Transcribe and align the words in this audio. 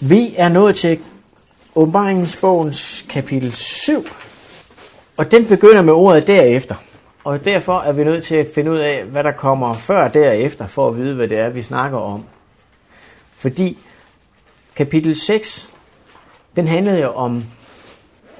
Vi 0.00 0.34
er 0.36 0.48
nået 0.48 0.76
til 0.76 1.00
åbenbaringsbogens 1.74 3.06
kapitel 3.08 3.52
7, 3.52 4.04
og 5.16 5.30
den 5.30 5.46
begynder 5.46 5.82
med 5.82 5.92
ordet 5.92 6.26
derefter. 6.26 6.74
Og 7.24 7.44
derfor 7.44 7.80
er 7.80 7.92
vi 7.92 8.04
nødt 8.04 8.24
til 8.24 8.34
at 8.34 8.48
finde 8.54 8.70
ud 8.70 8.78
af, 8.78 9.04
hvad 9.04 9.24
der 9.24 9.32
kommer 9.32 9.72
før 9.72 10.08
derefter, 10.08 10.66
for 10.66 10.88
at 10.88 10.96
vide, 10.96 11.14
hvad 11.14 11.28
det 11.28 11.38
er, 11.38 11.50
vi 11.50 11.62
snakker 11.62 11.98
om. 11.98 12.24
Fordi 13.36 13.78
kapitel 14.76 15.16
6, 15.16 15.70
den 16.56 16.66
handler 16.66 16.98
jo 16.98 17.10
om 17.12 17.44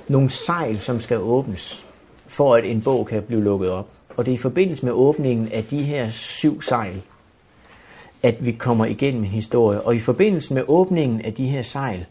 nogle 0.08 0.30
sejl, 0.30 0.80
som 0.80 1.00
skal 1.00 1.18
åbnes, 1.18 1.84
for 2.26 2.54
at 2.54 2.64
en 2.64 2.82
bog 2.82 3.06
kan 3.06 3.22
blive 3.22 3.44
lukket 3.44 3.70
op. 3.70 3.88
Og 4.16 4.26
det 4.26 4.32
er 4.32 4.34
i 4.34 4.40
forbindelse 4.40 4.84
med 4.84 4.92
åbningen 4.92 5.52
af 5.52 5.64
de 5.64 5.82
her 5.82 6.10
syv 6.10 6.62
sejl, 6.62 7.02
at 8.22 8.44
vi 8.44 8.52
kommer 8.52 8.84
igennem 8.84 9.22
en 9.22 9.30
historie. 9.30 9.80
Og 9.80 9.96
i 9.96 9.98
forbindelse 9.98 10.54
med 10.54 10.64
åbningen 10.68 11.20
af 11.20 11.34
de 11.34 11.48
her 11.48 11.62
sejl, 11.62 12.06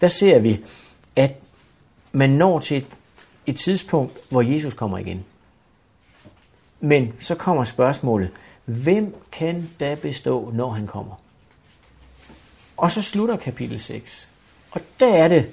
der 0.00 0.08
ser 0.08 0.38
vi, 0.38 0.60
at 1.16 1.34
man 2.12 2.30
når 2.30 2.58
til 2.58 2.76
et, 2.76 2.86
et 3.46 3.56
tidspunkt, 3.56 4.18
hvor 4.28 4.42
Jesus 4.42 4.74
kommer 4.74 4.98
igen. 4.98 5.24
Men 6.80 7.12
så 7.20 7.34
kommer 7.34 7.64
spørgsmålet, 7.64 8.30
hvem 8.64 9.14
kan 9.32 9.70
da 9.80 9.94
bestå, 9.94 10.50
når 10.54 10.70
han 10.70 10.86
kommer? 10.86 11.14
Og 12.76 12.90
så 12.90 13.02
slutter 13.02 13.36
kapitel 13.36 13.80
6. 13.80 14.28
Og 14.70 14.80
der 15.00 15.14
er 15.14 15.28
det, 15.28 15.46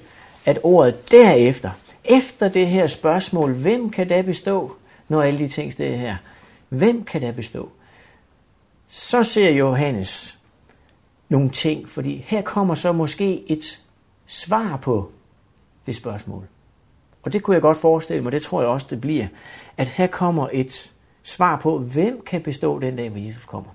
at 0.44 0.58
ordet 0.62 1.10
derefter, 1.10 1.70
efter 2.04 2.48
det 2.48 2.66
her 2.66 2.86
spørgsmål, 2.86 3.52
hvem 3.52 3.90
kan 3.90 4.08
da 4.08 4.22
bestå, 4.22 4.76
når 5.08 5.22
alle 5.22 5.38
de 5.38 5.48
ting 5.48 5.72
står 5.72 5.84
her, 5.84 6.16
hvem 6.68 7.04
kan 7.04 7.20
da 7.20 7.30
bestå? 7.30 7.68
Så 8.94 9.24
ser 9.24 9.50
Johannes 9.50 10.38
nogle 11.28 11.50
ting, 11.50 11.88
fordi 11.88 12.24
her 12.26 12.42
kommer 12.42 12.74
så 12.74 12.92
måske 12.92 13.50
et 13.50 13.82
svar 14.26 14.76
på 14.76 15.12
det 15.86 15.96
spørgsmål. 15.96 16.46
Og 17.22 17.32
det 17.32 17.42
kunne 17.42 17.54
jeg 17.54 17.62
godt 17.62 17.76
forestille 17.76 18.22
mig, 18.22 18.32
det 18.32 18.42
tror 18.42 18.60
jeg 18.60 18.70
også, 18.70 18.86
det 18.90 19.00
bliver, 19.00 19.26
at 19.76 19.88
her 19.88 20.06
kommer 20.06 20.48
et 20.52 20.92
svar 21.22 21.56
på, 21.60 21.78
hvem 21.78 22.22
kan 22.26 22.42
bestå 22.42 22.78
den 22.78 22.96
dag, 22.96 23.08
hvor 23.08 23.20
Jesus 23.20 23.44
kommer. 23.44 23.70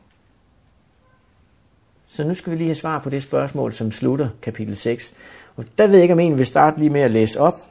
Så 2.07 2.23
nu 2.23 2.33
skal 2.33 2.51
vi 2.51 2.57
lige 2.57 2.67
have 2.67 2.75
svar 2.75 2.99
på 2.99 3.09
det 3.09 3.23
spørgsmål, 3.23 3.73
som 3.73 3.91
slutter 3.91 4.29
kapitel 4.41 4.75
6. 4.75 5.13
Og 5.55 5.65
der 5.77 5.87
ved 5.87 5.95
jeg 5.95 6.01
ikke, 6.01 6.13
om 6.13 6.19
en 6.19 6.37
vil 6.37 6.45
starte 6.45 6.79
lige 6.79 6.89
med 6.89 7.01
at 7.01 7.11
læse 7.11 7.39
op. 7.39 7.69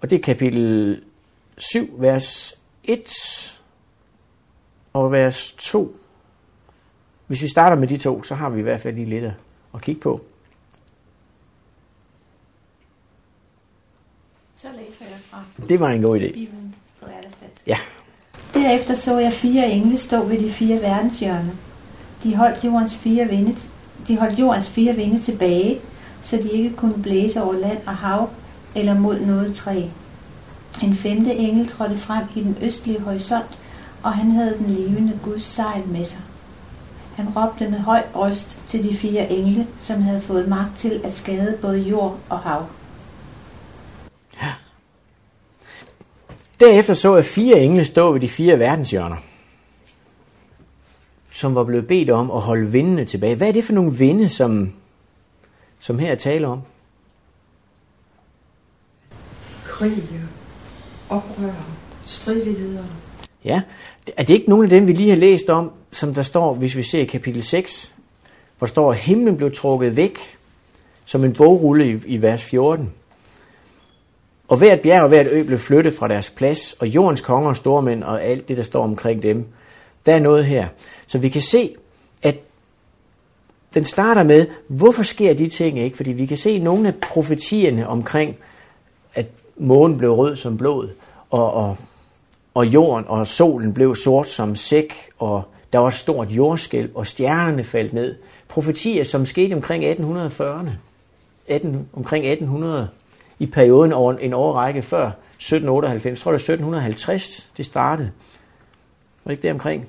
Og 0.00 0.10
det 0.10 0.18
er 0.18 0.22
kapitel 0.22 1.02
7, 1.58 1.94
vers 1.98 2.54
1 2.84 3.57
og 4.98 5.12
vers 5.12 5.52
2. 5.52 5.96
Hvis 7.26 7.42
vi 7.42 7.48
starter 7.48 7.76
med 7.76 7.88
de 7.88 7.98
to, 7.98 8.22
så 8.22 8.34
har 8.34 8.50
vi 8.50 8.58
i 8.58 8.62
hvert 8.62 8.80
fald 8.80 8.94
lige 8.94 9.06
lidt 9.06 9.24
at 9.74 9.82
kigge 9.82 10.00
på. 10.00 10.20
Så 14.56 14.68
læser 14.76 15.04
jeg 15.04 15.18
fra 15.30 15.42
Det 15.68 15.80
var 15.80 15.88
en 15.88 16.02
god 16.02 16.20
idé. 16.20 16.32
Bibelen 16.32 16.74
på. 17.00 17.06
Ja. 17.66 17.78
Derefter 18.54 18.94
så 18.94 19.18
jeg 19.18 19.32
fire 19.32 19.70
engle 19.70 19.98
stå 19.98 20.24
ved 20.24 20.38
de 20.38 20.50
fire 20.50 20.82
verdenshjørner. 20.82 21.52
De 22.22 22.36
holdt 22.36 22.64
jordens 22.64 22.96
fire 22.96 23.28
vinde, 23.28 23.56
de 24.08 24.18
holdt 24.18 24.38
jordens 24.38 24.70
fire 24.70 24.94
vinde 24.94 25.22
tilbage, 25.22 25.80
så 26.22 26.36
de 26.36 26.50
ikke 26.50 26.76
kunne 26.76 27.02
blæse 27.02 27.42
over 27.42 27.54
land 27.54 27.78
og 27.86 27.96
hav 27.96 28.30
eller 28.74 29.00
mod 29.00 29.20
noget 29.20 29.54
træ. 29.54 29.82
En 30.82 30.94
femte 30.94 31.34
engel 31.34 31.68
trådte 31.68 31.98
frem 31.98 32.24
i 32.36 32.40
den 32.40 32.56
østlige 32.62 33.00
horisont, 33.00 33.58
og 34.02 34.12
han 34.12 34.30
havde 34.30 34.58
den 34.58 34.66
levende 34.66 35.20
Guds 35.24 35.42
sejl 35.42 35.88
med 35.88 36.04
sig. 36.04 36.20
Han 37.16 37.28
råbte 37.36 37.68
med 37.68 37.78
høj 37.78 38.02
røst 38.14 38.58
til 38.68 38.84
de 38.84 38.96
fire 38.96 39.30
engle, 39.30 39.66
som 39.80 40.02
havde 40.02 40.20
fået 40.20 40.48
magt 40.48 40.78
til 40.78 41.00
at 41.04 41.14
skade 41.14 41.58
både 41.62 41.78
jord 41.78 42.18
og 42.28 42.38
hav. 42.38 42.66
Derefter 46.60 46.94
så 46.94 47.16
jeg 47.16 47.24
fire 47.24 47.60
engle 47.60 47.84
stå 47.84 48.12
ved 48.12 48.20
de 48.20 48.28
fire 48.28 48.58
verdenshjørner, 48.58 49.16
som 51.30 51.54
var 51.54 51.64
blevet 51.64 51.86
bedt 51.86 52.10
om 52.10 52.30
at 52.30 52.40
holde 52.40 52.72
vindene 52.72 53.04
tilbage. 53.04 53.36
Hvad 53.36 53.48
er 53.48 53.52
det 53.52 53.64
for 53.64 53.72
nogle 53.72 53.92
vinde, 53.92 54.28
som, 54.28 54.72
som 55.78 55.98
her 55.98 56.14
taler 56.14 56.48
om? 56.48 56.62
Krig, 59.64 60.04
oprør, 61.08 61.54
stridigheder. 62.06 62.84
Ja, 63.48 63.60
er 64.16 64.22
det 64.22 64.34
ikke 64.34 64.50
nogen 64.50 64.64
af 64.64 64.70
dem, 64.70 64.86
vi 64.86 64.92
lige 64.92 65.08
har 65.08 65.16
læst 65.16 65.50
om, 65.50 65.72
som 65.90 66.14
der 66.14 66.22
står, 66.22 66.54
hvis 66.54 66.76
vi 66.76 66.82
ser 66.82 67.00
i 67.00 67.04
kapitel 67.04 67.42
6, 67.42 67.92
hvor 68.58 68.66
der 68.66 68.72
står, 68.72 68.90
at 68.90 68.96
himlen 68.96 69.36
blev 69.36 69.54
trukket 69.54 69.96
væk, 69.96 70.18
som 71.04 71.24
en 71.24 71.32
bogrulle 71.32 71.90
i, 71.90 72.00
i 72.06 72.22
vers 72.22 72.44
14. 72.44 72.92
Og 74.48 74.56
hvert 74.56 74.80
bjerg 74.80 75.02
og 75.02 75.08
hvert 75.08 75.26
ø 75.30 75.42
blev 75.42 75.58
flyttet 75.58 75.94
fra 75.94 76.08
deres 76.08 76.30
plads, 76.30 76.72
og 76.72 76.88
jordens 76.88 77.20
konger 77.20 77.50
og 77.50 77.56
stormænd 77.56 78.02
og 78.02 78.24
alt 78.24 78.48
det, 78.48 78.56
der 78.56 78.62
står 78.62 78.82
omkring 78.82 79.22
dem. 79.22 79.46
Der 80.06 80.14
er 80.14 80.20
noget 80.20 80.44
her. 80.44 80.68
Så 81.06 81.18
vi 81.18 81.28
kan 81.28 81.42
se, 81.42 81.74
at 82.22 82.36
den 83.74 83.84
starter 83.84 84.22
med, 84.22 84.46
hvorfor 84.68 85.02
sker 85.02 85.34
de 85.34 85.48
ting 85.48 85.78
ikke? 85.78 85.96
Fordi 85.96 86.12
vi 86.12 86.26
kan 86.26 86.36
se 86.36 86.58
nogle 86.58 86.88
af 86.88 86.94
profetierne 86.94 87.88
omkring, 87.88 88.36
at 89.14 89.26
månen 89.56 89.98
blev 89.98 90.10
rød 90.10 90.36
som 90.36 90.58
blod, 90.58 90.88
og, 91.30 91.52
og, 91.52 91.76
og 92.54 92.66
jorden 92.66 93.04
og 93.08 93.26
solen 93.26 93.74
blev 93.74 93.96
sort 93.96 94.28
som 94.28 94.56
sæk, 94.56 94.94
og 95.18 95.42
der 95.72 95.78
var 95.78 95.90
stort 95.90 96.30
jordskælv, 96.30 96.90
og 96.94 97.06
stjernerne 97.06 97.64
faldt 97.64 97.92
ned. 97.92 98.16
Profetier, 98.48 99.04
som 99.04 99.26
skete 99.26 99.54
omkring 99.54 99.84
1840'erne. 99.84 100.70
18, 101.48 101.88
omkring 101.92 102.26
1800 102.26 102.88
i 103.38 103.46
perioden 103.46 103.92
over 103.92 104.12
en 104.12 104.32
årrække 104.32 104.82
før 104.82 105.06
1798. 105.06 106.10
Jeg 106.10 106.18
tror, 106.18 106.32
det 106.32 106.38
er 106.38 106.52
1750, 106.52 107.48
det 107.56 107.66
startede. 107.66 108.10
Var 109.24 109.32
ikke 109.32 109.42
det 109.42 109.50
omkring? 109.50 109.88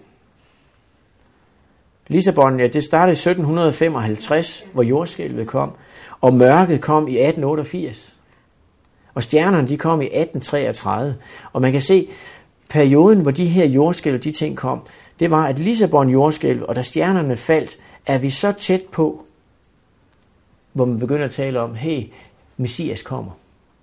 Lissabon, 2.07 2.59
ja, 2.59 2.67
det 2.67 2.83
startede 2.83 3.11
i 3.11 3.29
1755, 3.31 4.65
hvor 4.73 4.83
jordskælvet 4.83 5.47
kom, 5.47 5.71
og 6.21 6.33
mørket 6.33 6.81
kom 6.81 7.07
i 7.07 7.17
1888. 7.17 8.15
Og 9.13 9.23
stjernerne, 9.23 9.67
de 9.67 9.77
kom 9.77 10.01
i 10.01 10.05
1833. 10.05 11.15
Og 11.53 11.61
man 11.61 11.71
kan 11.71 11.81
se, 11.81 12.09
perioden, 12.69 13.21
hvor 13.21 13.31
de 13.31 13.45
her 13.45 13.65
jordskælv, 13.65 14.19
de 14.19 14.31
ting 14.31 14.57
kom, 14.57 14.81
det 15.19 15.31
var, 15.31 15.47
at 15.47 15.59
Lissabon 15.59 16.09
jordskælv, 16.09 16.63
og 16.67 16.75
da 16.75 16.81
stjernerne 16.81 17.37
faldt, 17.37 17.77
er 18.05 18.17
vi 18.17 18.29
så 18.29 18.51
tæt 18.51 18.81
på, 18.91 19.25
hvor 20.73 20.85
man 20.85 20.99
begynder 20.99 21.25
at 21.25 21.31
tale 21.31 21.59
om, 21.59 21.75
hey, 21.75 22.03
Messias 22.57 23.03
kommer. 23.03 23.31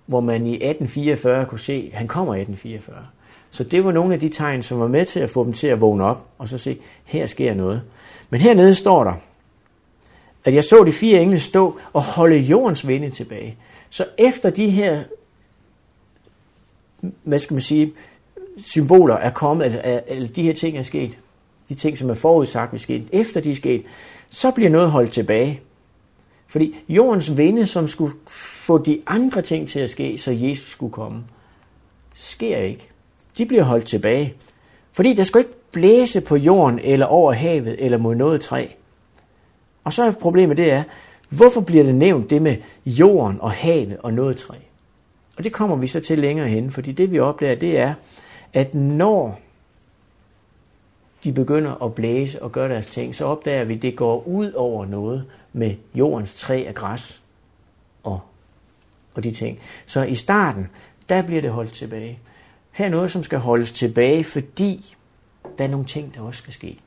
Hvor 0.05 0.19
man 0.19 0.47
i 0.47 0.53
1844 0.53 1.45
kunne 1.45 1.59
se, 1.59 1.89
at 1.91 1.97
han 1.97 2.07
kommer 2.07 2.33
i 2.33 2.41
1844. 2.41 3.05
Så 3.51 3.63
det 3.63 3.85
var 3.85 3.91
nogle 3.91 4.13
af 4.13 4.19
de 4.19 4.29
tegn, 4.29 4.63
som 4.63 4.79
var 4.79 4.87
med 4.87 5.05
til 5.05 5.19
at 5.19 5.29
få 5.29 5.43
dem 5.43 5.53
til 5.53 5.67
at 5.67 5.81
vågne 5.81 6.03
op, 6.03 6.25
og 6.37 6.47
så 6.47 6.57
se, 6.57 6.77
her 7.05 7.25
sker 7.25 7.53
noget. 7.53 7.81
Men 8.29 8.41
hernede 8.41 8.75
står 8.75 9.03
der, 9.03 9.13
at 10.45 10.53
jeg 10.53 10.63
så 10.63 10.83
de 10.83 10.91
fire 10.91 11.21
engle 11.21 11.39
stå 11.39 11.79
og 11.93 12.03
holde 12.03 12.37
jordens 12.37 12.87
vinde 12.87 13.09
tilbage. 13.09 13.57
Så 13.89 14.05
efter 14.17 14.49
de 14.49 14.69
her, 14.69 15.03
hvad 17.23 17.39
skal 17.39 17.53
man 17.53 17.61
sige, 17.61 17.93
symboler 18.57 19.15
er 19.15 19.29
kommet, 19.29 19.65
at, 19.65 20.03
at 20.07 20.35
de 20.35 20.43
her 20.43 20.53
ting 20.53 20.77
er 20.77 20.83
sket, 20.83 21.17
de 21.69 21.75
ting, 21.75 21.97
som 21.97 22.09
er 22.09 22.13
forudsagt 22.13 22.71
vil 22.71 22.79
ske, 22.79 23.07
efter 23.11 23.41
de 23.41 23.51
er 23.51 23.55
sket, 23.55 23.83
så 24.29 24.51
bliver 24.51 24.69
noget 24.69 24.91
holdt 24.91 25.11
tilbage. 25.11 25.61
Fordi 26.47 26.75
jordens 26.89 27.37
vinde, 27.37 27.65
som 27.65 27.87
skulle 27.87 28.13
få 28.27 28.77
de 28.77 29.01
andre 29.07 29.41
ting 29.41 29.69
til 29.69 29.79
at 29.79 29.89
ske, 29.89 30.17
så 30.17 30.31
Jesus 30.31 30.71
skulle 30.71 30.93
komme, 30.93 31.23
sker 32.15 32.57
ikke. 32.57 32.89
De 33.37 33.45
bliver 33.45 33.63
holdt 33.63 33.85
tilbage. 33.85 34.33
Fordi 34.93 35.13
der 35.13 35.23
skal 35.23 35.39
ikke 35.39 35.53
blæse 35.71 36.21
på 36.21 36.35
jorden, 36.35 36.79
eller 36.79 37.05
over 37.05 37.33
havet, 37.33 37.75
eller 37.79 37.97
mod 37.97 38.15
noget 38.15 38.41
træ. 38.41 38.67
Og 39.83 39.93
så 39.93 40.03
er 40.03 40.11
problemet 40.11 40.57
det 40.57 40.71
er, 40.71 40.83
hvorfor 41.29 41.61
bliver 41.61 41.83
det 41.83 41.95
nævnt 41.95 42.29
det 42.29 42.41
med 42.41 42.55
jorden 42.85 43.37
og 43.41 43.51
havet 43.51 43.97
og 43.99 44.13
noget 44.13 44.37
træ? 44.37 44.55
Og 45.37 45.43
det 45.43 45.53
kommer 45.53 45.75
vi 45.75 45.87
så 45.87 45.99
til 45.99 46.19
længere 46.19 46.47
hen, 46.47 46.71
fordi 46.71 46.91
det 46.91 47.11
vi 47.11 47.19
opdager, 47.19 47.55
det 47.55 47.79
er, 47.79 47.93
at 48.53 48.75
når 48.75 49.39
de 51.23 51.33
begynder 51.33 51.83
at 51.83 51.93
blæse 51.93 52.41
og 52.41 52.51
gøre 52.51 52.69
deres 52.69 52.87
ting, 52.87 53.15
så 53.15 53.25
opdager 53.25 53.63
vi, 53.63 53.75
at 53.75 53.81
det 53.81 53.95
går 53.95 54.27
ud 54.27 54.51
over 54.51 54.85
noget 54.85 55.25
med 55.53 55.75
jordens 55.95 56.35
træ 56.35 56.63
af 56.67 56.75
græs 56.75 57.21
og, 58.03 58.19
og 59.13 59.23
de 59.23 59.31
ting. 59.31 59.59
Så 59.85 60.03
i 60.03 60.15
starten, 60.15 60.67
der 61.09 61.21
bliver 61.21 61.41
det 61.41 61.51
holdt 61.51 61.73
tilbage. 61.73 62.19
Her 62.71 62.85
er 62.85 62.89
noget, 62.89 63.11
som 63.11 63.23
skal 63.23 63.39
holdes 63.39 63.71
tilbage, 63.71 64.23
fordi 64.23 64.95
der 65.57 65.63
er 65.63 65.67
nogle 65.67 65.85
ting, 65.85 66.15
der 66.15 66.21
også 66.21 66.37
skal 66.37 66.53
ske. 66.53 66.79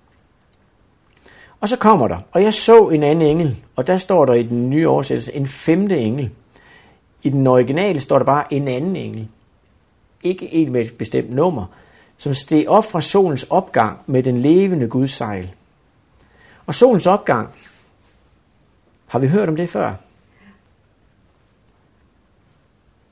Og 1.60 1.68
så 1.68 1.76
kommer 1.76 2.08
der, 2.08 2.18
og 2.32 2.42
jeg 2.42 2.54
så 2.54 2.88
en 2.88 3.02
anden 3.02 3.26
engel, 3.26 3.56
og 3.76 3.86
der 3.86 3.96
står 3.96 4.24
der 4.24 4.34
i 4.34 4.42
den 4.42 4.70
nye 4.70 4.88
oversættelse 4.88 5.34
en 5.34 5.46
femte 5.46 5.98
engel. 5.98 6.30
I 7.22 7.28
den 7.28 7.46
originale 7.46 8.00
står 8.00 8.18
der 8.18 8.24
bare 8.24 8.54
en 8.54 8.68
anden 8.68 8.96
engel. 8.96 9.28
Ikke 10.22 10.54
en 10.54 10.72
med 10.72 10.80
et 10.80 10.98
bestemt 10.98 11.30
nummer, 11.30 11.66
som 12.18 12.34
steg 12.34 12.64
op 12.68 12.84
fra 12.84 13.00
solens 13.00 13.42
opgang 13.42 13.98
med 14.06 14.22
den 14.22 14.40
levende 14.40 14.88
Guds 14.88 15.10
sejl. 15.10 15.54
Og 16.66 16.74
solens 16.74 17.06
opgang, 17.06 17.48
Har 19.06 19.18
vi 19.18 19.28
hørt 19.28 19.48
om 19.48 19.56
det 19.56 19.68
før? 19.68 19.94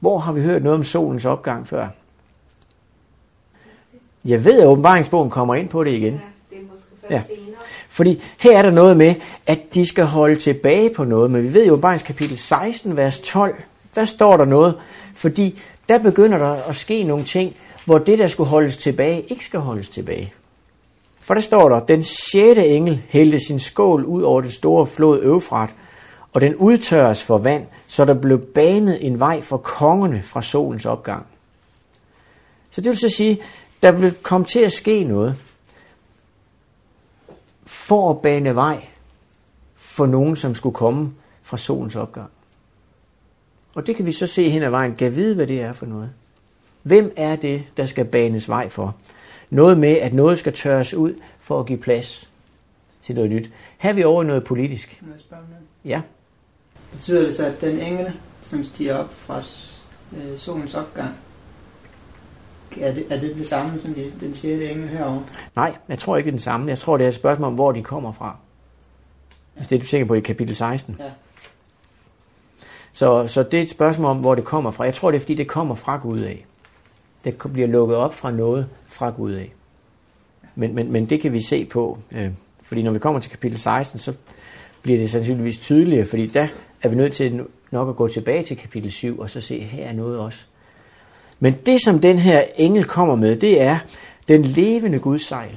Hvor 0.01 0.19
har 0.19 0.33
vi 0.33 0.43
hørt 0.43 0.63
noget 0.63 0.79
om 0.79 0.85
solens 0.85 1.25
opgang 1.25 1.69
før? 1.69 1.89
Jeg 4.25 4.45
ved, 4.45 4.61
at 4.61 4.67
åbenbaringsbogen 4.67 5.31
kommer 5.31 5.55
ind 5.55 5.69
på 5.69 5.85
det 5.85 5.91
igen. 5.91 6.13
det 6.51 6.59
er 6.59 6.63
måske 6.63 6.85
først 7.01 7.11
Ja. 7.11 7.23
Fordi 7.89 8.23
her 8.39 8.59
er 8.59 8.63
der 8.63 8.71
noget 8.71 8.97
med, 8.97 9.15
at 9.47 9.75
de 9.75 9.87
skal 9.87 10.05
holde 10.05 10.37
tilbage 10.37 10.95
på 10.95 11.05
noget. 11.05 11.31
Men 11.31 11.43
vi 11.43 11.55
ved 11.55 11.67
jo, 11.67 11.73
åbenbarings 11.73 12.03
kapitel 12.03 12.39
16, 12.39 12.97
vers 12.97 13.21
12, 13.21 13.63
der 13.95 14.05
står 14.05 14.37
der 14.37 14.45
noget. 14.45 14.79
Fordi 15.15 15.61
der 15.89 15.99
begynder 15.99 16.39
der 16.39 16.63
at 16.63 16.77
ske 16.77 17.05
nogle 17.05 17.25
ting, 17.25 17.57
hvor 17.85 17.99
det, 17.99 18.19
der 18.19 18.29
skulle 18.29 18.51
holdes 18.51 18.77
tilbage, 18.77 19.23
ikke 19.23 19.45
skal 19.45 19.61
holdes 19.61 19.89
tilbage. 19.89 20.33
For 21.21 21.35
der 21.35 21.41
står 21.41 21.69
der, 21.69 21.81
den 21.81 22.03
sjette 22.03 22.67
engel 22.69 23.03
hældte 23.09 23.41
sin 23.41 23.59
skål 23.59 24.05
ud 24.05 24.23
over 24.23 24.41
den 24.41 24.51
store 24.51 24.87
flod 24.87 25.21
Øvfrat, 25.23 25.75
og 26.33 26.41
den 26.41 26.57
udtørres 26.57 27.25
for 27.25 27.39
vand, 27.39 27.67
så 27.87 28.05
der 28.05 28.15
blev 28.15 28.41
banet 28.41 29.07
en 29.07 29.21
vej 29.21 29.43
for 29.43 29.57
kongerne 29.57 30.23
fra 30.23 30.43
solens 30.43 30.87
opgang. 30.87 31.27
Så 32.71 32.81
det 32.81 32.91
vil 32.91 32.99
så 32.99 33.09
sige, 33.09 33.41
der 33.83 33.93
vil 33.93 34.15
komme 34.15 34.47
til 34.47 34.61
at 34.61 34.73
ske 34.73 35.05
noget 35.05 35.37
for 37.67 38.11
at 38.11 38.23
bane 38.23 38.55
vej 38.55 38.85
for 39.75 40.07
nogen, 40.07 40.37
som 40.37 40.55
skulle 40.55 40.75
komme 40.75 41.15
fra 41.43 41.59
solens 41.59 41.97
opgang. 41.97 42.31
Og 43.79 43.87
det 43.87 43.97
kan 43.97 44.07
vi 44.07 44.13
så 44.13 44.27
se 44.27 44.51
hen 44.51 44.63
ad 44.63 44.71
vejen. 44.71 44.95
Gav 44.95 45.15
vide, 45.15 45.35
hvad 45.35 45.47
det 45.47 45.61
er 45.61 45.73
for 45.73 45.87
noget. 45.87 46.11
Hvem 46.83 47.13
er 47.17 47.37
det, 47.37 47.65
der 47.77 47.87
skal 47.87 48.05
banes 48.05 48.49
vej 48.49 48.69
for? 48.69 48.97
Noget 49.51 49.79
med, 49.79 49.89
at 49.89 50.15
noget 50.15 50.39
skal 50.39 50.53
tørres 50.53 50.95
ud 50.95 51.15
for 51.41 51.61
at 51.61 51.67
give 51.67 51.79
plads 51.79 52.31
til 53.03 53.15
noget 53.15 53.31
nyt. 53.31 53.51
Her 53.79 53.91
er 53.91 53.95
vi 53.95 54.05
over 54.05 54.23
noget 54.23 54.45
politisk. 54.45 55.03
Ja. 55.85 56.01
Betyder 56.93 57.23
det 57.23 57.35
så, 57.35 57.47
at 57.47 57.61
den 57.61 57.81
engel, 57.81 58.13
som 58.43 58.65
stiger 58.65 58.95
op 58.95 59.15
fra 59.15 59.39
øh, 60.17 60.39
solens 60.39 60.75
opgang, 60.75 61.15
er 62.81 62.95
det, 62.95 63.07
er 63.11 63.21
det 63.21 63.37
det 63.37 63.47
samme 63.47 63.81
som 63.81 63.95
de, 63.95 64.13
den 64.21 64.35
sjette 64.35 64.71
engel 64.71 64.89
herovre? 64.89 65.25
Nej, 65.57 65.77
jeg 65.89 65.99
tror 65.99 66.17
ikke 66.17 66.27
det 66.27 66.31
er 66.31 66.37
den 66.37 66.43
samme. 66.43 66.69
Jeg 66.69 66.79
tror, 66.79 66.97
det 66.97 67.05
er 67.05 67.09
et 67.09 67.15
spørgsmål 67.15 67.49
om, 67.49 67.55
hvor 67.55 67.73
de 67.73 67.83
kommer 67.83 68.13
fra. 68.13 68.37
Hvis 69.55 69.67
det 69.67 69.77
er 69.77 69.81
du 69.81 69.87
tænker 69.87 70.07
på 70.07 70.15
i 70.15 70.21
kapitel 70.21 70.57
16. 70.57 70.97
Ja. 70.99 71.05
Så, 72.99 73.27
så 73.27 73.43
det 73.43 73.59
er 73.59 73.63
et 73.63 73.71
spørgsmål 73.71 74.11
om, 74.11 74.17
hvor 74.17 74.35
det 74.35 74.45
kommer 74.45 74.71
fra. 74.71 74.85
Jeg 74.85 74.95
tror, 74.95 75.11
det 75.11 75.19
er, 75.19 75.21
fordi 75.21 75.35
det 75.35 75.49
kommer 75.49 75.75
fra 75.75 75.97
Gud 75.97 76.21
af. 76.21 76.47
Det 77.25 77.39
bliver 77.53 77.69
lukket 77.69 77.97
op 77.97 78.15
fra 78.15 78.31
noget 78.31 78.67
fra 78.89 79.11
Gud 79.11 79.33
af. 79.33 79.53
Men, 80.55 80.75
men, 80.75 80.93
men 80.93 81.07
det 81.07 81.21
kan 81.21 81.33
vi 81.33 81.43
se 81.43 81.65
på. 81.65 81.99
Øh, 82.13 82.31
fordi 82.63 82.83
når 82.83 82.91
vi 82.91 82.99
kommer 82.99 83.21
til 83.21 83.31
kapitel 83.31 83.59
16, 83.59 83.99
så 83.99 84.13
bliver 84.83 84.99
det 84.99 85.11
sandsynligvis 85.11 85.59
tydeligere, 85.59 86.07
fordi 86.07 86.27
der 86.27 86.49
er 86.83 86.89
vi 86.89 86.97
nødt 86.97 87.13
til 87.13 87.45
nok 87.71 87.89
at 87.89 87.97
gå 87.97 88.09
tilbage 88.09 88.43
til 88.43 88.57
kapitel 88.57 88.93
7, 88.93 89.19
og 89.19 89.31
så 89.31 89.41
se, 89.41 89.61
her 89.61 89.85
er 89.85 89.93
noget 89.93 90.19
også. 90.19 90.39
Men 91.41 91.57
det, 91.67 91.81
som 91.85 91.99
den 91.99 92.19
her 92.19 92.45
engel 92.57 92.85
kommer 92.85 93.15
med, 93.15 93.37
det 93.37 93.61
er 93.61 93.79
den 94.29 94.43
levende 94.43 94.99
Guds 94.99 95.27
sejl. 95.27 95.57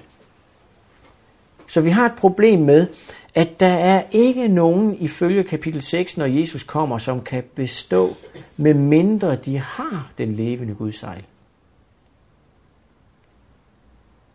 Så 1.68 1.82
vi 1.82 1.90
har 1.90 2.06
et 2.06 2.16
problem 2.16 2.60
med, 2.60 2.88
at 3.36 3.60
der 3.60 3.68
er 3.68 4.04
ikke 4.12 4.48
nogen 4.48 4.98
ifølge 5.00 5.44
kapitel 5.44 5.82
6, 5.82 6.18
når 6.18 6.26
Jesus 6.26 6.64
kommer, 6.64 6.98
som 6.98 7.22
kan 7.22 7.44
bestå, 7.56 8.16
med 8.58 8.74
mindre 8.74 9.36
de 9.36 9.60
har 9.60 10.12
den 10.18 10.36
levende 10.36 10.76
Guds 10.76 11.00
sejl. 11.00 11.24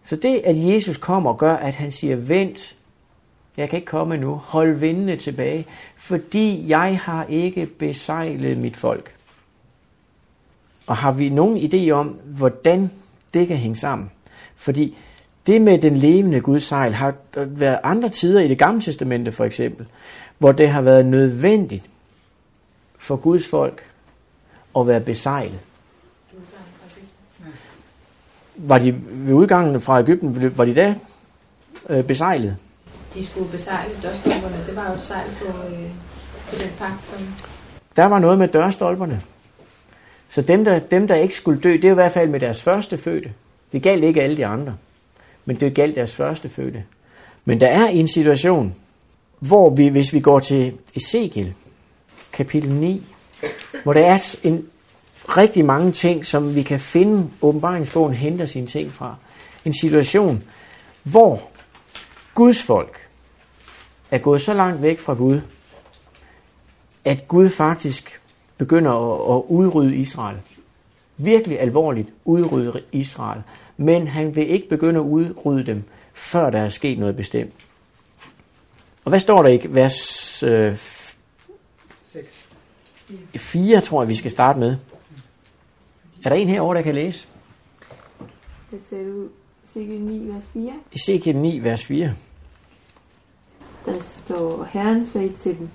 Så 0.05 0.17
det, 0.17 0.43
at 0.45 0.75
Jesus 0.75 0.97
kommer, 0.97 1.33
gør, 1.33 1.55
at 1.55 1.75
han 1.75 1.93
siger, 1.93 2.17
vent, 2.17 2.77
jeg 3.57 3.69
kan 3.71 3.77
ikke 3.77 3.87
komme 3.87 4.17
nu, 4.17 4.35
hold 4.35 4.75
vindene 4.75 5.17
tilbage, 5.17 5.67
fordi 5.97 6.69
jeg 6.69 7.01
har 7.03 7.25
ikke 7.25 7.67
besejlet 7.67 8.59
mit 8.59 8.77
folk. 8.77 9.15
Og 10.87 10.97
har 10.97 11.13
vi 11.13 11.29
nogen 11.29 11.57
idé 11.57 11.91
om, 11.91 12.07
hvordan 12.25 12.91
det 13.35 13.49
kan 13.49 13.57
hænge 13.57 13.77
sammen? 13.77 14.11
Fordi 14.57 14.97
det 15.47 15.63
med 15.63 15.79
den 15.79 15.97
levende 15.97 16.41
Guds 16.41 16.63
sejl 16.63 16.93
har 16.93 17.15
været 17.35 17.79
andre 17.83 18.09
tider 18.09 18.41
i 18.41 18.49
det 18.49 18.59
gamle 18.59 18.83
testamente 18.83 19.33
for 19.33 19.45
eksempel, 19.45 19.87
hvor 20.39 20.53
det 20.53 20.69
har 20.69 20.81
været 20.81 21.07
nødvendigt 21.07 21.85
for 22.99 23.17
Guds 23.17 23.49
folk 23.49 23.87
at 24.79 24.87
være 24.87 25.01
besejlet. 25.01 25.59
Var 28.57 28.79
de 28.79 28.95
ved 29.11 29.35
udgangen 29.35 29.81
fra 29.81 30.01
Ægypten, 30.01 30.59
var 30.59 30.65
de 30.65 30.75
da 30.75 30.95
øh, 31.89 32.05
besejlet? 32.05 32.57
De 33.15 33.27
skulle 33.27 33.51
besejle 33.51 33.93
dørstopperne. 34.03 34.57
Det 34.67 34.77
var 34.77 34.89
jo 34.89 34.95
et 34.95 35.03
sejl 35.03 35.29
på, 35.39 35.47
øh, 35.47 35.91
på 36.49 36.55
den 36.63 36.71
pagt, 36.79 37.05
som... 37.05 37.49
Der 37.97 38.05
var 38.05 38.19
noget 38.19 38.39
med 38.39 38.49
dørstolperne. 38.49 39.23
Så 40.29 40.43
dem 40.43 40.65
der, 40.65 40.79
dem, 40.79 41.09
der 41.09 41.15
ikke 41.15 41.35
skulle 41.35 41.61
dø, 41.61 41.73
det 41.73 41.85
er 41.85 41.91
i 41.91 41.95
hvert 41.95 42.13
fald 42.13 42.29
med 42.29 42.41
deres 42.41 42.63
første 42.63 42.99
fødte. 42.99 43.33
Det 43.73 43.83
galt 43.83 44.05
ikke 44.05 44.23
alle 44.23 44.37
de 44.37 44.47
andre, 44.47 44.77
men 45.47 45.57
det 45.57 45.75
galt 45.75 45.95
deres 45.95 46.15
første 46.15 46.49
fødte. 46.49 46.85
Men 47.45 47.61
der 47.61 47.69
er 47.69 47.87
en 47.87 48.09
situation, 48.09 48.75
hvor 49.39 49.71
vi, 49.71 49.89
hvis 49.89 50.13
vi 50.13 50.21
går 50.21 50.39
til 50.39 50.79
Ezekiel, 50.97 51.55
kapitel 52.33 52.73
9, 52.73 53.03
hvor 53.83 53.93
der 53.93 54.07
er 54.07 54.37
en 54.43 54.67
rigtig 55.29 55.65
mange 55.65 55.93
ting, 55.93 56.27
som 56.27 56.55
vi 56.55 56.63
kan 56.63 56.81
finde, 56.81 57.31
åbenbaringsbogen 57.43 58.15
henter 58.15 58.47
sine 58.47 58.67
ting 58.67 58.93
fra. 58.93 59.17
En 59.65 59.75
situation, 59.75 60.43
hvor 61.03 61.43
Guds 62.35 62.63
folk 62.63 62.99
er 64.11 64.19
gået 64.19 64.43
så 64.43 64.55
langt 64.55 64.83
væk 64.83 65.01
fra 65.01 65.15
Gud, 65.15 65.41
at 67.05 67.29
Gud 67.29 67.49
faktisk 67.49 68.21
begynder 68.59 68.91
at, 68.91 69.37
at 69.37 69.43
udrydde 69.49 69.97
Israel. 69.97 70.37
Virkelig 71.17 71.61
alvorligt 71.61 72.09
udrydde 72.25 72.83
Israel. 72.93 73.43
Men 73.77 74.09
han 74.09 74.37
vil 74.37 74.51
ikke 74.51 74.69
begynde 74.69 75.01
at 75.01 75.05
udrydde 75.05 75.67
dem, 75.67 75.85
før 76.15 76.51
der 76.51 76.59
er 76.59 76.69
sket 76.69 76.99
noget 76.99 77.17
bestemt. 77.17 77.53
Og 79.05 79.09
hvad 79.09 79.21
står 79.21 79.43
der 79.43 79.49
i 79.49 79.61
vers 79.69 80.43
øh, 80.43 80.77
6. 82.13 82.49
4, 83.37 83.81
tror 83.81 84.03
jeg, 84.03 84.09
vi 84.09 84.15
skal 84.15 84.31
starte 84.31 84.59
med? 84.59 84.77
Er 86.25 86.29
der 86.29 86.37
en 86.37 86.49
herovre, 86.49 86.77
der 86.77 86.83
kan 86.83 86.95
læse? 86.95 87.27
Det 88.71 88.81
ser 88.91 88.97
ud 88.97 89.29
cirka 89.73 89.93
9, 89.93 90.29
vers 90.29 90.45
4. 90.53 90.73
Ezekiel 90.93 91.37
9, 91.37 91.59
vers 91.59 91.85
4. 91.85 92.15
Der 93.87 93.95
står, 94.03 94.65
Herren 94.65 95.07
sagde 95.07 95.33
til 95.33 95.59
dem, 95.59 95.69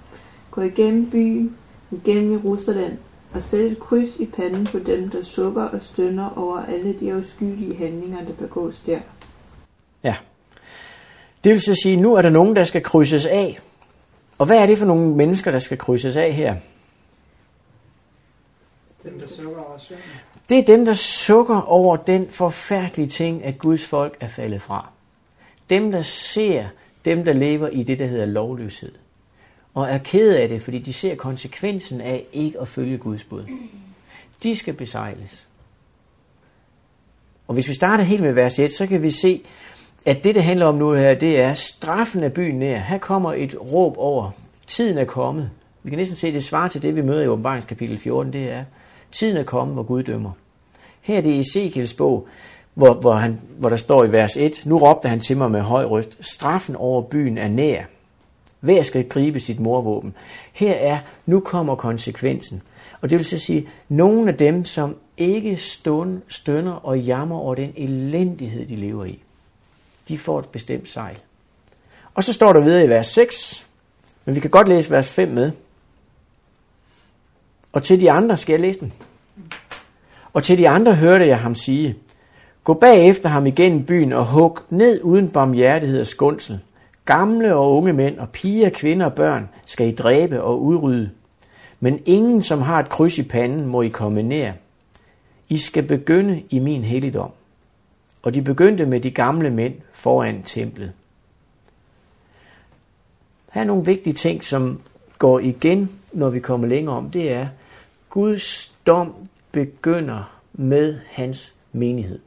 gå 0.52 0.62
igennem 0.62 1.12
byen, 1.12 1.58
igennem 1.92 2.32
Jerusalem, 2.32 2.98
og 3.34 3.44
sæt 3.44 3.60
et 3.60 3.80
kryds 3.80 4.16
i 4.20 4.26
panden 4.26 4.66
på 4.66 4.80
dem, 4.80 5.10
der 5.10 5.24
sukker 5.24 5.64
og 5.64 5.82
stønner 5.82 6.38
over 6.38 6.66
alle 6.66 7.00
de 7.00 7.14
afskyelige 7.14 7.76
handlinger, 7.76 8.26
der 8.26 8.34
begås 8.34 8.80
der. 8.86 9.00
Ja. 10.04 10.16
Det 11.44 11.52
vil 11.52 11.62
så 11.62 11.76
sige, 11.84 11.98
nu 11.98 12.16
er 12.16 12.22
der 12.22 12.30
nogen, 12.30 12.56
der 12.56 12.64
skal 12.64 12.84
krydses 12.84 13.26
af. 13.26 13.60
Og 14.38 14.46
hvad 14.46 14.58
er 14.58 14.66
det 14.66 14.78
for 14.78 14.86
nogle 14.86 15.16
mennesker, 15.16 15.52
der 15.52 15.60
skal 15.60 15.78
krydses 15.78 16.16
af 16.16 16.34
her? 16.34 16.56
Dem, 19.04 19.20
der 19.20 19.28
sukker 19.28 19.62
over 19.62 19.78
søvn. 19.78 20.00
Det 20.50 20.58
er 20.60 20.64
dem, 20.64 20.86
der 20.86 20.94
sukker 20.94 21.62
over 21.62 21.98
den 21.98 22.30
forfærdelige 22.30 23.10
ting, 23.10 23.44
at 23.44 23.60
Guds 23.60 23.86
folk 23.86 24.18
er 24.20 24.28
faldet 24.28 24.62
fra. 24.62 24.90
Dem, 25.70 25.92
der 25.92 26.02
ser 26.02 26.66
dem, 27.06 27.26
der 27.26 27.34
lever 27.34 27.68
i 27.68 27.84
det, 27.84 28.00
der 28.00 28.06
hedder 28.06 28.26
lovløshed. 28.26 28.92
Og 29.74 29.90
er 29.90 29.98
ked 29.98 30.36
af 30.36 30.50
det, 30.50 30.62
fordi 30.62 30.80
de 30.80 30.94
ser 30.94 31.16
konsekvensen 31.16 32.02
af 32.02 32.26
ikke 32.34 32.60
at 32.60 32.68
følge 32.68 32.98
Guds 32.98 33.24
bud. 33.24 33.44
De 34.44 34.56
skal 34.56 34.74
besejles. 34.74 35.48
Og 37.48 37.54
hvis 37.54 37.68
vi 37.68 37.74
starter 37.74 38.04
helt 38.04 38.22
med 38.22 38.34
vers 38.34 38.60
1, 38.60 38.72
så 38.72 38.88
kan 38.88 39.04
vi 39.04 39.12
se, 39.12 39.42
at 40.06 40.24
det, 40.24 40.36
det 40.36 40.44
handler 40.44 40.66
om 40.66 40.76
nu 40.76 40.92
her, 40.92 41.14
det 41.14 41.40
er 41.40 41.54
straffen 41.54 42.24
af 42.24 42.34
byen 42.34 42.60
nær. 42.60 42.80
Her 42.80 42.98
kommer 42.98 43.34
et 43.34 43.56
råb 43.62 43.98
over. 43.98 44.32
Tiden 44.68 44.98
er 44.98 45.06
kommet. 45.06 45.50
Vi 45.84 45.90
kan 45.90 46.00
næsten 46.00 46.18
se, 46.18 46.34
det 46.34 46.44
svarer 46.44 46.68
til 46.68 46.82
det, 46.82 46.96
vi 46.96 47.02
møder 47.02 47.22
i 47.22 47.28
åbenbaringskapitel 47.28 48.00
14. 48.00 48.34
Det 48.34 48.52
er, 48.52 48.64
tiden 49.12 49.38
er 49.38 49.44
kommet, 49.44 49.76
hvor 49.76 49.84
Gud 49.84 50.04
dømmer. 50.04 50.32
Her 51.02 51.18
er 51.18 51.22
det 51.22 51.30
i 51.30 51.40
Ezekiels 51.40 51.94
bog, 51.94 52.28
hvor, 52.74 52.94
hvor, 52.94 53.14
han, 53.14 53.40
hvor 53.58 53.70
der 53.70 53.76
står 53.76 54.04
i 54.04 54.12
vers 54.12 54.38
1, 54.38 54.62
nu 54.66 54.78
råbte 54.78 55.10
han 55.10 55.20
til 55.20 55.38
mig 55.38 55.52
med 55.52 55.62
høj 55.62 55.84
røst, 55.84 56.18
straffen 56.20 56.76
over 56.76 57.02
byen 57.02 57.38
er 57.38 57.48
nær. 57.48 57.84
Hver 58.62 58.82
skal 58.82 59.10
gribe 59.10 59.40
sit 59.40 59.60
morvåben. 59.60 60.14
Her 60.54 60.74
er, 60.74 61.00
nu 61.26 61.40
kommer 61.40 61.76
konsekvensen. 61.76 62.62
Og 63.02 63.10
det 63.10 63.18
vil 63.18 63.26
så 63.26 63.38
sige, 63.38 63.70
nogle 63.90 64.32
af 64.32 64.38
dem, 64.38 64.66
som 64.66 64.96
ikke 65.18 65.58
stund, 65.58 66.22
stønner 66.28 66.72
og 66.72 67.00
jammer 67.00 67.38
over 67.38 67.56
den 67.56 67.74
elendighed, 67.76 68.66
de 68.66 68.76
lever 68.76 69.06
i, 69.06 69.20
de 70.08 70.18
får 70.18 70.40
et 70.40 70.48
bestemt 70.48 70.90
sejl. 70.90 71.18
Og 72.14 72.24
så 72.24 72.34
står 72.34 72.54
der 72.54 72.60
videre 72.60 72.86
i 72.86 72.90
vers 72.90 73.08
6, 73.08 73.68
men 74.26 74.36
vi 74.36 74.40
kan 74.40 74.50
godt 74.50 74.68
læse 74.68 74.92
vers 74.92 75.12
5 75.12 75.28
med. 75.28 75.52
Og 77.74 77.84
til 77.84 78.00
de 78.00 78.12
andre, 78.12 78.38
skal 78.38 78.54
jeg 78.54 78.62
læse 78.62 78.80
den? 78.80 78.94
Og 80.34 80.44
til 80.44 80.58
de 80.58 80.70
andre 80.70 80.96
hørte 80.96 81.28
jeg 81.28 81.40
ham 81.40 81.56
sige, 81.56 81.96
Gå 82.64 82.74
bagefter 82.74 83.30
ham 83.30 83.48
igennem 83.48 83.86
byen 83.86 84.14
og 84.14 84.26
hug 84.26 84.60
ned 84.70 85.02
uden 85.04 85.30
barmhjertighed 85.30 86.02
og 86.02 86.08
skundsel. 86.08 86.60
Gamle 87.06 87.56
og 87.56 87.76
unge 87.76 87.94
mænd 87.94 88.18
og 88.18 88.30
piger, 88.30 88.70
kvinder 88.70 89.06
og 89.06 89.14
børn 89.14 89.50
skal 89.66 89.88
I 89.88 89.92
dræbe 89.92 90.44
og 90.44 90.62
udrydde. 90.62 91.10
Men 91.80 92.02
ingen, 92.06 92.44
som 92.44 92.62
har 92.62 92.80
et 92.80 92.90
kryds 92.90 93.18
i 93.18 93.24
panden, 93.24 93.66
må 93.66 93.82
I 93.82 93.88
komme 93.88 94.24
nær. 94.24 94.54
I 95.50 95.58
skal 95.58 95.84
begynde 95.84 96.44
i 96.50 96.60
min 96.60 96.84
helligdom. 96.84 97.32
Og 98.22 98.34
de 98.34 98.42
begyndte 98.42 98.86
med 98.86 99.00
de 99.00 99.12
gamle 99.12 99.50
mænd 99.50 99.74
foran 99.92 100.44
templet. 100.44 100.94
Her 103.52 103.62
er 103.62 103.66
nogle 103.66 103.86
vigtige 103.86 104.14
ting, 104.14 104.44
som 104.44 104.82
går 105.18 105.40
igen, 105.40 106.00
når 106.12 106.30
vi 106.30 106.40
kommer 106.40 106.68
længere 106.68 106.96
om. 106.96 107.12
Det 107.12 107.32
er, 107.32 107.48
Guds 108.10 108.74
dom 108.86 109.14
begynder 109.52 110.40
med 110.54 111.00
hans 111.08 111.54
menighed. 111.72 112.20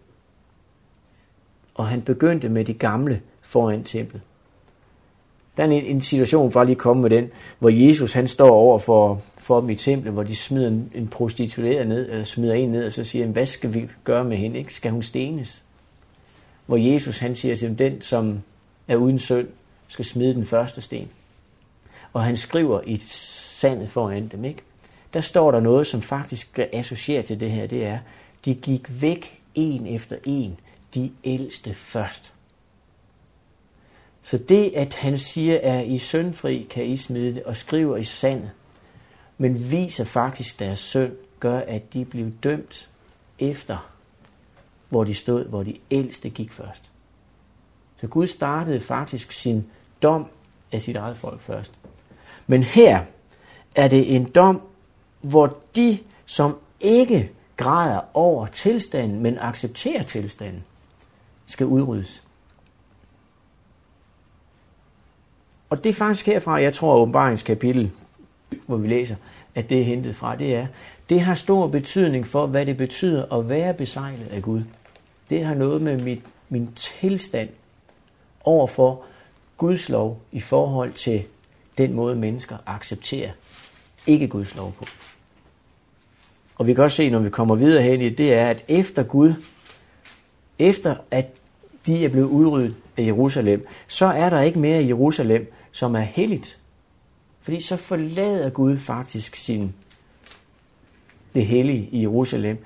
Og 1.74 1.88
han 1.88 2.02
begyndte 2.02 2.48
med 2.48 2.64
de 2.64 2.74
gamle 2.74 3.22
foran 3.42 3.84
templet. 3.84 4.22
Der 5.56 5.62
er 5.62 5.68
en, 5.68 5.84
en 5.84 6.00
situation, 6.00 6.52
for 6.52 6.60
at 6.60 6.66
lige 6.66 6.76
komme 6.76 7.02
med 7.02 7.10
den, 7.10 7.30
hvor 7.58 7.68
Jesus 7.68 8.12
han 8.12 8.28
står 8.28 8.50
over 8.50 8.78
for, 8.78 9.22
for 9.38 9.60
dem 9.60 9.70
i 9.70 9.74
templet, 9.74 10.12
hvor 10.12 10.22
de 10.22 10.36
smider 10.36 10.68
en, 10.68 10.90
en 10.94 11.08
prostitueret 11.08 11.86
ned, 11.86 12.10
eller 12.10 12.24
smider 12.24 12.54
en 12.54 12.68
ned, 12.68 12.86
og 12.86 12.92
så 12.92 13.04
siger 13.04 13.24
han, 13.24 13.32
hvad 13.32 13.46
skal 13.46 13.74
vi 13.74 13.88
gøre 14.04 14.24
med 14.24 14.36
hende? 14.36 14.58
Ikke? 14.58 14.74
Skal 14.74 14.90
hun 14.90 15.02
stenes? 15.02 15.62
Hvor 16.66 16.76
Jesus 16.76 17.18
han 17.18 17.34
siger 17.34 17.56
til 17.56 17.68
dem, 17.68 17.76
den 17.76 18.02
som 18.02 18.42
er 18.88 18.96
uden 18.96 19.18
synd, 19.18 19.48
skal 19.88 20.04
smide 20.04 20.34
den 20.34 20.46
første 20.46 20.80
sten. 20.80 21.08
Og 22.12 22.24
han 22.24 22.36
skriver 22.36 22.80
i 22.86 23.02
sandet 23.06 23.88
foran 23.88 24.28
dem, 24.28 24.44
ikke? 24.44 24.62
Der 25.14 25.20
står 25.20 25.50
der 25.50 25.60
noget, 25.60 25.86
som 25.86 26.02
faktisk 26.02 26.58
associerer 26.72 27.22
til 27.22 27.40
det 27.40 27.50
her, 27.50 27.66
det 27.66 27.84
er, 27.84 27.98
de 28.44 28.54
gik 28.54 29.00
væk 29.00 29.40
en 29.54 29.86
efter 29.86 30.16
en, 30.24 30.56
de 30.94 31.10
ældste 31.24 31.74
først. 31.74 32.33
Så 34.24 34.38
det, 34.38 34.72
at 34.76 34.94
han 34.94 35.18
siger, 35.18 35.58
er 35.62 35.80
I 35.80 35.98
syndfri, 35.98 36.66
kan 36.70 36.84
I 36.84 36.96
smide 36.96 37.34
det, 37.34 37.42
og 37.42 37.56
skriver 37.56 37.96
i 37.96 38.04
sandet, 38.04 38.50
men 39.38 39.70
viser 39.70 40.04
faktisk 40.04 40.58
deres 40.58 40.78
synd, 40.78 41.12
gør, 41.40 41.58
at 41.58 41.92
de 41.92 42.04
blev 42.04 42.30
dømt 42.30 42.88
efter, 43.38 43.90
hvor 44.88 45.04
de 45.04 45.14
stod, 45.14 45.44
hvor 45.44 45.62
de 45.62 45.76
ældste 45.90 46.30
gik 46.30 46.52
først. 46.52 46.90
Så 48.00 48.06
Gud 48.06 48.26
startede 48.26 48.80
faktisk 48.80 49.32
sin 49.32 49.66
dom 50.02 50.26
af 50.72 50.82
sit 50.82 50.96
eget 50.96 51.16
folk 51.16 51.40
først. 51.40 51.72
Men 52.46 52.62
her 52.62 53.04
er 53.76 53.88
det 53.88 54.14
en 54.16 54.24
dom, 54.24 54.62
hvor 55.20 55.58
de, 55.76 55.98
som 56.26 56.58
ikke 56.80 57.30
græder 57.56 58.00
over 58.14 58.46
tilstanden, 58.46 59.20
men 59.20 59.38
accepterer 59.38 60.02
tilstanden, 60.02 60.64
skal 61.46 61.66
udryddes. 61.66 62.23
Og 65.74 65.84
det 65.84 65.90
er 65.90 65.94
faktisk 65.94 66.26
herfra, 66.26 66.62
jeg 66.62 66.74
tror, 66.74 66.96
åbenbaringskapitel, 66.96 67.90
hvor 68.66 68.76
vi 68.76 68.88
læser, 68.88 69.16
at 69.54 69.70
det 69.70 69.80
er 69.80 69.84
hentet 69.84 70.16
fra, 70.16 70.36
det 70.36 70.54
er, 70.54 70.66
det 71.08 71.20
har 71.20 71.34
stor 71.34 71.66
betydning 71.66 72.26
for, 72.26 72.46
hvad 72.46 72.66
det 72.66 72.76
betyder 72.76 73.38
at 73.38 73.48
være 73.48 73.74
besejlet 73.74 74.26
af 74.26 74.42
Gud. 74.42 74.62
Det 75.30 75.44
har 75.44 75.54
noget 75.54 75.82
med 75.82 75.96
mit, 75.96 76.20
min 76.48 76.72
tilstand 76.74 77.48
overfor 78.44 79.04
Guds 79.56 79.88
lov 79.88 80.22
i 80.32 80.40
forhold 80.40 80.92
til 80.92 81.22
den 81.78 81.94
måde, 81.94 82.16
mennesker 82.16 82.56
accepterer 82.66 83.30
ikke 84.06 84.28
Guds 84.28 84.54
lov 84.54 84.72
på. 84.78 84.84
Og 86.56 86.66
vi 86.66 86.74
kan 86.74 86.84
også 86.84 86.96
se, 86.96 87.10
når 87.10 87.18
vi 87.18 87.30
kommer 87.30 87.54
videre 87.54 87.82
hen 87.82 88.00
i 88.00 88.08
det, 88.08 88.34
er, 88.34 88.46
at 88.46 88.64
efter 88.68 89.02
Gud, 89.02 89.34
efter 90.58 90.96
at 91.10 91.26
de 91.86 92.04
er 92.04 92.08
blevet 92.08 92.28
udryddet 92.28 92.74
af 92.96 93.02
Jerusalem, 93.02 93.66
så 93.86 94.06
er 94.06 94.30
der 94.30 94.40
ikke 94.40 94.58
mere 94.58 94.82
i 94.82 94.88
Jerusalem, 94.88 95.52
som 95.74 95.96
er 95.96 96.00
helligt. 96.00 96.58
Fordi 97.40 97.60
så 97.60 97.76
forlader 97.76 98.50
Gud 98.50 98.76
faktisk 98.76 99.36
sin, 99.36 99.74
det 101.34 101.46
hellige 101.46 101.88
i 101.92 102.00
Jerusalem. 102.00 102.64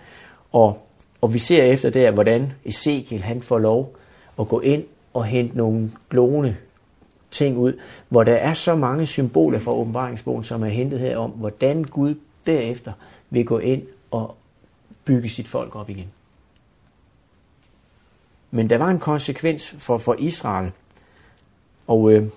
Og, 0.52 0.88
og 1.20 1.34
vi 1.34 1.38
ser 1.38 1.62
efter 1.62 1.90
der, 1.90 2.10
hvordan 2.10 2.52
Ezekiel 2.64 3.22
han 3.22 3.42
får 3.42 3.58
lov 3.58 3.96
at 4.40 4.48
gå 4.48 4.60
ind 4.60 4.84
og 5.14 5.24
hente 5.24 5.56
nogle 5.56 5.92
glående 6.10 6.56
ting 7.30 7.56
ud, 7.58 7.80
hvor 8.08 8.24
der 8.24 8.34
er 8.34 8.54
så 8.54 8.74
mange 8.74 9.06
symboler 9.06 9.58
fra 9.58 9.72
åbenbaringsbogen, 9.72 10.44
som 10.44 10.62
er 10.62 10.68
hentet 10.68 11.00
her 11.00 11.16
om, 11.16 11.30
hvordan 11.30 11.84
Gud 11.84 12.14
derefter 12.46 12.92
vil 13.30 13.46
gå 13.46 13.58
ind 13.58 13.82
og 14.10 14.36
bygge 15.04 15.30
sit 15.30 15.48
folk 15.48 15.76
op 15.76 15.90
igen. 15.90 16.08
Men 18.50 18.70
der 18.70 18.78
var 18.78 18.88
en 18.88 18.98
konsekvens 18.98 19.74
for, 19.78 19.98
for 19.98 20.16
Israel. 20.18 20.70
Og 21.86 22.12
øh, 22.12 22.28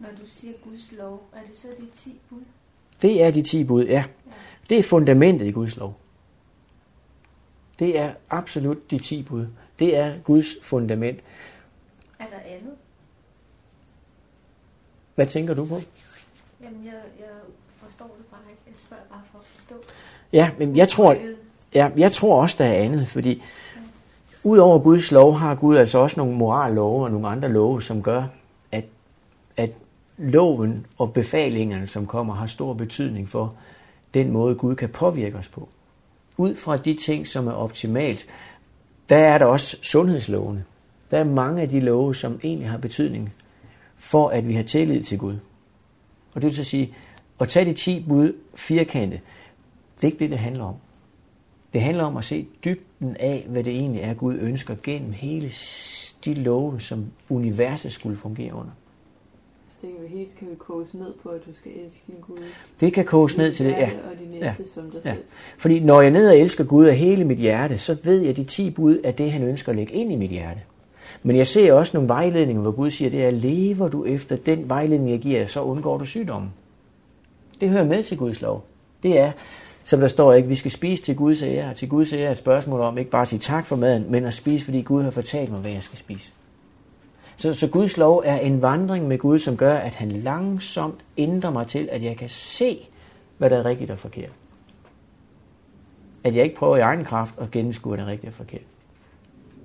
når 0.00 0.08
du 0.22 0.26
siger 0.26 0.52
Guds 0.64 0.92
lov, 0.98 1.28
er 1.32 1.40
det 1.50 1.58
så 1.58 1.68
de 1.80 1.86
10 1.94 2.20
bud? 2.30 2.40
det 3.02 3.22
er 3.22 3.30
de 3.30 3.42
10 3.42 3.64
bud, 3.64 3.84
ja. 3.84 4.04
Det 4.68 4.78
er 4.78 4.82
fundamentet 4.82 5.46
i 5.46 5.50
Guds 5.50 5.76
lov. 5.76 5.94
Det 7.78 7.98
er 7.98 8.12
absolut 8.30 8.90
de 8.90 8.98
10 8.98 9.22
bud. 9.22 9.46
Det 9.78 9.96
er 9.96 10.18
Guds 10.24 10.46
fundament. 10.62 11.20
Er 12.18 12.24
der 12.24 12.56
andet? 12.56 12.74
Hvad 15.14 15.26
tænker 15.26 15.54
du 15.54 15.64
på? 15.64 15.80
Jamen, 16.62 16.84
jeg, 16.84 16.94
jeg 17.18 17.28
forstår 17.82 18.16
det 18.18 18.26
bare 18.30 18.40
ikke. 18.50 18.62
Jeg 18.66 18.74
spørger 18.76 19.02
bare 19.10 19.22
for 19.32 19.38
at 19.38 19.44
forstå. 19.44 19.74
Ja, 20.32 20.50
men 20.58 20.76
jeg 20.76 20.88
tror, 20.88 21.16
ja, 21.74 21.90
jeg 21.96 22.12
tror 22.12 22.42
også, 22.42 22.56
der 22.58 22.64
er 22.64 22.74
andet, 22.74 23.08
fordi 23.08 23.42
udover 24.44 24.78
Guds 24.78 25.10
lov 25.10 25.34
har 25.34 25.54
Gud 25.54 25.76
altså 25.76 25.98
også 25.98 26.20
nogle 26.20 26.36
morallove 26.36 27.04
og 27.04 27.10
nogle 27.10 27.28
andre 27.28 27.48
love, 27.48 27.82
som 27.82 28.02
gør, 28.02 28.24
loven 30.20 30.86
og 30.98 31.12
befalingerne, 31.12 31.86
som 31.86 32.06
kommer, 32.06 32.34
har 32.34 32.46
stor 32.46 32.74
betydning 32.74 33.28
for 33.28 33.54
den 34.14 34.30
måde, 34.30 34.54
Gud 34.54 34.74
kan 34.74 34.88
påvirke 34.88 35.38
os 35.38 35.48
på. 35.48 35.68
Ud 36.36 36.54
fra 36.54 36.76
de 36.76 36.94
ting, 36.94 37.26
som 37.26 37.46
er 37.46 37.52
optimalt, 37.52 38.26
der 39.08 39.16
er 39.16 39.38
der 39.38 39.46
også 39.46 39.76
sundhedslovene. 39.82 40.64
Der 41.10 41.18
er 41.18 41.24
mange 41.24 41.62
af 41.62 41.68
de 41.68 41.80
love, 41.80 42.14
som 42.14 42.40
egentlig 42.42 42.70
har 42.70 42.78
betydning 42.78 43.32
for, 43.96 44.28
at 44.28 44.48
vi 44.48 44.54
har 44.54 44.62
tillid 44.62 45.02
til 45.02 45.18
Gud. 45.18 45.36
Og 46.34 46.42
det 46.42 46.48
vil 46.48 46.56
så 46.56 46.64
sige, 46.64 46.94
at 47.40 47.48
tage 47.48 47.64
de 47.64 47.72
10 47.72 48.04
bud 48.08 48.32
firkante, 48.54 49.20
det 49.96 50.04
er 50.04 50.06
ikke 50.06 50.18
det, 50.18 50.30
det 50.30 50.38
handler 50.38 50.64
om. 50.64 50.74
Det 51.72 51.82
handler 51.82 52.04
om 52.04 52.16
at 52.16 52.24
se 52.24 52.46
dybden 52.64 53.16
af, 53.16 53.46
hvad 53.48 53.64
det 53.64 53.72
egentlig 53.72 54.02
er, 54.02 54.14
Gud 54.14 54.34
ønsker 54.34 54.76
gennem 54.82 55.12
hele 55.12 55.52
de 56.24 56.34
love, 56.34 56.80
som 56.80 57.06
universet 57.28 57.92
skulle 57.92 58.16
fungere 58.16 58.54
under. 58.54 58.72
Tænker 59.80 60.00
vi 60.02 60.08
helt, 60.08 60.28
kan 60.38 60.48
vi 60.50 60.54
koges 60.58 60.94
ned 60.94 61.12
på, 61.22 61.28
at 61.28 61.40
du 61.46 61.50
skal 61.60 61.72
elske 61.72 62.00
din 62.06 62.14
Gud. 62.20 62.36
Det 62.80 62.92
kan 62.92 63.04
koges 63.04 63.36
ned 63.36 63.52
til 63.52 63.66
det, 63.66 63.72
ja. 63.72 63.90
Og 64.12 64.18
din 64.18 64.28
næste 64.30 64.46
Ja. 64.46 64.54
som 64.74 64.90
dig 64.90 65.00
Ja. 65.04 65.12
selv. 65.12 65.22
Fordi 65.58 65.80
når 65.80 66.00
jeg 66.00 66.10
ned 66.10 66.28
og 66.28 66.38
elsker 66.38 66.64
Gud 66.64 66.84
af 66.84 66.96
hele 66.96 67.24
mit 67.24 67.38
hjerte, 67.38 67.78
så 67.78 67.96
ved 68.02 68.20
jeg, 68.20 68.30
at 68.30 68.36
de 68.36 68.44
10 68.44 68.70
bud 68.70 69.00
er 69.04 69.10
det, 69.12 69.32
han 69.32 69.42
ønsker 69.42 69.70
at 69.72 69.76
lægge 69.76 69.92
ind 69.92 70.12
i 70.12 70.16
mit 70.16 70.30
hjerte. 70.30 70.60
Men 71.22 71.36
jeg 71.36 71.46
ser 71.46 71.72
også 71.72 71.90
nogle 71.96 72.08
vejledninger, 72.08 72.62
hvor 72.62 72.70
Gud 72.70 72.90
siger, 72.90 73.10
det 73.10 73.24
er, 73.24 73.30
lever 73.30 73.88
du 73.88 74.04
efter 74.04 74.36
den 74.36 74.68
vejledning, 74.68 75.10
jeg 75.10 75.18
giver 75.18 75.46
så 75.46 75.62
undgår 75.62 75.98
du 75.98 76.04
sygdommen. 76.04 76.50
Det 77.60 77.68
hører 77.68 77.84
med 77.84 78.02
til 78.02 78.18
Guds 78.18 78.40
lov. 78.40 78.64
Det 79.02 79.18
er, 79.18 79.32
som 79.84 80.00
der 80.00 80.08
står 80.08 80.32
ikke, 80.32 80.48
vi 80.48 80.54
skal 80.54 80.70
spise 80.70 81.02
til 81.02 81.16
Guds 81.16 81.42
ære. 81.42 81.74
Til 81.74 81.88
Guds 81.88 82.12
ære 82.12 82.20
er 82.22 82.30
et 82.30 82.36
spørgsmål 82.36 82.80
om 82.80 82.98
ikke 82.98 83.10
bare 83.10 83.22
at 83.22 83.28
sige 83.28 83.38
tak 83.38 83.66
for 83.66 83.76
maden, 83.76 84.06
men 84.08 84.24
at 84.24 84.34
spise, 84.34 84.64
fordi 84.64 84.82
Gud 84.82 85.02
har 85.02 85.10
fortalt 85.10 85.50
mig, 85.50 85.60
hvad 85.60 85.70
jeg 85.70 85.82
skal 85.82 85.98
spise. 85.98 86.32
Så, 87.40 87.54
så 87.54 87.66
Guds 87.66 87.96
lov 87.96 88.22
er 88.24 88.36
en 88.36 88.62
vandring 88.62 89.08
med 89.08 89.18
Gud, 89.18 89.38
som 89.38 89.56
gør, 89.56 89.74
at 89.74 89.94
han 89.94 90.10
langsomt 90.10 91.04
ændrer 91.16 91.50
mig 91.50 91.66
til, 91.66 91.88
at 91.92 92.02
jeg 92.02 92.16
kan 92.16 92.28
se, 92.28 92.88
hvad 93.38 93.50
der 93.50 93.56
er 93.58 93.64
rigtigt 93.64 93.90
og 93.90 93.98
forkert. 93.98 94.32
At 96.24 96.34
jeg 96.34 96.44
ikke 96.44 96.56
prøver 96.56 96.76
i 96.76 96.80
egen 96.80 97.04
kraft 97.04 97.34
at 97.38 97.50
gennemskue, 97.50 97.90
hvad 97.90 97.98
der 97.98 98.04
er 98.04 98.12
rigtigt 98.12 98.28
og 98.28 98.34
forkert. 98.34 98.62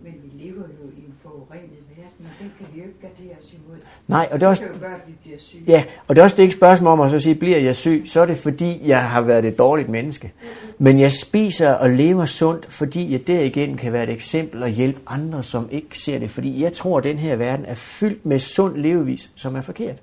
Men 0.04 0.14
vi 0.24 0.44
lever 0.44 0.62
jo 0.62 0.90
i 0.98 1.00
en 1.00 1.16
forurenet 1.24 1.85
og 2.26 2.32
den 2.40 2.52
kan 2.58 2.68
vi 2.74 2.80
jo 2.80 2.86
ikke 2.88 3.00
gardere 3.02 3.36
os 3.44 3.54
imod. 3.54 3.78
Nej, 4.08 4.28
og 4.32 4.40
det 4.40 4.46
er 4.46 4.50
også, 4.50 4.64
Det 4.64 4.72
kan 4.72 4.82
jo 4.82 4.86
gøre, 4.88 4.96
at 4.96 5.02
vi 5.08 5.14
bliver 5.24 5.38
syge. 5.40 5.64
Ja, 5.68 5.84
og 6.08 6.16
det 6.16 6.22
er 6.22 6.24
også 6.24 6.36
det 6.36 6.44
ikke 6.44 6.56
spørgsmål 6.56 6.92
om 6.92 7.02
at 7.02 7.12
så 7.12 7.20
sige, 7.20 7.36
bliver 7.36 7.58
jeg 7.58 7.76
syg, 7.76 8.04
så 8.06 8.22
er 8.22 8.26
det 8.26 8.38
fordi, 8.38 8.82
jeg 8.86 9.10
har 9.10 9.22
været 9.22 9.46
et 9.46 9.58
dårligt 9.58 9.90
menneske. 9.90 10.32
Men 10.78 11.00
jeg 11.00 11.12
spiser 11.12 11.72
og 11.72 11.90
lever 11.90 12.26
sundt, 12.26 12.66
fordi 12.70 13.12
jeg 13.12 13.28
derigennem 13.28 13.78
kan 13.78 13.94
være 13.94 14.04
et 14.04 14.10
eksempel 14.10 14.64
og 14.64 14.70
hjælpe 14.70 15.00
andre, 15.08 15.44
som 15.44 15.68
ikke 15.72 16.00
ser 16.00 16.20
det. 16.20 16.32
Fordi 16.32 16.64
jeg 16.64 16.74
tror, 16.74 16.98
at 16.98 17.04
den 17.04 17.18
her 17.18 17.36
verden 17.36 17.66
er 17.66 17.74
fyldt 17.74 18.26
med 18.26 18.40
sund 18.40 18.78
levevis, 18.78 19.32
som 19.36 19.56
er 19.56 19.62
forkert. 19.62 20.02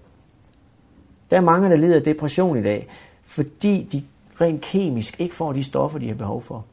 Der 1.31 1.37
er 1.37 1.41
mange, 1.41 1.71
der 1.71 1.77
lider 1.77 1.97
af 1.97 2.03
depression 2.03 2.59
i 2.59 2.63
dag, 2.63 2.89
fordi 3.27 3.89
de 3.93 4.03
rent 4.41 4.61
kemisk 4.61 5.21
ikke 5.21 5.35
får 5.35 5.53
de 5.53 5.65
stoffer, 5.65 5.99
de 5.99 6.09
har 6.09 6.15
behov 6.15 6.43
for. 6.43 6.65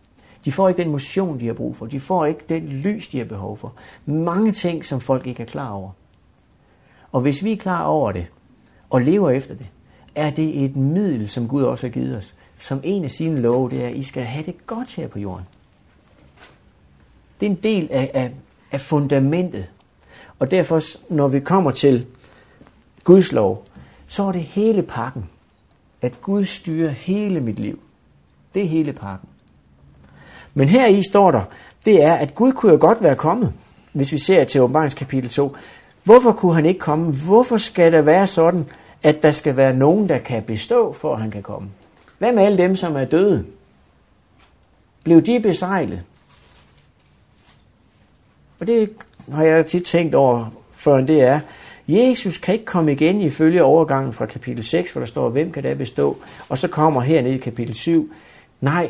De 0.45 0.51
får 0.51 0.69
ikke 0.69 0.83
den 0.83 0.91
motion, 0.91 1.39
de 1.39 1.47
har 1.47 1.53
brug 1.53 1.75
for. 1.75 1.85
De 1.85 1.99
får 1.99 2.25
ikke 2.25 2.43
den 2.49 2.67
lys, 2.67 3.07
de 3.07 3.17
har 3.17 3.25
behov 3.25 3.57
for. 3.57 3.73
Mange 4.05 4.51
ting, 4.51 4.85
som 4.85 5.01
folk 5.01 5.27
ikke 5.27 5.43
er 5.43 5.47
klar 5.47 5.69
over. 5.69 5.91
Og 7.11 7.21
hvis 7.21 7.43
vi 7.43 7.51
er 7.51 7.57
klar 7.57 7.83
over 7.83 8.11
det, 8.11 8.27
og 8.89 9.01
lever 9.01 9.29
efter 9.29 9.55
det, 9.55 9.67
er 10.15 10.29
det 10.29 10.63
et 10.63 10.75
middel, 10.75 11.29
som 11.29 11.47
Gud 11.47 11.63
også 11.63 11.87
har 11.87 11.91
givet 11.91 12.17
os. 12.17 12.35
Som 12.57 12.81
en 12.83 13.03
af 13.03 13.11
sine 13.11 13.41
love, 13.41 13.69
det 13.69 13.83
er, 13.83 13.87
at 13.87 13.95
I 13.95 14.03
skal 14.03 14.23
have 14.23 14.45
det 14.45 14.67
godt 14.67 14.95
her 14.95 15.07
på 15.07 15.19
jorden. 15.19 15.45
Det 17.39 17.45
er 17.45 17.49
en 17.49 17.59
del 17.63 17.87
af, 17.91 18.11
af, 18.13 18.31
af 18.71 18.81
fundamentet. 18.81 19.65
Og 20.39 20.51
derfor, 20.51 20.81
når 21.13 21.27
vi 21.27 21.39
kommer 21.39 21.71
til 21.71 22.07
Guds 23.03 23.31
lov, 23.31 23.65
så 24.07 24.23
er 24.23 24.31
det 24.31 24.41
hele 24.41 24.83
pakken. 24.83 25.29
At 26.01 26.21
Gud 26.21 26.45
styrer 26.45 26.89
hele 26.89 27.41
mit 27.41 27.59
liv. 27.59 27.79
Det 28.53 28.63
er 28.63 28.67
hele 28.67 28.93
pakken. 28.93 29.29
Men 30.59 30.69
her 30.69 30.87
i 30.87 31.01
står 31.03 31.31
der, 31.31 31.41
det 31.85 32.03
er, 32.03 32.13
at 32.13 32.35
Gud 32.35 32.51
kunne 32.51 32.71
jo 32.71 32.77
godt 32.81 33.03
være 33.03 33.15
kommet, 33.15 33.53
hvis 33.93 34.11
vi 34.11 34.17
ser 34.17 34.43
til 34.43 34.61
åbenbarings 34.61 34.93
kapitel 34.93 35.29
2. 35.29 35.55
Hvorfor 36.03 36.31
kunne 36.31 36.55
han 36.55 36.65
ikke 36.65 36.79
komme? 36.79 37.13
Hvorfor 37.13 37.57
skal 37.57 37.91
det 37.91 38.05
være 38.05 38.27
sådan, 38.27 38.65
at 39.03 39.23
der 39.23 39.31
skal 39.31 39.57
være 39.57 39.73
nogen, 39.73 40.09
der 40.09 40.17
kan 40.17 40.43
bestå, 40.43 40.93
for 40.93 41.13
at 41.13 41.21
han 41.21 41.31
kan 41.31 41.43
komme? 41.43 41.69
Hvad 42.17 42.31
med 42.31 42.43
alle 42.43 42.57
dem, 42.57 42.75
som 42.75 42.95
er 42.95 43.05
døde? 43.05 43.45
Blev 45.03 45.21
de 45.21 45.39
besejlet? 45.39 46.03
Og 48.59 48.67
det 48.67 48.89
har 49.31 49.43
jeg 49.43 49.65
tit 49.65 49.83
tænkt 49.83 50.15
over, 50.15 50.45
før 50.71 51.01
det 51.01 51.21
er, 51.21 51.39
Jesus 51.87 52.37
kan 52.37 52.53
ikke 52.53 52.65
komme 52.65 52.91
igen 52.91 53.21
ifølge 53.21 53.63
overgangen 53.63 54.13
fra 54.13 54.25
kapitel 54.25 54.63
6, 54.63 54.91
hvor 54.91 54.99
der 54.99 55.07
står, 55.07 55.29
hvem 55.29 55.51
kan 55.51 55.63
der 55.63 55.75
bestå? 55.75 56.17
Og 56.49 56.57
så 56.57 56.67
kommer 56.67 57.01
hernede 57.01 57.35
i 57.35 57.37
kapitel 57.37 57.75
7. 57.75 58.13
Nej, 58.61 58.89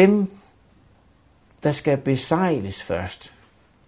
dem, 0.00 0.30
der 1.62 1.72
skal 1.72 1.96
besejles 1.98 2.82
først. 2.82 3.32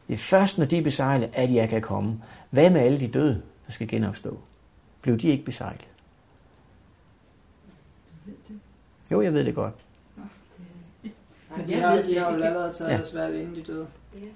Det 0.08 0.14
er 0.14 0.18
først, 0.18 0.58
når 0.58 0.64
de 0.64 0.78
er 0.78 0.82
besejlet, 0.82 1.30
at 1.32 1.54
jeg 1.54 1.68
kan 1.68 1.82
komme. 1.82 2.20
Hvad 2.50 2.70
med 2.70 2.80
alle 2.80 3.00
de 3.00 3.08
døde, 3.08 3.42
der 3.66 3.72
skal 3.72 3.88
genopstå? 3.88 4.38
Blev 5.02 5.18
de 5.18 5.28
ikke 5.28 5.44
besejlet? 5.44 5.84
Jo, 9.12 9.20
jeg 9.20 9.32
ved 9.34 9.44
det 9.44 9.54
godt. 9.54 9.74
Men 11.56 11.68
de 11.68 11.74
har, 11.74 11.96
de 12.02 12.18
har 12.18 12.34
jo 12.34 12.42
allerede 12.42 12.72
taget 12.78 13.10
Ja. 13.14 13.20
valg, 13.20 13.40
inden 13.40 13.54
de 13.56 13.62
døde. 13.62 13.86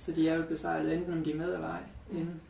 Så 0.07 0.13
de 0.13 0.29
er 0.29 0.35
jo 0.37 0.43
besejlet, 0.51 0.95
enten 0.95 1.13
om 1.13 1.25
de 1.25 1.31
er 1.33 1.37
med 1.37 1.55
eller 1.55 1.69
ej. 1.69 1.79
Inden. 2.13 2.41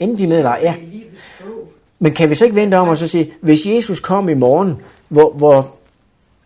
Inden 0.00 0.18
de 0.18 0.26
medlejer, 0.26 0.62
ja. 0.62 0.74
Det 0.80 0.82
er 0.84 0.90
livets 0.90 1.22
bog. 1.44 1.72
Men 1.98 2.12
kan 2.14 2.30
vi 2.30 2.34
så 2.34 2.44
ikke 2.44 2.56
vente 2.56 2.74
om 2.74 2.88
og 2.88 2.98
så 2.98 3.08
sige, 3.08 3.32
hvis 3.40 3.66
Jesus 3.66 4.00
kom 4.00 4.28
i 4.28 4.34
morgen, 4.34 4.82
hvor, 5.08 5.32
hvor 5.32 5.76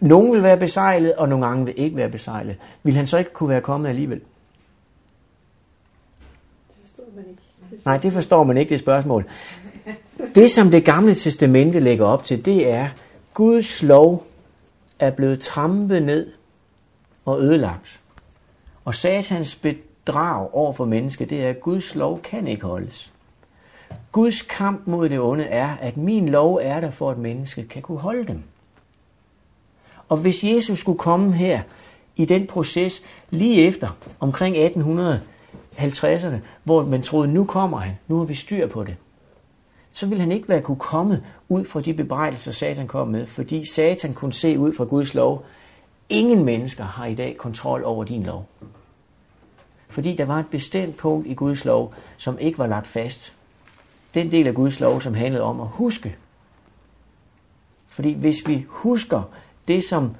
nogen 0.00 0.32
vil 0.32 0.42
være 0.42 0.56
besejlet, 0.56 1.14
og 1.14 1.28
nogle 1.28 1.46
gange 1.46 1.66
vil 1.66 1.74
ikke 1.76 1.96
være 1.96 2.08
besejlet, 2.08 2.56
vil 2.82 2.94
han 2.94 3.06
så 3.06 3.18
ikke 3.18 3.32
kunne 3.32 3.48
være 3.48 3.60
kommet 3.60 3.88
alligevel? 3.88 4.20
Det 6.68 6.76
forstår 6.82 7.04
man 7.16 7.24
ikke. 7.30 7.42
Nej, 7.84 7.98
det 7.98 8.12
forstår 8.12 8.44
man 8.44 8.56
ikke, 8.56 8.70
det 8.70 8.80
spørgsmål. 8.80 9.24
Det, 10.34 10.50
som 10.50 10.70
det 10.70 10.84
gamle 10.84 11.14
testamente 11.14 11.80
lægger 11.80 12.06
op 12.06 12.24
til, 12.24 12.44
det 12.44 12.70
er, 12.70 12.88
Guds 13.34 13.82
lov 13.82 14.26
er 14.98 15.10
blevet 15.10 15.40
trampet 15.40 16.02
ned 16.02 16.32
og 17.24 17.40
ødelagt. 17.40 18.00
Og 18.84 18.94
satans 18.94 19.54
bedrag 19.54 20.54
over 20.54 20.72
for 20.72 20.84
mennesket, 20.84 21.30
det 21.30 21.44
er, 21.44 21.50
at 21.50 21.60
Guds 21.60 21.94
lov 21.94 22.20
kan 22.22 22.48
ikke 22.48 22.64
holdes. 22.64 23.12
Guds 24.12 24.42
kamp 24.42 24.86
mod 24.86 25.08
det 25.08 25.20
onde 25.20 25.44
er, 25.44 25.76
at 25.80 25.96
min 25.96 26.28
lov 26.28 26.60
er 26.62 26.80
der 26.80 26.90
for, 26.90 27.10
at 27.10 27.18
mennesket 27.18 27.68
kan 27.68 27.82
kunne 27.82 27.98
holde 27.98 28.26
dem. 28.26 28.42
Og 30.08 30.16
hvis 30.16 30.44
Jesus 30.44 30.78
skulle 30.78 30.98
komme 30.98 31.32
her 31.32 31.62
i 32.16 32.24
den 32.24 32.46
proces 32.46 33.02
lige 33.30 33.66
efter, 33.66 33.88
omkring 34.20 34.56
1850'erne, 34.56 36.36
hvor 36.64 36.84
man 36.84 37.02
troede, 37.02 37.28
nu 37.28 37.44
kommer 37.44 37.78
han, 37.78 37.98
nu 38.08 38.18
har 38.18 38.24
vi 38.24 38.34
styr 38.34 38.66
på 38.66 38.84
det, 38.84 38.96
så 39.92 40.06
ville 40.06 40.20
han 40.20 40.32
ikke 40.32 40.48
være 40.48 40.60
kunne 40.60 40.78
komme 40.78 41.22
ud 41.48 41.64
fra 41.64 41.80
de 41.80 41.94
bebrejdelser, 41.94 42.52
Satan 42.52 42.86
kom 42.86 43.08
med, 43.08 43.26
fordi 43.26 43.64
Satan 43.72 44.14
kunne 44.14 44.32
se 44.32 44.58
ud 44.58 44.72
fra 44.72 44.84
Guds 44.84 45.14
lov, 45.14 45.44
ingen 46.08 46.44
mennesker 46.44 46.84
har 46.84 47.06
i 47.06 47.14
dag 47.14 47.36
kontrol 47.36 47.84
over 47.84 48.04
din 48.04 48.22
lov. 48.22 48.46
Fordi 49.88 50.16
der 50.16 50.24
var 50.24 50.38
et 50.38 50.46
bestemt 50.50 50.96
punkt 50.96 51.26
i 51.26 51.34
Guds 51.34 51.64
lov, 51.64 51.94
som 52.16 52.38
ikke 52.38 52.58
var 52.58 52.66
lagt 52.66 52.86
fast. 52.86 53.34
Den 54.14 54.30
del 54.30 54.46
af 54.46 54.54
Guds 54.54 54.80
lov, 54.80 55.00
som 55.00 55.14
handlede 55.14 55.42
om 55.42 55.60
at 55.60 55.66
huske. 55.66 56.16
Fordi 57.88 58.12
hvis 58.12 58.48
vi 58.48 58.64
husker 58.68 59.22
det, 59.68 59.84
som 59.84 60.10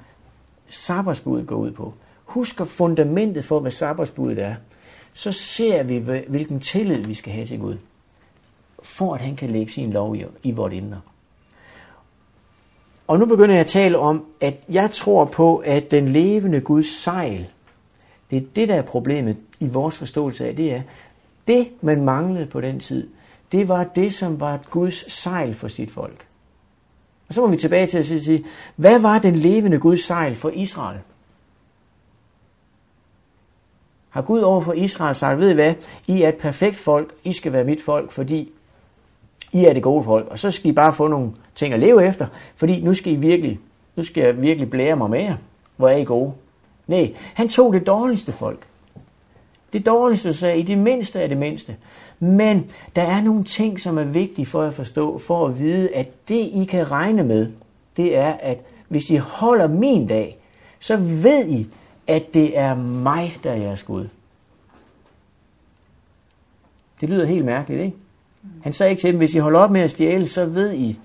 sabbatsbuddet 0.69 1.47
går 1.47 1.55
ud 1.55 1.71
på, 1.71 1.93
husker 2.25 2.65
fundamentet 2.65 3.45
for, 3.45 3.59
hvad 3.59 3.71
sabbatsbuddet 3.71 4.39
er, 4.39 4.55
så 5.13 5.31
ser 5.31 5.83
vi, 5.83 5.97
hvilken 6.27 6.59
tillid 6.59 7.03
vi 7.03 7.13
skal 7.13 7.33
have 7.33 7.47
til 7.47 7.59
Gud, 7.59 7.77
for 8.83 9.15
at 9.15 9.21
han 9.21 9.35
kan 9.35 9.51
lægge 9.51 9.71
sin 9.71 9.93
lov 9.93 10.15
i, 10.15 10.25
i 10.43 10.51
vort 10.51 10.73
indre. 10.73 11.01
Og 13.07 13.19
nu 13.19 13.25
begynder 13.25 13.55
jeg 13.55 13.59
at 13.59 13.67
tale 13.67 13.97
om, 13.97 14.25
at 14.41 14.55
jeg 14.69 14.91
tror 14.91 15.25
på, 15.25 15.57
at 15.57 15.91
den 15.91 16.09
levende 16.09 16.61
Guds 16.61 17.03
sejl, 17.03 17.47
det 18.29 18.37
er 18.37 18.41
det, 18.55 18.69
der 18.69 18.75
er 18.75 18.81
problemet 18.81 19.37
i 19.59 19.67
vores 19.67 19.95
forståelse 19.95 20.47
af, 20.47 20.55
det 20.55 20.73
er, 20.73 20.81
det 21.47 21.67
man 21.81 22.05
manglede 22.05 22.45
på 22.45 22.61
den 22.61 22.79
tid, 22.79 23.07
det 23.51 23.69
var 23.69 23.83
det, 23.83 24.13
som 24.13 24.39
var 24.39 24.59
Guds 24.69 25.13
sejl 25.13 25.53
for 25.53 25.67
sit 25.67 25.91
folk. 25.91 26.26
Og 27.27 27.33
så 27.33 27.41
må 27.41 27.47
vi 27.47 27.57
tilbage 27.57 27.87
til 27.87 27.97
at 27.97 28.05
sige, 28.05 28.45
hvad 28.75 28.99
var 28.99 29.19
den 29.19 29.35
levende 29.35 29.79
Guds 29.79 30.03
sejl 30.03 30.35
for 30.35 30.49
Israel? 30.49 30.99
Har 34.09 34.21
Gud 34.21 34.39
over 34.39 34.61
for 34.61 34.73
Israel 34.73 35.15
sagt, 35.15 35.39
ved 35.39 35.49
I 35.49 35.53
hvad, 35.53 35.73
I 36.07 36.21
er 36.21 36.29
et 36.29 36.35
perfekt 36.35 36.77
folk, 36.77 37.13
I 37.23 37.33
skal 37.33 37.53
være 37.53 37.63
mit 37.63 37.81
folk, 37.81 38.11
fordi 38.11 38.51
I 39.51 39.65
er 39.65 39.73
det 39.73 39.83
gode 39.83 40.03
folk, 40.03 40.27
og 40.27 40.39
så 40.39 40.51
skal 40.51 40.69
I 40.69 40.73
bare 40.73 40.93
få 40.93 41.07
nogle 41.07 41.31
ting 41.55 41.73
at 41.73 41.79
leve 41.79 42.07
efter, 42.07 42.27
fordi 42.55 42.81
nu 42.81 42.93
skal 42.93 43.13
I 43.13 43.15
virkelig, 43.15 43.59
nu 43.95 44.03
skal 44.03 44.23
jeg 44.23 44.41
virkelig 44.41 44.69
blære 44.69 44.95
mig 44.95 45.09
med 45.09 45.21
jer, 45.21 45.35
hvor 45.75 45.89
er 45.89 45.97
I 45.97 46.03
gode. 46.03 46.33
Nej, 46.87 47.15
han 47.33 47.49
tog 47.49 47.73
det 47.73 47.87
dårligste 47.87 48.31
folk. 48.31 48.67
Det 49.73 49.85
dårligste 49.85 50.33
sagde, 50.33 50.59
i 50.59 50.61
det 50.61 50.77
mindste 50.77 51.19
er 51.19 51.27
det 51.27 51.37
mindste. 51.37 51.75
Men 52.19 52.71
der 52.95 53.01
er 53.01 53.21
nogle 53.21 53.43
ting, 53.43 53.79
som 53.79 53.97
er 53.97 54.03
vigtige 54.03 54.45
for 54.45 54.63
at 54.63 54.73
forstå, 54.73 55.17
for 55.17 55.47
at 55.47 55.59
vide, 55.59 55.95
at 55.95 56.27
det 56.27 56.49
I 56.53 56.65
kan 56.69 56.91
regne 56.91 57.23
med, 57.23 57.47
det 57.97 58.17
er, 58.17 58.33
at 58.33 58.57
hvis 58.87 59.09
I 59.09 59.15
holder 59.15 59.67
min 59.67 60.07
dag, 60.07 60.37
så 60.79 60.97
ved 60.97 61.47
I, 61.47 61.67
at 62.07 62.33
det 62.33 62.57
er 62.57 62.75
mig, 62.75 63.37
der 63.43 63.51
er 63.51 63.55
jeres 63.55 63.83
Gud. 63.83 64.07
Det 67.01 67.09
lyder 67.09 67.25
helt 67.25 67.45
mærkeligt, 67.45 67.81
ikke? 67.81 67.97
Han 68.63 68.73
sagde 68.73 68.89
ikke 68.89 69.01
til 69.01 69.11
dem, 69.11 69.17
hvis 69.17 69.35
I 69.35 69.37
holder 69.37 69.59
op 69.59 69.71
med 69.71 69.81
at 69.81 69.91
stjæle, 69.91 70.27
så 70.27 70.45
ved 70.45 70.73
I, 70.73 70.99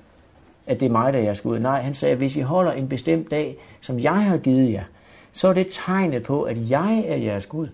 at 0.67 0.81
det 0.81 0.87
er 0.87 0.93
mig, 0.93 1.13
der 1.13 1.19
er 1.19 1.23
jeres 1.23 1.41
Gud. 1.41 1.59
Nej, 1.59 1.83
han 1.83 1.95
sagde, 1.95 2.17
hvis 2.17 2.37
I 2.37 2.41
holder 2.41 2.73
en 2.73 2.89
bestemt 2.89 3.31
dag, 3.31 3.57
som 3.81 4.01
jeg 4.01 4.25
har 4.25 4.37
givet 4.37 4.73
jer, 4.73 4.85
så 5.33 5.49
er 5.49 5.53
det 5.53 5.67
tegnet 5.71 6.23
på, 6.23 6.43
at 6.43 6.71
jeg 6.71 7.05
er 7.07 7.17
jeres 7.17 7.47
Gud. 7.47 7.69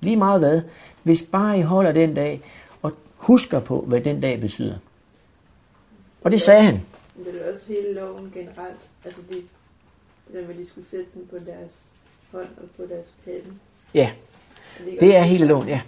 Lige 0.00 0.16
meget 0.16 0.40
hvad. 0.40 0.62
Hvis 1.06 1.22
bare 1.22 1.58
I 1.58 1.62
holder 1.62 1.92
den 1.92 2.14
dag, 2.14 2.40
og 2.82 2.92
husker 3.16 3.60
på, 3.60 3.80
hvad 3.80 4.00
den 4.00 4.20
dag 4.20 4.40
betyder. 4.40 4.78
Og 6.22 6.30
det 6.30 6.40
sagde 6.40 6.62
han. 6.62 6.80
Men 7.16 7.24
det 7.24 7.46
er 7.46 7.52
også 7.52 7.64
hele 7.68 7.94
loven 7.94 8.32
generelt. 8.34 8.80
Altså 9.04 9.20
det, 9.28 9.36
det 10.26 10.34
der 10.34 10.46
med, 10.46 10.54
de 10.54 10.68
skulle 10.68 10.86
sætte 10.90 11.06
den 11.14 11.22
på 11.30 11.36
deres 11.36 11.70
hånd 12.30 12.48
og 12.56 12.68
på 12.76 12.82
deres 12.88 13.06
pande. 13.24 13.58
Ja, 13.94 14.10
det 15.00 15.16
er 15.16 15.22
hele 15.22 15.46
loven, 15.46 15.68
ja. 15.68 15.80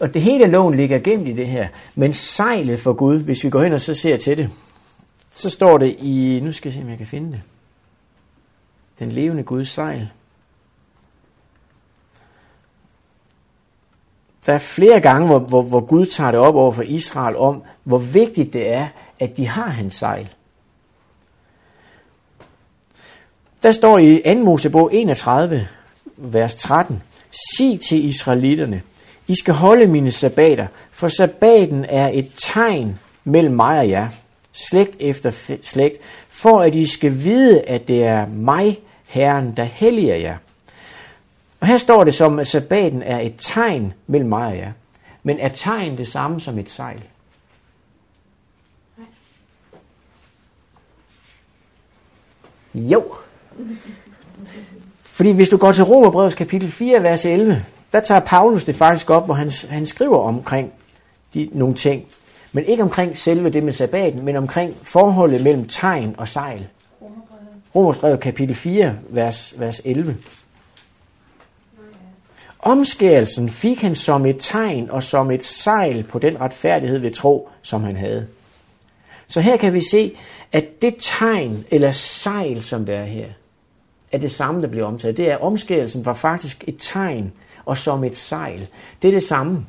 Og 0.00 0.14
det 0.14 0.22
hele 0.22 0.46
loven 0.46 0.74
ligger 0.74 0.98
gemt 0.98 1.28
i 1.28 1.32
det 1.32 1.46
her. 1.46 1.68
Men 1.94 2.14
sejlet 2.14 2.80
for 2.80 2.92
Gud, 2.92 3.22
hvis 3.22 3.44
vi 3.44 3.50
går 3.50 3.62
hen 3.62 3.72
og 3.72 3.80
så 3.80 3.94
ser 3.94 4.16
til 4.16 4.38
det, 4.38 4.50
så 5.30 5.50
står 5.50 5.78
det 5.78 5.96
i, 5.98 6.40
nu 6.42 6.52
skal 6.52 6.68
jeg 6.68 6.74
se, 6.74 6.82
om 6.82 6.88
jeg 6.88 6.98
kan 6.98 7.06
finde 7.06 7.32
det. 7.32 7.42
Den 8.98 9.12
levende 9.12 9.42
Guds 9.42 9.68
sejl. 9.68 10.08
Der 14.46 14.52
er 14.52 14.58
flere 14.58 15.00
gange, 15.00 15.26
hvor, 15.26 15.38
hvor, 15.38 15.62
hvor 15.62 15.80
Gud 15.80 16.06
tager 16.06 16.30
det 16.30 16.40
op 16.40 16.54
over 16.54 16.72
for 16.72 16.82
Israel 16.82 17.36
om, 17.36 17.62
hvor 17.84 17.98
vigtigt 17.98 18.52
det 18.52 18.70
er, 18.70 18.88
at 19.20 19.36
de 19.36 19.48
har 19.48 19.68
hans 19.68 19.94
sejl. 19.94 20.28
Der 23.62 23.72
står 23.72 23.98
i 23.98 24.22
2. 24.26 24.34
Mosebog 24.34 24.94
31, 24.94 25.68
vers 26.16 26.54
13. 26.54 27.02
Sig 27.30 27.80
til 27.88 28.04
israelitterne, 28.04 28.82
I 29.26 29.34
skal 29.34 29.54
holde 29.54 29.86
mine 29.86 30.10
sabbater, 30.10 30.66
for 30.90 31.08
sabbaten 31.08 31.86
er 31.88 32.10
et 32.12 32.30
tegn 32.36 32.98
mellem 33.24 33.54
mig 33.54 33.78
og 33.78 33.88
jer, 33.88 34.08
slægt 34.52 34.96
efter 35.00 35.58
slægt, 35.62 35.98
for 36.28 36.60
at 36.60 36.74
I 36.74 36.86
skal 36.86 37.24
vide, 37.24 37.60
at 37.60 37.88
det 37.88 38.04
er 38.04 38.26
mig, 38.26 38.78
Herren, 39.06 39.52
der 39.56 39.62
helliger 39.62 40.16
jer. 40.16 40.36
Og 41.60 41.66
her 41.66 41.76
står 41.76 42.04
det 42.04 42.14
som, 42.14 42.38
at 42.38 42.46
sabbaten 42.46 43.02
er 43.02 43.20
et 43.20 43.34
tegn 43.38 43.92
mellem 44.06 44.28
mig 44.28 44.46
og 44.46 44.56
jer. 44.56 44.72
Men 45.22 45.38
er 45.38 45.48
tegn 45.48 45.98
det 45.98 46.08
samme 46.08 46.40
som 46.40 46.58
et 46.58 46.70
sejl? 46.70 47.02
Jo. 52.74 53.14
Fordi 55.02 55.32
hvis 55.32 55.48
du 55.48 55.56
går 55.56 55.72
til 55.72 55.84
Romerbrevets 55.84 56.34
kapitel 56.34 56.70
4, 56.70 57.02
vers 57.02 57.24
11, 57.24 57.64
der 57.92 58.00
tager 58.00 58.20
Paulus 58.20 58.64
det 58.64 58.76
faktisk 58.76 59.10
op, 59.10 59.24
hvor 59.24 59.34
han, 59.34 59.50
han 59.68 59.86
skriver 59.86 60.18
omkring 60.18 60.72
de, 61.34 61.50
nogle 61.52 61.74
ting. 61.74 62.04
Men 62.52 62.64
ikke 62.64 62.82
omkring 62.82 63.18
selve 63.18 63.50
det 63.50 63.62
med 63.62 63.72
sabbaten, 63.72 64.24
men 64.24 64.36
omkring 64.36 64.76
forholdet 64.82 65.42
mellem 65.42 65.68
tegn 65.68 66.14
og 66.18 66.28
sejl. 66.28 66.66
Romerbrevet 67.74 68.20
kapitel 68.20 68.54
4, 68.54 68.96
vers, 69.08 69.54
vers 69.58 69.80
11. 69.84 70.16
Omskærelsen 72.62 73.50
fik 73.50 73.80
han 73.80 73.94
som 73.94 74.26
et 74.26 74.36
tegn 74.38 74.90
og 74.90 75.02
som 75.02 75.30
et 75.30 75.44
sejl 75.44 76.04
på 76.04 76.18
den 76.18 76.40
retfærdighed 76.40 76.98
ved 76.98 77.12
tro, 77.12 77.48
som 77.62 77.84
han 77.84 77.96
havde. 77.96 78.26
Så 79.26 79.40
her 79.40 79.56
kan 79.56 79.72
vi 79.72 79.80
se, 79.90 80.16
at 80.52 80.82
det 80.82 80.94
tegn 80.98 81.64
eller 81.70 81.90
sejl, 81.90 82.62
som 82.62 82.86
der 82.86 82.98
er 82.98 83.04
her, 83.04 83.28
er 84.12 84.18
det 84.18 84.32
samme, 84.32 84.60
der 84.60 84.68
bliver 84.68 84.86
omtalt. 84.86 85.16
Det 85.16 85.30
er, 85.30 85.34
at 85.34 85.40
omskærelsen 85.40 86.04
var 86.04 86.14
faktisk 86.14 86.64
et 86.68 86.76
tegn 86.78 87.32
og 87.64 87.78
som 87.78 88.04
et 88.04 88.16
sejl. 88.16 88.68
Det 89.02 89.08
er 89.08 89.12
det 89.12 89.22
samme. 89.22 89.66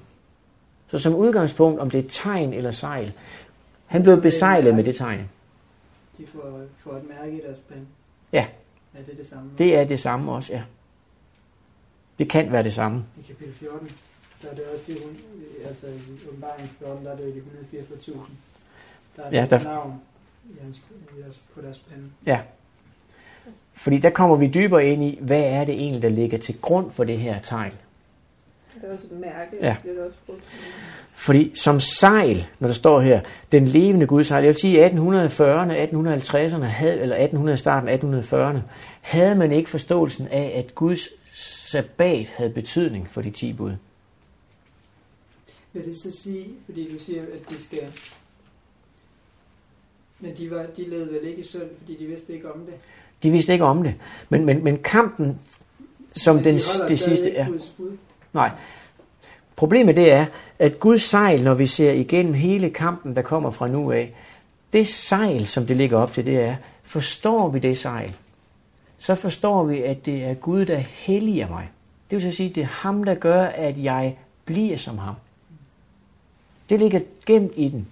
Så 0.87 0.99
som 0.99 1.15
udgangspunkt, 1.15 1.79
om 1.79 1.89
det 1.89 2.05
er 2.05 2.09
tegn 2.09 2.53
eller 2.53 2.71
sejl, 2.71 3.13
han 3.85 4.03
blev 4.03 4.21
besejlet 4.21 4.75
med 4.75 4.83
det 4.83 4.95
tegn. 4.95 5.29
De 6.17 6.23
får, 6.27 6.61
får 6.83 6.91
et 6.91 7.09
mærke 7.09 7.37
i 7.37 7.41
deres 7.41 7.59
pande. 7.69 7.85
Ja. 8.33 8.45
Er 8.93 9.03
det 9.07 9.17
det 9.17 9.27
samme? 9.27 9.49
Det 9.57 9.77
er 9.77 9.83
det 9.83 9.99
samme 9.99 10.31
også, 10.31 10.53
ja. 10.53 10.61
Det 12.21 12.29
kan 12.29 12.51
være 12.51 12.63
det 12.63 12.73
samme. 12.73 13.03
I 13.19 13.27
kapitel 13.27 13.53
14, 13.53 13.89
der 14.41 14.49
er 14.49 14.53
det 14.55 14.63
også 14.73 14.83
de, 14.87 14.93
hun- 15.05 15.17
altså 15.67 15.87
i 15.87 16.27
åbenbaring 16.29 16.69
14, 16.79 17.05
der 17.05 17.11
er 17.11 17.15
det 17.15 17.25
de 17.35 17.41
144.000. 17.77 18.19
Der 19.17 19.23
er 19.23 19.29
Ja, 19.33 19.45
der- 19.49 19.63
navn 19.63 19.93
i 20.49 20.53
hans, 20.63 20.77
i 21.17 21.21
deres, 21.23 21.39
på 21.55 21.61
deres 21.61 21.77
pande. 21.89 22.03
Ja. 22.25 22.39
Fordi 23.73 23.97
der 23.97 24.09
kommer 24.09 24.35
vi 24.35 24.47
dybere 24.47 24.85
ind 24.85 25.03
i, 25.03 25.17
hvad 25.21 25.39
er 25.41 25.63
det 25.63 25.73
egentlig, 25.75 26.01
der 26.01 26.09
ligger 26.09 26.37
til 26.37 26.61
grund 26.61 26.91
for 26.91 27.03
det 27.03 27.17
her 27.17 27.39
tegn. 27.39 27.71
Det 28.75 28.89
er 28.89 28.93
også 28.93 29.05
et 29.11 29.19
mærke, 29.19 29.57
Ja. 29.61 29.75
bliver 29.81 29.93
det 29.95 30.03
også 30.03 30.17
brugt. 30.25 30.39
Fordi 31.13 31.51
som 31.55 31.79
sejl, 31.79 32.47
når 32.59 32.67
der 32.67 32.75
står 32.75 32.99
her, 33.01 33.21
den 33.51 33.67
levende 33.67 34.07
Guds 34.07 34.27
sejl, 34.27 34.43
jeg 34.43 34.47
vil 34.53 34.61
sige 34.61 34.85
1840'erne, 34.85 35.73
1850'erne, 35.73 36.63
havde, 36.65 36.99
eller 37.01 37.15
1800 37.15 37.57
starten 37.57 37.89
af 37.89 37.97
1840'erne, 37.97 38.59
havde 39.01 39.35
man 39.35 39.51
ikke 39.51 39.69
forståelsen 39.69 40.27
af, 40.27 40.53
at 40.65 40.75
Guds 40.75 41.07
sabbat 41.71 42.27
havde 42.27 42.49
betydning 42.49 43.09
for 43.09 43.21
de 43.21 43.31
10 43.31 43.53
bud. 43.53 43.71
Vil 45.73 45.85
det 45.85 45.95
så 45.95 46.11
sige, 46.11 46.47
fordi 46.65 46.93
du 46.93 46.99
siger, 46.99 47.21
at 47.21 47.49
de 47.49 47.63
skal... 47.63 47.83
Men 50.19 50.37
de, 50.37 50.51
var, 50.51 50.65
de 50.77 50.89
levede 50.89 51.11
vel 51.13 51.27
ikke 51.27 51.43
synd, 51.43 51.69
fordi 51.77 51.97
de 51.97 52.05
vidste 52.05 52.33
ikke 52.33 52.53
om 52.53 52.59
det. 52.59 52.73
De 53.23 53.31
vidste 53.31 53.53
ikke 53.53 53.65
om 53.65 53.83
det. 53.83 53.93
Men, 54.29 54.45
men, 54.45 54.63
men 54.63 54.77
kampen, 54.77 55.39
som 56.15 56.35
Men 56.35 56.45
den, 56.45 56.55
de 56.55 56.89
det 56.89 56.99
sidste 56.99 57.35
er... 57.35 57.47
Nej. 58.33 58.51
Problemet 59.55 59.95
det 59.95 60.11
er, 60.11 60.25
at 60.59 60.79
Guds 60.79 61.01
sejl, 61.01 61.43
når 61.43 61.53
vi 61.53 61.67
ser 61.67 61.91
igennem 61.91 62.33
hele 62.33 62.69
kampen, 62.69 63.15
der 63.15 63.21
kommer 63.21 63.51
fra 63.51 63.67
nu 63.67 63.91
af, 63.91 64.15
det 64.73 64.87
sejl, 64.87 65.47
som 65.47 65.65
det 65.65 65.77
ligger 65.77 65.97
op 65.97 66.13
til, 66.13 66.25
det 66.25 66.39
er, 66.39 66.55
forstår 66.83 67.49
vi 67.49 67.59
det 67.59 67.77
sejl, 67.77 68.15
så 69.01 69.15
forstår 69.15 69.63
vi, 69.63 69.81
at 69.81 70.05
det 70.05 70.23
er 70.23 70.33
Gud, 70.33 70.65
der 70.65 70.77
helliger 70.77 71.49
mig. 71.49 71.69
Det 72.09 72.15
vil 72.15 72.31
så 72.31 72.37
sige, 72.37 72.49
at 72.49 72.55
det 72.55 72.61
er 72.61 72.67
ham, 72.67 73.03
der 73.03 73.15
gør, 73.15 73.43
at 73.43 73.83
jeg 73.83 74.17
bliver 74.45 74.77
som 74.77 74.97
ham. 74.97 75.15
Det 76.69 76.79
ligger 76.79 76.99
gemt 77.25 77.51
i 77.55 77.69
den. 77.69 77.87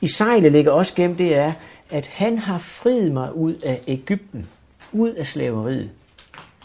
I 0.00 0.08
sejlet 0.08 0.52
ligger 0.52 0.72
også 0.72 0.94
gemt, 0.94 1.18
det 1.18 1.34
er, 1.34 1.52
at 1.90 2.06
han 2.06 2.38
har 2.38 2.58
friet 2.58 3.12
mig 3.12 3.36
ud 3.36 3.54
af 3.54 3.80
Ægypten, 3.86 4.46
ud 4.92 5.10
af 5.10 5.26
slaveriet. 5.26 5.90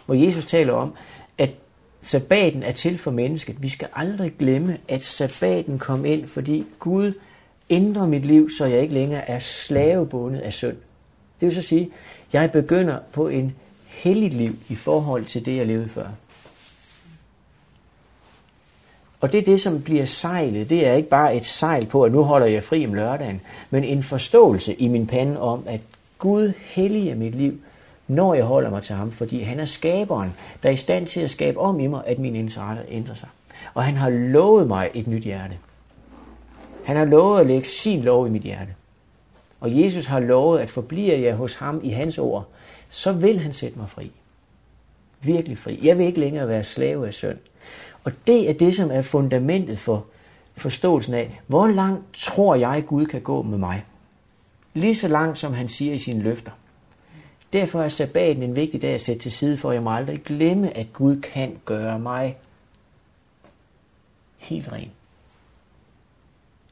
Hvor 0.06 0.16
Jesus 0.16 0.46
taler 0.46 0.74
om, 0.74 0.94
at 1.38 1.50
sabbaten 2.02 2.64
er 2.64 2.72
til 2.72 2.98
for 2.98 3.12
mennesket. 3.12 3.62
Vi 3.62 3.70
skal 3.70 3.88
aldrig 3.94 4.34
glemme, 4.40 4.78
at 4.88 5.04
sabbaten 5.04 5.80
kom 5.80 6.06
ind, 6.06 6.28
fordi 6.28 6.66
Gud 6.80 7.14
ændrer 7.70 8.08
mit 8.08 8.26
liv, 8.26 8.50
så 8.58 8.66
jeg 8.66 8.82
ikke 8.82 8.94
længere 8.94 9.30
er 9.30 9.40
slavebundet 9.40 10.40
af 10.40 10.54
synd. 10.54 10.78
Det 11.40 11.48
vil 11.48 11.56
så 11.56 11.62
sige, 11.62 11.82
at 11.82 12.34
jeg 12.34 12.52
begynder 12.52 12.98
på 13.12 13.28
en 13.28 13.56
helligt 13.96 14.34
liv 14.34 14.56
i 14.70 14.76
forhold 14.76 15.26
til 15.26 15.46
det, 15.46 15.58
jeg 15.58 15.68
levede 15.68 15.90
før. 15.90 16.08
Og 19.22 19.32
det 19.32 19.38
er 19.38 19.44
det, 19.44 19.62
som 19.62 19.82
bliver 19.82 20.06
sejlet. 20.06 20.70
Det 20.70 20.88
er 20.88 20.94
ikke 20.94 21.10
bare 21.10 21.36
et 21.36 21.46
sejl 21.46 21.86
på, 21.86 22.04
at 22.04 22.12
nu 22.12 22.24
holder 22.24 22.48
jeg 22.48 22.64
fri 22.64 22.88
om 22.88 22.94
lørdagen, 22.94 23.42
men 23.70 23.84
en 23.84 24.04
forståelse 24.04 24.74
i 24.74 24.88
min 24.88 25.08
pande 25.08 25.40
om, 25.40 25.64
at 25.68 25.82
Gud 26.18 26.54
helliger 26.60 27.16
mit 27.16 27.36
liv, 27.36 27.60
når 28.08 28.34
jeg 28.34 28.44
holder 28.44 28.70
mig 28.70 28.84
til 28.84 28.96
ham, 28.96 29.12
fordi 29.12 29.42
han 29.42 29.60
er 29.60 29.66
skaberen, 29.66 30.34
der 30.64 30.70
er 30.70 30.74
i 30.74 30.78
stand 30.78 31.08
til 31.08 31.20
at 31.20 31.32
skabe 31.32 31.60
om 31.60 31.80
i 31.80 31.88
mig, 31.88 32.02
at 32.06 32.20
min 32.20 32.36
interesse 32.36 32.84
ændrer 32.90 33.16
sig. 33.16 33.30
Og 33.74 33.84
han 33.84 33.96
har 33.96 34.10
lovet 34.10 34.68
mig 34.68 34.90
et 34.94 35.08
nyt 35.08 35.24
hjerte. 35.24 35.58
Han 36.86 36.96
har 36.96 37.06
lovet 37.06 37.40
at 37.40 37.48
lægge 37.48 37.68
sin 37.68 38.02
lov 38.02 38.28
i 38.28 38.30
mit 38.30 38.42
hjerte. 38.42 38.74
Og 39.60 39.82
Jesus 39.82 40.06
har 40.06 40.20
lovet, 40.20 40.60
at 40.60 40.70
forbliver 40.70 41.16
jeg 41.16 41.36
hos 41.36 41.56
ham 41.56 41.80
i 41.84 41.90
hans 41.90 42.18
ord, 42.18 42.48
så 42.96 43.12
vil 43.12 43.40
han 43.40 43.54
sætte 43.54 43.80
mig 43.80 43.90
fri. 43.90 44.12
Virkelig 45.22 45.58
fri. 45.58 45.80
Jeg 45.84 45.98
vil 45.98 46.06
ikke 46.06 46.20
længere 46.20 46.48
være 46.48 46.64
slave 46.64 47.08
af 47.08 47.14
synd. 47.14 47.38
Og 48.04 48.12
det 48.28 48.50
er 48.50 48.54
det, 48.54 48.76
som 48.76 48.92
er 48.92 49.02
fundamentet 49.02 49.80
for 49.80 50.06
forståelsen 50.56 51.14
af, 51.14 51.42
hvor 51.48 51.68
langt 51.68 52.04
tror 52.14 52.56
jeg, 52.56 52.84
Gud 52.88 53.06
kan 53.06 53.22
gå 53.22 53.42
med 53.42 53.58
mig. 53.58 53.86
Lige 54.74 54.96
så 54.96 55.08
langt, 55.08 55.40
som 55.40 55.54
han 55.54 55.68
siger 55.68 55.94
i 55.94 56.00
sine 56.00 56.24
løfter. 56.24 56.52
Derfor 57.54 57.82
er 57.82 57.90
sabbaten 57.90 58.44
en 58.44 58.56
vigtig 58.56 58.82
dag 58.82 58.94
at 58.94 59.02
sætte 59.02 59.22
til 59.22 59.32
side, 59.32 59.58
for 59.58 59.72
jeg 59.72 59.84
må 59.84 59.96
aldrig 59.96 60.24
glemme, 60.24 60.78
at 60.78 60.94
Gud 60.94 61.22
kan 61.22 61.60
gøre 61.66 62.00
mig 62.00 62.38
helt 64.38 64.72
ren. 64.72 64.92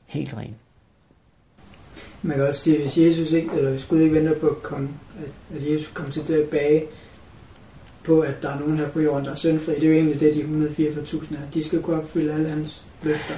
Helt 0.05 0.33
ren. 0.33 0.55
Man 2.23 2.37
kan 2.37 2.47
også 2.47 2.59
sige, 2.59 2.75
at 2.75 2.81
hvis 2.81 2.97
Jesus 2.97 3.31
ikke, 3.31 3.49
eller 3.57 3.69
hvis 3.71 3.85
Gud 3.85 3.99
ikke 4.01 4.15
venter 4.15 4.39
på 4.39 4.47
at 4.47 4.63
komme, 4.63 4.89
at, 5.19 5.57
at 5.57 5.71
Jesus 5.71 5.87
kommer 5.93 6.11
til 6.11 6.23
tilbage 6.25 6.83
på, 8.03 8.19
at 8.19 8.33
der 8.41 8.49
er 8.55 8.59
nogen 8.59 8.77
her 8.77 8.89
på 8.89 8.99
jorden, 8.99 9.25
der 9.25 9.31
er 9.31 9.35
syndfri, 9.35 9.73
det 9.75 9.83
er 9.83 9.87
jo 9.87 9.93
egentlig 9.93 10.19
det, 10.19 10.35
de 10.35 10.39
144.000 10.41 11.35
er. 11.35 11.39
De 11.53 11.63
skal 11.63 11.81
kunne 11.81 11.97
opfylde 12.01 12.33
alle 12.33 12.49
hans 12.49 12.83
løfter. 13.03 13.33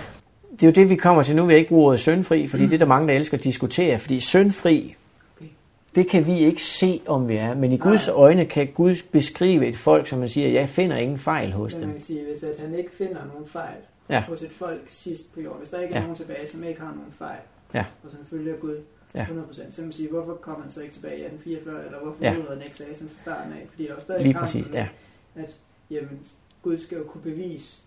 Det 0.52 0.64
er 0.64 0.68
jo 0.68 0.72
det, 0.74 0.90
vi 0.90 0.96
kommer 0.96 1.24
til 1.24 1.36
nu. 1.36 1.46
Vi 1.46 1.54
ikke 1.56 1.70
brugt 1.70 1.86
ordet 1.86 2.00
syndfri, 2.00 2.48
fordi 2.48 2.64
mm. 2.64 2.70
det 2.70 2.76
er 2.76 2.80
der 2.80 2.86
mange, 2.86 3.08
der 3.08 3.14
elsker 3.14 3.38
at 3.38 3.44
diskutere. 3.44 4.00
Fordi 4.00 4.20
syndfri, 4.20 4.96
Okay. 5.38 5.50
det 5.96 6.08
kan 6.10 6.26
vi 6.28 6.40
ikke 6.40 6.64
se, 6.64 7.02
om 7.08 7.28
vi 7.28 7.36
er. 7.36 7.54
Men 7.56 7.72
i 7.72 7.78
Nej. 7.78 7.90
Guds 7.90 8.08
øjne 8.08 8.46
kan 8.46 8.68
Gud 8.76 8.96
beskrive 9.12 9.66
et 9.68 9.78
folk, 9.78 10.08
som 10.10 10.20
man 10.20 10.30
siger, 10.30 10.48
jeg 10.50 10.70
finder 10.70 10.98
ingen 10.98 11.18
fejl 11.18 11.52
hos 11.52 11.72
Men 11.72 11.80
man 11.82 11.88
dem. 11.90 11.96
kan 11.98 12.06
sige, 12.06 12.20
hvis 12.32 12.44
at 12.44 12.56
han 12.60 12.76
ikke 12.76 12.90
finder 12.98 13.20
nogen 13.34 13.48
fejl 13.48 13.78
Ja. 14.10 14.22
hos 14.22 14.42
et 14.42 14.52
folk 14.52 14.82
sidst 14.88 15.34
på 15.34 15.42
jorden, 15.42 15.58
hvis 15.60 15.70
der 15.70 15.80
ikke 15.80 15.94
er 15.94 15.98
Ja. 15.98 16.02
nogen 16.04 16.16
tilbage, 16.18 16.48
som 16.48 16.64
ikke 16.64 16.80
har 16.80 16.88
nogen 16.96 17.14
fejl, 17.18 17.40
Ja. 17.76 17.86
og 18.04 18.12
som 18.12 18.20
følger 18.30 18.56
Gud 18.58 18.78
Ja. 19.16 19.26
100%, 19.26 19.72
så 19.72 19.82
man 19.82 19.92
sige, 19.92 20.10
hvorfor 20.10 20.34
kom 20.34 20.62
han 20.62 20.72
så 20.72 20.82
ikke 20.82 20.94
tilbage 20.94 21.18
i 21.18 21.22
1844, 21.26 21.86
eller 21.86 22.00
hvorfor 22.00 22.18
Ja. 22.22 22.36
han 22.50 22.62
ikke 22.62 22.76
Sasen 22.76 23.10
fra 23.10 23.18
starten 23.22 23.54
af? 23.54 23.68
Fordi 23.70 23.88
der 23.88 23.94
var 23.94 24.02
stadig 24.02 24.22
Lige 24.22 24.34
kampen 24.34 24.48
præcis, 24.64 24.74
ja. 24.74 24.88
at 25.36 25.58
jamen, 25.92 26.20
Gud 26.62 26.78
skal 26.78 26.98
jo 26.98 27.04
kunne 27.04 27.22
bevise 27.22 27.78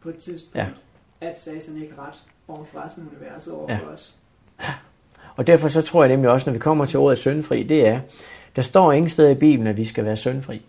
på 0.00 0.08
et 0.08 0.16
tidspunkt, 0.16 0.56
ja. 0.56 0.66
at 1.20 1.38
Satan 1.40 1.76
ikke 1.82 1.94
har 1.94 2.06
ret 2.06 2.22
over 2.48 2.64
for 2.64 2.84
resten 2.86 3.02
af 3.02 3.16
universet 3.16 3.52
over 3.52 3.72
Ja. 3.72 3.78
for 3.78 3.86
os. 3.86 4.14
Og 5.36 5.46
derfor 5.46 5.68
så 5.68 5.82
tror 5.82 6.02
jeg 6.04 6.08
nemlig 6.12 6.30
også, 6.30 6.50
når 6.50 6.52
vi 6.54 6.58
kommer 6.58 6.86
til 6.86 6.98
ordet 6.98 7.18
syndfri, 7.18 7.62
det 7.62 7.86
er, 7.86 8.00
der 8.56 8.62
står 8.62 8.92
ingen 8.92 9.10
sted 9.10 9.30
i 9.30 9.34
Bibelen, 9.34 9.66
at 9.66 9.76
vi 9.76 9.84
skal 9.84 10.04
være 10.04 10.16
syndfri. 10.16 10.66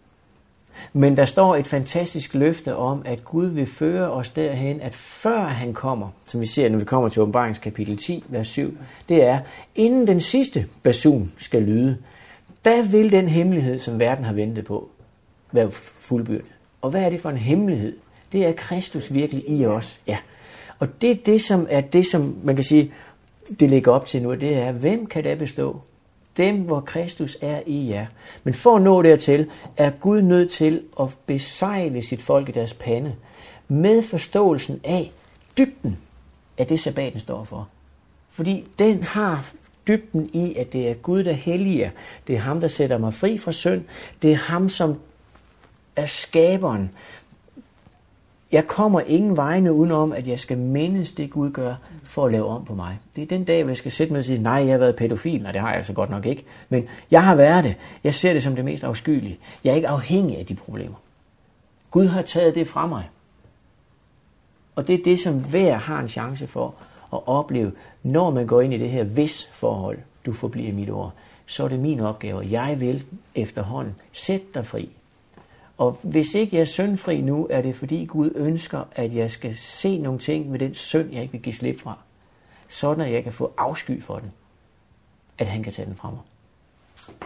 Men 0.93 1.17
der 1.17 1.25
står 1.25 1.55
et 1.55 1.67
fantastisk 1.67 2.33
løfte 2.33 2.75
om, 2.75 3.01
at 3.05 3.25
Gud 3.25 3.45
vil 3.45 3.65
føre 3.67 4.11
os 4.11 4.29
derhen, 4.29 4.81
at 4.81 4.95
før 4.95 5.39
han 5.39 5.73
kommer, 5.73 6.09
som 6.25 6.41
vi 6.41 6.45
ser, 6.45 6.69
når 6.69 6.79
vi 6.79 6.85
kommer 6.85 7.09
til 7.09 7.21
åbenbaringskapitel 7.21 7.97
10, 7.97 8.23
vers 8.27 8.47
7, 8.47 8.77
det 9.09 9.23
er, 9.23 9.39
inden 9.75 10.07
den 10.07 10.21
sidste 10.21 10.65
basun 10.83 11.31
skal 11.37 11.61
lyde, 11.61 11.97
der 12.65 12.83
vil 12.83 13.11
den 13.11 13.27
hemmelighed, 13.27 13.79
som 13.79 13.99
verden 13.99 14.25
har 14.25 14.33
ventet 14.33 14.65
på, 14.65 14.89
være 15.51 15.71
fuldbyrdet. 15.99 16.45
Og 16.81 16.89
hvad 16.89 17.01
er 17.01 17.09
det 17.09 17.21
for 17.21 17.29
en 17.29 17.37
hemmelighed? 17.37 17.97
Det 18.31 18.45
er 18.45 18.51
Kristus 18.51 19.13
virkelig 19.13 19.43
i 19.47 19.65
os. 19.65 20.01
Ja. 20.07 20.17
Og 20.79 21.01
det 21.01 21.11
er 21.11 21.15
det, 21.25 21.41
som 21.41 21.67
er 21.69 21.81
det, 21.81 22.05
som 22.05 22.37
man 22.43 22.55
kan 22.55 22.63
sige, 22.63 22.93
det 23.59 23.69
ligger 23.69 23.91
op 23.91 24.05
til 24.05 24.21
nu, 24.21 24.33
det 24.33 24.57
er, 24.57 24.71
hvem 24.71 25.05
kan 25.05 25.23
der 25.23 25.35
bestå? 25.35 25.81
Dem, 26.37 26.57
hvor 26.57 26.79
Kristus 26.79 27.37
er 27.41 27.61
i 27.65 27.89
jer. 27.89 28.05
Men 28.43 28.53
for 28.53 28.75
at 28.75 28.81
nå 28.81 29.01
dertil, 29.01 29.49
er 29.77 29.89
Gud 29.89 30.21
nødt 30.21 30.51
til 30.51 30.81
at 30.99 31.07
besejle 31.25 32.03
sit 32.03 32.21
folk 32.21 32.49
i 32.49 32.51
deres 32.51 32.73
pande, 32.73 33.15
med 33.67 34.01
forståelsen 34.01 34.81
af 34.83 35.11
dybden 35.57 35.97
af 36.57 36.67
det, 36.67 36.79
sabbaten 36.79 37.19
står 37.19 37.43
for. 37.43 37.67
Fordi 38.31 38.65
den 38.79 39.03
har 39.03 39.51
dybden 39.87 40.29
i, 40.33 40.55
at 40.55 40.73
det 40.73 40.89
er 40.89 40.93
Gud, 40.93 41.23
der 41.23 41.33
helliger. 41.33 41.89
Det 42.27 42.35
er 42.35 42.39
ham, 42.39 42.61
der 42.61 42.67
sætter 42.67 42.97
mig 42.97 43.13
fri 43.13 43.37
fra 43.37 43.51
synd. 43.51 43.83
Det 44.21 44.31
er 44.31 44.35
ham, 44.35 44.69
som 44.69 44.99
er 45.95 46.05
skaberen. 46.05 46.91
Jeg 48.53 48.67
kommer 48.67 48.99
ingen 48.99 49.37
vegne 49.37 49.73
udenom, 49.73 50.13
at 50.13 50.27
jeg 50.27 50.39
skal 50.39 50.57
mindes 50.57 51.11
det, 51.11 51.29
Gud 51.29 51.51
gør, 51.51 51.75
for 52.03 52.25
at 52.25 52.31
lave 52.31 52.45
om 52.45 52.65
på 52.65 52.75
mig. 52.75 52.99
Det 53.15 53.21
er 53.21 53.25
den 53.27 53.43
dag, 53.43 53.63
hvor 53.63 53.69
jeg 53.69 53.77
skal 53.77 53.91
sætte 53.91 54.13
mig 54.13 54.19
og 54.19 54.25
sige, 54.25 54.41
nej, 54.41 54.53
jeg 54.53 54.71
har 54.71 54.77
været 54.77 54.95
pædofil. 54.95 55.45
og 55.45 55.53
det 55.53 55.61
har 55.61 55.69
jeg 55.69 55.77
altså 55.77 55.93
godt 55.93 56.09
nok 56.09 56.25
ikke. 56.25 56.45
Men 56.69 56.87
jeg 57.11 57.23
har 57.23 57.35
været 57.35 57.63
det. 57.63 57.75
Jeg 58.03 58.13
ser 58.13 58.33
det 58.33 58.43
som 58.43 58.55
det 58.55 58.65
mest 58.65 58.83
afskyelige. 58.83 59.39
Jeg 59.63 59.71
er 59.71 59.75
ikke 59.75 59.87
afhængig 59.87 60.37
af 60.37 60.45
de 60.45 60.55
problemer. 60.55 60.95
Gud 61.91 62.05
har 62.05 62.21
taget 62.21 62.55
det 62.55 62.67
fra 62.67 62.87
mig. 62.87 63.09
Og 64.75 64.87
det 64.87 64.99
er 64.99 65.03
det, 65.03 65.19
som 65.19 65.33
hver 65.33 65.77
har 65.77 65.99
en 65.99 66.07
chance 66.07 66.47
for 66.47 66.75
at 67.13 67.19
opleve, 67.27 67.71
når 68.03 68.29
man 68.29 68.47
går 68.47 68.61
ind 68.61 68.73
i 68.73 68.77
det 68.77 68.89
her 68.89 69.03
hvis 69.03 69.51
forhold, 69.53 69.97
du 70.25 70.33
forbliver 70.33 70.73
mit 70.73 70.89
ord, 70.89 71.13
så 71.45 71.63
er 71.63 71.67
det 71.67 71.79
min 71.79 71.99
opgave. 71.99 72.47
Jeg 72.51 72.79
vil 72.79 73.03
efterhånden 73.35 73.95
sætte 74.11 74.45
dig 74.53 74.65
fri. 74.65 74.89
Og 75.83 75.97
hvis 76.01 76.35
ikke 76.35 76.55
jeg 76.55 76.61
er 76.61 76.65
syndfri 76.65 77.21
nu, 77.21 77.47
er 77.49 77.61
det 77.61 77.75
fordi 77.75 78.05
Gud 78.05 78.31
ønsker, 78.35 78.83
at 78.95 79.15
jeg 79.15 79.31
skal 79.31 79.55
se 79.55 79.97
nogle 79.97 80.19
ting 80.19 80.51
med 80.51 80.59
den 80.59 80.75
synd, 80.75 81.11
jeg 81.11 81.21
ikke 81.21 81.31
vil 81.31 81.41
give 81.41 81.53
slip 81.53 81.81
fra. 81.81 81.97
Sådan 82.67 83.05
at 83.05 83.13
jeg 83.13 83.23
kan 83.23 83.33
få 83.33 83.53
afsky 83.57 84.03
for 84.03 84.19
den. 84.19 84.31
At 85.37 85.47
han 85.47 85.63
kan 85.63 85.73
tage 85.73 85.85
den 85.85 85.95
fra 85.95 86.09
mig. 86.09 86.19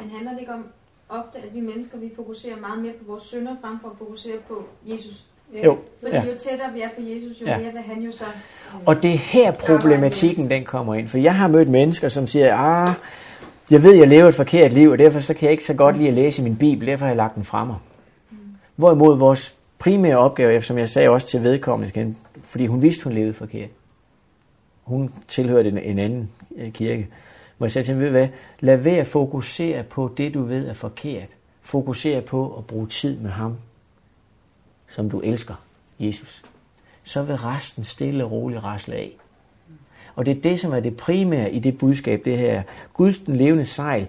Men 0.02 0.12
handler 0.12 0.32
det 0.32 0.40
ikke 0.40 0.54
om 0.54 0.66
ofte, 1.10 1.38
at 1.38 1.54
vi 1.54 1.60
mennesker, 1.60 1.98
vi 1.98 2.12
fokuserer 2.16 2.60
meget 2.60 2.82
mere 2.82 2.94
på 2.94 3.12
vores 3.12 3.24
synder, 3.24 3.56
frem 3.62 3.80
for 3.80 3.90
at 3.90 3.98
fokusere 3.98 4.38
på 4.48 4.64
Jesus? 4.86 5.26
Jo, 5.64 5.78
Fordi 6.02 6.16
ja. 6.16 6.24
jo 6.24 6.38
tættere 6.38 6.74
vi 6.74 6.82
er 6.82 6.90
på 6.90 7.02
Jesus, 7.02 7.42
jo 7.42 7.46
Ja. 7.46 7.58
mere 7.58 7.72
vil 7.72 7.82
han 7.82 8.02
jo 8.02 8.12
så... 8.12 8.26
Og 8.86 9.04
det 9.04 9.14
er 9.14 9.18
her 9.18 9.52
problematikken 9.52 10.50
den 10.50 10.66
kommer 10.66 10.96
ind. 10.96 11.08
For 11.08 11.18
jeg 11.18 11.36
har 11.36 11.48
mødt 11.48 11.70
mennesker, 11.70 12.08
som 12.08 12.28
siger, 12.28 12.56
ah, 12.56 12.94
jeg 13.72 13.84
ved, 13.84 13.94
jeg 13.94 14.08
lever 14.08 14.28
et 14.28 14.36
forkert 14.36 14.74
liv, 14.74 14.90
og 14.90 14.98
derfor 14.98 15.20
så 15.20 15.34
kan 15.34 15.44
jeg 15.44 15.52
ikke 15.52 15.66
så 15.66 15.74
godt 15.74 15.98
lide 15.98 16.08
at 16.08 16.14
læse 16.14 16.44
min 16.44 16.56
bibel, 16.56 16.88
derfor 16.88 17.06
har 17.06 17.10
jeg 17.10 17.18
lagt 17.18 17.36
den 17.36 17.44
fra 17.44 17.66
mig. 17.66 17.76
Hvorimod 18.78 19.18
vores 19.18 19.56
primære 19.80 20.18
opgave, 20.18 20.62
som 20.62 20.78
jeg 20.78 20.90
sagde 20.90 21.10
også 21.10 21.28
til 21.28 21.44
vedkommende, 21.44 22.16
fordi 22.44 22.66
hun 22.66 22.82
vidste, 22.82 23.04
hun 23.04 23.14
levede 23.14 23.34
forkert. 23.34 23.70
Hun 24.84 25.14
tilhørte 25.28 25.70
en, 25.70 25.78
en 25.78 26.00
anden 26.00 26.32
øh, 26.56 26.72
kirke. 26.72 27.08
Hvor 27.58 27.66
jeg 27.66 27.72
sagde 27.72 27.88
til 27.88 27.96
hende, 27.96 28.10
hvad, 28.10 28.28
lad 28.60 28.78
være 28.78 28.98
at 28.98 29.08
fokusere 29.08 29.84
på 29.84 30.14
det, 30.18 30.34
du 30.34 30.44
ved 30.44 30.68
er 30.68 30.74
forkert. 30.74 31.28
Fokusere 31.62 32.22
på 32.22 32.56
at 32.58 32.68
bruge 32.68 32.88
tid 32.88 33.18
med 33.18 33.32
ham, 33.32 33.58
som 34.88 35.10
du 35.10 35.20
elsker, 35.20 35.56
Jesus. 36.00 36.44
Så 37.04 37.24
vil 37.24 37.36
resten 37.36 37.84
stille 37.84 38.26
og 38.26 38.32
roligt 38.32 38.64
rasle 38.64 38.96
af. 38.96 39.12
Og 40.16 40.26
det 40.26 40.38
er 40.38 40.42
det, 40.42 40.60
som 40.60 40.74
er 40.74 40.80
det 40.80 40.98
primære 40.98 41.52
i 41.52 41.60
det 41.60 41.78
budskab, 41.78 42.26
det 42.26 42.38
her. 42.38 42.64
Guds 42.94 43.18
den 43.18 43.36
levende 43.36 43.66
sejl. 43.66 44.08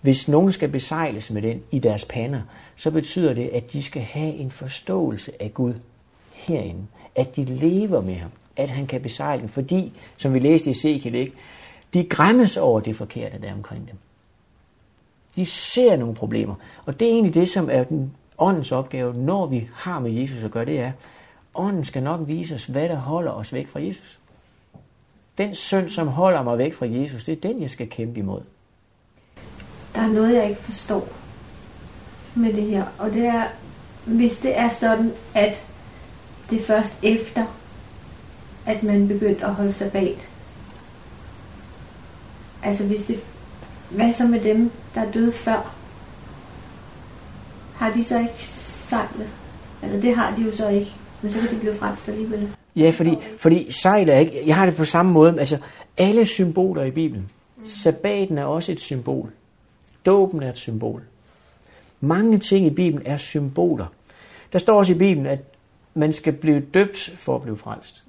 Hvis 0.00 0.28
nogen 0.28 0.52
skal 0.52 0.68
besejles 0.68 1.30
med 1.30 1.42
den 1.42 1.62
i 1.70 1.78
deres 1.78 2.04
pander, 2.04 2.40
så 2.76 2.90
betyder 2.90 3.34
det, 3.34 3.48
at 3.48 3.72
de 3.72 3.82
skal 3.82 4.02
have 4.02 4.34
en 4.34 4.50
forståelse 4.50 5.32
af 5.42 5.54
Gud 5.54 5.74
herinde. 6.32 6.86
At 7.14 7.36
de 7.36 7.44
lever 7.44 8.00
med 8.00 8.14
ham. 8.14 8.30
At 8.56 8.70
han 8.70 8.86
kan 8.86 9.02
besejle 9.02 9.40
dem. 9.40 9.48
Fordi, 9.48 9.92
som 10.16 10.34
vi 10.34 10.38
læste 10.38 10.68
i 10.68 10.72
Ezekiel, 10.72 11.14
ikke, 11.14 11.32
de 11.94 12.04
græmmes 12.04 12.56
over 12.56 12.80
det 12.80 12.96
forkerte, 12.96 13.38
der 13.40 13.48
er 13.48 13.54
omkring 13.54 13.88
dem. 13.88 13.96
De 15.36 15.46
ser 15.46 15.96
nogle 15.96 16.14
problemer. 16.14 16.54
Og 16.86 17.00
det 17.00 17.08
er 17.08 17.12
egentlig 17.12 17.34
det, 17.34 17.48
som 17.48 17.68
er 17.72 17.84
den 17.84 18.12
åndens 18.38 18.72
opgave, 18.72 19.14
når 19.14 19.46
vi 19.46 19.68
har 19.74 20.00
med 20.00 20.10
Jesus 20.10 20.44
at 20.44 20.50
gøre, 20.50 20.64
det 20.64 20.80
er, 20.80 20.92
ånden 21.54 21.84
skal 21.84 22.02
nok 22.02 22.20
vise 22.28 22.54
os, 22.54 22.64
hvad 22.64 22.88
der 22.88 22.96
holder 22.96 23.30
os 23.30 23.52
væk 23.52 23.68
fra 23.68 23.80
Jesus. 23.80 24.18
Den 25.38 25.54
synd, 25.54 25.88
som 25.88 26.08
holder 26.08 26.42
mig 26.42 26.58
væk 26.58 26.74
fra 26.74 26.86
Jesus, 26.86 27.24
det 27.24 27.32
er 27.32 27.48
den, 27.48 27.62
jeg 27.62 27.70
skal 27.70 27.88
kæmpe 27.88 28.18
imod. 28.18 28.40
Der 29.94 30.00
er 30.00 30.06
noget, 30.06 30.34
jeg 30.34 30.48
ikke 30.48 30.62
forstår 30.62 31.08
med 32.34 32.52
det 32.52 32.62
her. 32.62 32.84
Og 32.98 33.12
det 33.12 33.26
er, 33.26 33.44
hvis 34.04 34.36
det 34.36 34.58
er 34.58 34.68
sådan, 34.70 35.12
at 35.34 35.66
det 36.50 36.60
er 36.60 36.64
først 36.64 36.94
efter, 37.02 37.44
at 38.66 38.82
man 38.82 39.08
begyndte 39.08 39.44
at 39.44 39.54
holde 39.54 39.72
sabbat. 39.72 40.28
Altså 42.62 42.84
hvis 42.84 43.04
det, 43.04 43.20
hvad 43.90 44.12
så 44.12 44.26
med 44.26 44.40
dem, 44.40 44.70
der 44.94 45.00
er 45.00 45.10
døde 45.12 45.32
før? 45.32 45.74
Har 47.74 47.92
de 47.92 48.04
så 48.04 48.18
ikke 48.18 48.44
sejlet? 48.88 49.28
Eller 49.82 50.00
det 50.00 50.16
har 50.16 50.34
de 50.36 50.42
jo 50.42 50.52
så 50.52 50.68
ikke. 50.68 50.92
Men 51.22 51.32
så 51.32 51.40
kan 51.40 51.50
de 51.50 51.56
blive 51.56 51.76
frelst 51.76 52.08
alligevel. 52.08 52.48
Ja, 52.76 52.90
fordi, 52.90 53.16
fordi 53.38 53.72
sejl 53.72 54.08
er 54.08 54.18
ikke... 54.18 54.42
Jeg 54.46 54.56
har 54.56 54.66
det 54.66 54.76
på 54.76 54.84
samme 54.84 55.12
måde. 55.12 55.38
Altså, 55.38 55.58
alle 55.98 56.26
symboler 56.26 56.84
i 56.84 56.90
Bibelen. 56.90 57.28
Sabbaten 57.64 58.38
er 58.38 58.44
også 58.44 58.72
et 58.72 58.80
symbol. 58.80 59.30
Dåben 60.06 60.42
er 60.42 60.50
et 60.50 60.58
symbol. 60.58 61.02
Mange 62.00 62.38
ting 62.38 62.66
i 62.66 62.70
Bibelen 62.70 63.06
er 63.06 63.16
symboler. 63.16 63.86
Der 64.52 64.58
står 64.58 64.78
også 64.78 64.92
i 64.92 64.98
Bibelen, 64.98 65.26
at 65.26 65.38
man 65.94 66.12
skal 66.12 66.32
blive 66.32 66.60
døbt 66.60 67.12
for 67.16 67.36
at 67.36 67.42
blive 67.42 67.56
frelst. 67.56 68.04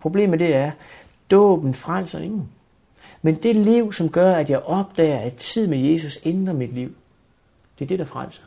Problemet 0.00 0.40
det 0.40 0.54
er, 0.54 0.70
dåben 1.30 1.74
frelser 1.74 2.18
ingen. 2.18 2.48
Men 3.22 3.34
det 3.34 3.56
liv, 3.56 3.92
som 3.92 4.08
gør, 4.08 4.34
at 4.34 4.50
jeg 4.50 4.58
opdager, 4.58 5.18
at 5.18 5.34
tid 5.34 5.66
med 5.66 5.78
Jesus 5.78 6.18
ændrer 6.24 6.54
mit 6.54 6.74
liv, 6.74 6.94
det 7.78 7.84
er 7.84 7.88
det, 7.88 7.98
der 7.98 8.04
frelser. 8.04 8.42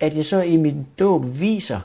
At 0.00 0.16
jeg 0.16 0.24
så 0.24 0.40
i 0.40 0.56
min 0.56 0.86
dåb 0.98 1.40
viser, 1.40 1.80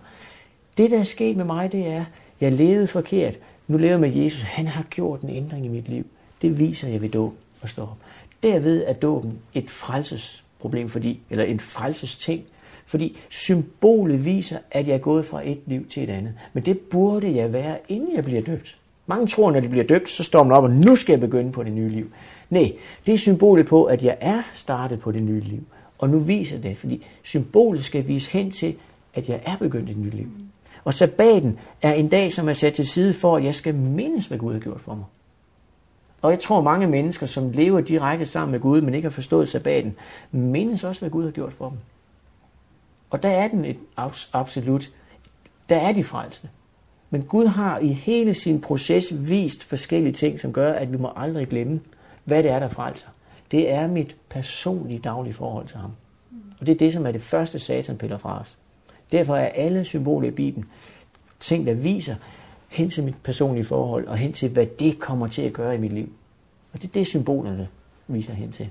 det 0.77 0.91
der 0.91 0.99
er 0.99 1.03
sket 1.03 1.37
med 1.37 1.45
mig, 1.45 1.71
det 1.71 1.87
er, 1.87 2.05
jeg 2.41 2.51
levede 2.51 2.87
forkert. 2.87 3.37
Nu 3.67 3.77
lever 3.77 3.91
jeg 3.91 3.99
med 3.99 4.15
Jesus. 4.15 4.41
Han 4.41 4.67
har 4.67 4.83
gjort 4.83 5.21
en 5.21 5.29
ændring 5.29 5.65
i 5.65 5.69
mit 5.69 5.89
liv. 5.89 6.05
Det 6.41 6.59
viser 6.59 6.87
jeg 6.87 7.01
ved 7.01 7.09
dåb 7.09 7.33
og 7.61 7.69
står 7.69 7.83
op. 7.83 7.97
Derved 8.43 8.83
er 8.87 8.93
dåben 8.93 9.39
et 9.53 9.69
frelsesproblem, 9.69 10.89
fordi, 10.89 11.19
eller 11.29 11.43
en 11.43 11.59
frelsesting, 11.59 12.43
fordi 12.85 13.17
symbolet 13.29 14.25
viser, 14.25 14.57
at 14.71 14.87
jeg 14.87 14.93
er 14.93 14.99
gået 14.99 15.25
fra 15.25 15.49
et 15.49 15.59
liv 15.65 15.87
til 15.87 16.03
et 16.03 16.09
andet. 16.09 16.33
Men 16.53 16.65
det 16.65 16.79
burde 16.79 17.35
jeg 17.35 17.53
være, 17.53 17.77
inden 17.89 18.15
jeg 18.15 18.23
bliver 18.23 18.41
døbt. 18.41 18.77
Mange 19.07 19.27
tror, 19.27 19.51
når 19.51 19.59
de 19.59 19.69
bliver 19.69 19.85
døbt, 19.85 20.09
så 20.09 20.23
står 20.23 20.43
man 20.43 20.57
op, 20.57 20.63
og 20.63 20.71
nu 20.71 20.95
skal 20.95 21.13
jeg 21.13 21.19
begynde 21.19 21.51
på 21.51 21.63
det 21.63 21.73
nye 21.73 21.89
liv. 21.89 22.11
Nej, 22.49 22.73
det 23.05 23.13
er 23.13 23.17
symbolet 23.17 23.67
på, 23.67 23.83
at 23.83 24.03
jeg 24.03 24.17
er 24.19 24.41
startet 24.53 24.99
på 24.99 25.11
det 25.11 25.23
nye 25.23 25.39
liv. 25.39 25.63
Og 25.97 26.09
nu 26.09 26.19
viser 26.19 26.57
det, 26.57 26.77
fordi 26.77 27.05
symbolet 27.23 27.85
skal 27.85 28.07
vise 28.07 28.31
hen 28.31 28.51
til, 28.51 28.75
at 29.13 29.29
jeg 29.29 29.41
er 29.45 29.57
begyndt 29.57 29.89
et 29.89 29.97
nyt 29.97 30.13
liv. 30.13 30.27
Og 30.83 30.93
sabbaten 30.93 31.59
er 31.81 31.93
en 31.93 32.07
dag, 32.07 32.33
som 32.33 32.49
er 32.49 32.53
sat 32.53 32.73
til 32.73 32.87
side 32.87 33.13
for, 33.13 33.37
at 33.37 33.43
jeg 33.43 33.55
skal 33.55 33.75
mindes, 33.75 34.25
hvad 34.25 34.37
Gud 34.37 34.53
har 34.53 34.59
gjort 34.59 34.81
for 34.81 34.95
mig. 34.95 35.05
Og 36.21 36.31
jeg 36.31 36.39
tror, 36.39 36.61
mange 36.61 36.87
mennesker, 36.87 37.25
som 37.25 37.51
lever 37.51 37.81
direkte 37.81 38.25
sammen 38.25 38.51
med 38.51 38.59
Gud, 38.59 38.81
men 38.81 38.93
ikke 38.93 39.05
har 39.05 39.11
forstået 39.11 39.49
sabbaten, 39.49 39.95
mindes 40.31 40.83
også, 40.83 41.01
hvad 41.01 41.09
Gud 41.09 41.23
har 41.23 41.31
gjort 41.31 41.53
for 41.53 41.69
dem. 41.69 41.77
Og 43.09 43.23
der 43.23 43.29
er 43.29 43.47
den 43.47 43.65
et 43.65 43.77
abs- 43.99 44.29
absolut, 44.33 44.89
der 45.69 45.77
er 45.77 45.91
de 45.91 46.03
frelste. 46.03 46.49
Men 47.09 47.23
Gud 47.23 47.45
har 47.45 47.79
i 47.79 47.87
hele 47.87 48.33
sin 48.33 48.61
proces 48.61 49.29
vist 49.29 49.63
forskellige 49.63 50.13
ting, 50.13 50.39
som 50.39 50.53
gør, 50.53 50.73
at 50.73 50.91
vi 50.91 50.97
må 50.97 51.11
aldrig 51.15 51.47
glemme, 51.47 51.79
hvad 52.23 52.43
det 52.43 52.51
er, 52.51 52.59
der 52.59 52.69
frelser. 52.69 53.07
Det 53.51 53.71
er 53.71 53.87
mit 53.87 54.15
personlige 54.29 54.99
daglige 54.99 55.33
forhold 55.33 55.67
til 55.67 55.77
ham. 55.77 55.91
Og 56.59 56.67
det 56.67 56.73
er 56.73 56.77
det, 56.77 56.93
som 56.93 57.05
er 57.05 57.11
det 57.11 57.21
første, 57.21 57.59
Satan 57.59 57.97
piller 57.97 58.17
fra 58.17 58.39
os. 58.39 58.57
Derfor 59.11 59.35
er 59.35 59.47
alle 59.47 59.85
symboler 59.85 60.27
i 60.27 60.31
Bibelen 60.31 60.69
ting, 61.39 61.65
der 61.65 61.73
viser 61.73 62.15
hen 62.71 62.89
til 62.89 63.03
mit 63.03 63.15
personlige 63.23 63.65
forhold, 63.65 64.07
og 64.07 64.17
hen 64.17 64.33
til, 64.33 64.49
hvad 64.49 64.65
det 64.79 64.99
kommer 64.99 65.27
til 65.27 65.41
at 65.41 65.53
gøre 65.53 65.75
i 65.75 65.77
mit 65.77 65.93
liv. 65.93 66.09
Og 66.73 66.81
det 66.81 66.87
er 66.87 66.91
det, 66.93 67.07
symbolerne 67.07 67.67
viser 68.07 68.33
hen 68.33 68.51
til. 68.51 68.69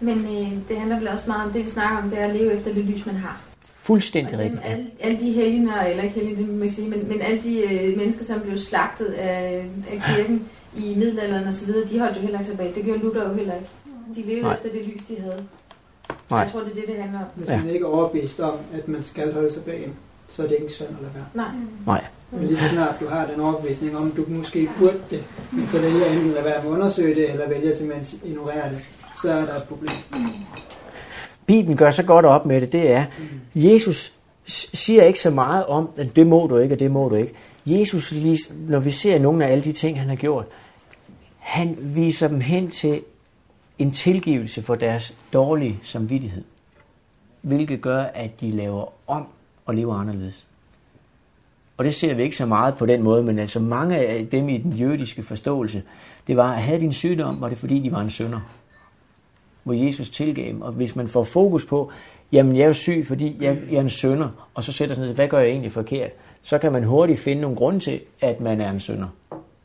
Men 0.00 0.18
øh, 0.18 0.68
det 0.68 0.78
handler 0.78 0.98
vel 0.98 1.08
også 1.08 1.24
meget 1.26 1.46
om 1.46 1.52
det, 1.52 1.64
vi 1.64 1.70
snakker 1.70 1.98
om, 2.02 2.10
det 2.10 2.20
er 2.20 2.24
at 2.24 2.34
leve 2.36 2.52
efter 2.52 2.74
det 2.74 2.84
lys, 2.84 3.06
man 3.06 3.14
har. 3.14 3.40
Fuldstændig 3.82 4.38
rigtigt. 4.38 4.62
alle, 4.64 4.86
alle 5.00 5.20
de 5.20 5.32
helgener, 5.32 5.82
eller 5.82 6.02
ikke 6.02 6.14
helgener, 6.14 6.36
det 6.46 6.48
må 6.54 6.62
ikke 6.62 6.74
sige, 6.74 6.88
men, 6.88 7.08
men 7.08 7.20
alle 7.20 7.42
de 7.42 7.60
øh, 7.60 7.96
mennesker, 7.98 8.24
som 8.24 8.40
blev 8.40 8.58
slagtet 8.58 9.06
af, 9.06 9.64
af 9.92 10.02
kirken 10.06 10.44
i 10.76 10.94
middelalderen 10.94 11.48
osv., 11.48 11.68
de 11.90 11.98
holdt 12.00 12.16
jo 12.16 12.20
heller 12.22 12.38
ikke 12.38 12.50
sabbat. 12.50 12.74
Det 12.74 12.84
gjorde 12.84 13.00
Luther 13.00 13.28
jo 13.28 13.34
heller 13.34 13.54
ikke. 13.54 13.68
De 14.14 14.22
levede 14.22 14.42
Nej. 14.42 14.54
efter 14.54 14.68
det 14.72 14.84
lys, 14.86 15.04
de 15.04 15.20
havde. 15.20 15.44
Nej. 16.30 16.38
Jeg 16.40 16.52
tror, 16.52 16.60
det 16.60 16.70
er 16.70 16.74
det, 16.74 16.84
det 16.88 16.96
handler 16.96 17.18
om. 17.18 17.26
Hvis 17.34 17.48
Ja. 17.48 17.56
man 17.56 17.70
ikke 17.70 17.84
er 17.84 17.88
overbevist 17.88 18.40
om, 18.40 18.54
at 18.74 18.88
man 18.88 19.02
skal 19.02 19.32
holde 19.32 19.52
sig 19.52 19.64
bag 19.64 19.90
så 20.30 20.42
er 20.42 20.46
det 20.46 20.56
ikke 20.60 20.72
synd 20.72 20.88
at 20.88 20.94
lade 21.02 21.12
være. 21.14 21.24
Nej. 21.34 21.54
Nej. 21.86 22.04
Men 22.30 22.42
lige 22.42 22.58
så 22.58 22.68
snart 22.68 22.94
du 23.00 23.06
har 23.08 23.26
den 23.26 23.40
overbevisning 23.40 23.96
om, 23.96 24.10
at 24.10 24.16
du 24.16 24.24
måske 24.28 24.68
burde 24.78 24.98
det, 25.10 25.24
men 25.52 25.68
så 25.68 25.80
vælger 25.80 26.06
enten 26.06 26.28
at 26.28 26.34
lade 26.34 26.44
være 26.44 26.62
med 26.62 26.70
at 26.70 26.74
undersøge 26.76 27.14
det, 27.14 27.30
eller 27.30 27.48
vælger 27.48 27.74
simpelthen 27.74 28.18
at 28.22 28.28
ignorere 28.30 28.68
det, 28.70 28.78
så 29.22 29.30
er 29.32 29.44
der 29.46 29.54
et 29.56 29.62
problem. 29.62 29.90
Bibelen 31.46 31.76
gør 31.76 31.90
så 31.90 32.02
godt 32.02 32.26
op 32.26 32.46
med 32.46 32.60
det, 32.60 32.72
det 32.72 32.90
er, 32.90 33.04
Jesus 33.54 34.12
s- 34.50 34.70
siger 34.78 35.02
ikke 35.02 35.20
så 35.20 35.30
meget 35.30 35.66
om, 35.66 35.90
at 35.96 36.16
det 36.16 36.26
må 36.26 36.46
du 36.46 36.56
ikke, 36.58 36.74
og 36.74 36.78
det 36.78 36.90
må 36.90 37.08
du 37.08 37.14
ikke. 37.14 37.32
Jesus, 37.66 38.12
lige- 38.12 38.54
når 38.68 38.80
vi 38.80 38.90
ser 38.90 39.18
nogle 39.18 39.44
af 39.46 39.52
alle 39.52 39.64
de 39.64 39.72
ting, 39.72 39.98
han 40.00 40.08
har 40.08 40.16
gjort, 40.16 40.44
han 41.38 41.76
viser 41.80 42.28
dem 42.28 42.40
hen 42.40 42.70
til 42.70 43.02
en 43.78 43.90
tilgivelse 43.92 44.62
for 44.62 44.74
deres 44.74 45.14
dårlige 45.32 45.80
samvittighed, 45.84 46.44
hvilket 47.42 47.80
gør, 47.80 48.02
at 48.02 48.40
de 48.40 48.50
laver 48.50 48.92
om 49.06 49.26
og 49.66 49.74
lever 49.74 49.94
anderledes. 49.94 50.46
Og 51.76 51.84
det 51.84 51.94
ser 51.94 52.14
vi 52.14 52.22
ikke 52.22 52.36
så 52.36 52.46
meget 52.46 52.74
på 52.74 52.86
den 52.86 53.02
måde, 53.02 53.22
men 53.22 53.38
altså 53.38 53.60
mange 53.60 53.98
af 53.98 54.26
dem 54.26 54.48
i 54.48 54.58
den 54.58 54.72
jødiske 54.72 55.22
forståelse, 55.22 55.82
det 56.26 56.36
var, 56.36 56.52
at 56.52 56.62
havde 56.62 56.80
din 56.80 56.92
sygdom, 56.92 57.40
var 57.40 57.48
det 57.48 57.58
fordi, 57.58 57.78
de 57.78 57.92
var 57.92 58.00
en 58.00 58.10
sønder 58.10 58.40
hvor 59.66 59.74
Jesus 59.74 60.10
tilgav 60.10 60.48
dem. 60.48 60.62
Og 60.62 60.72
hvis 60.72 60.96
man 60.96 61.08
får 61.08 61.24
fokus 61.24 61.64
på, 61.64 61.90
jamen 62.32 62.56
jeg 62.56 62.62
er 62.62 62.66
jo 62.66 62.72
syg, 62.72 63.04
fordi 63.06 63.36
jeg, 63.40 63.58
jeg 63.70 63.76
er 63.76 63.80
en 63.80 63.90
sønder, 63.90 64.48
og 64.54 64.64
så 64.64 64.72
sætter 64.72 64.94
sig 64.94 65.02
noget, 65.02 65.14
hvad 65.14 65.28
gør 65.28 65.38
jeg 65.38 65.48
egentlig 65.48 65.72
forkert? 65.72 66.10
Så 66.42 66.58
kan 66.58 66.72
man 66.72 66.84
hurtigt 66.84 67.20
finde 67.20 67.42
nogle 67.42 67.56
grunde 67.56 67.80
til, 67.80 68.00
at 68.20 68.40
man 68.40 68.60
er 68.60 68.70
en 68.70 68.80
sønder. 68.80 69.08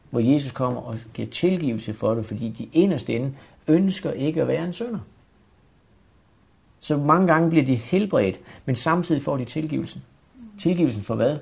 Hvor 0.09 0.19
Jesus 0.19 0.51
kommer 0.51 0.81
og 0.81 0.97
giver 1.13 1.27
tilgivelse 1.27 1.93
for 1.93 2.13
det, 2.13 2.25
fordi 2.25 2.49
de 2.49 2.69
inderst 2.73 3.09
inde 3.09 3.33
ønsker 3.67 4.11
ikke 4.11 4.41
at 4.41 4.47
være 4.47 4.65
en 4.65 4.73
sønder. 4.73 4.99
Så 6.81 6.97
mange 6.97 7.27
gange 7.27 7.49
bliver 7.49 7.65
de 7.65 7.75
helbredt, 7.75 8.39
men 8.65 8.75
samtidig 8.75 9.23
får 9.23 9.37
de 9.37 9.45
tilgivelsen. 9.45 10.03
Tilgivelsen 10.59 11.03
for 11.03 11.15
hvad? 11.15 11.37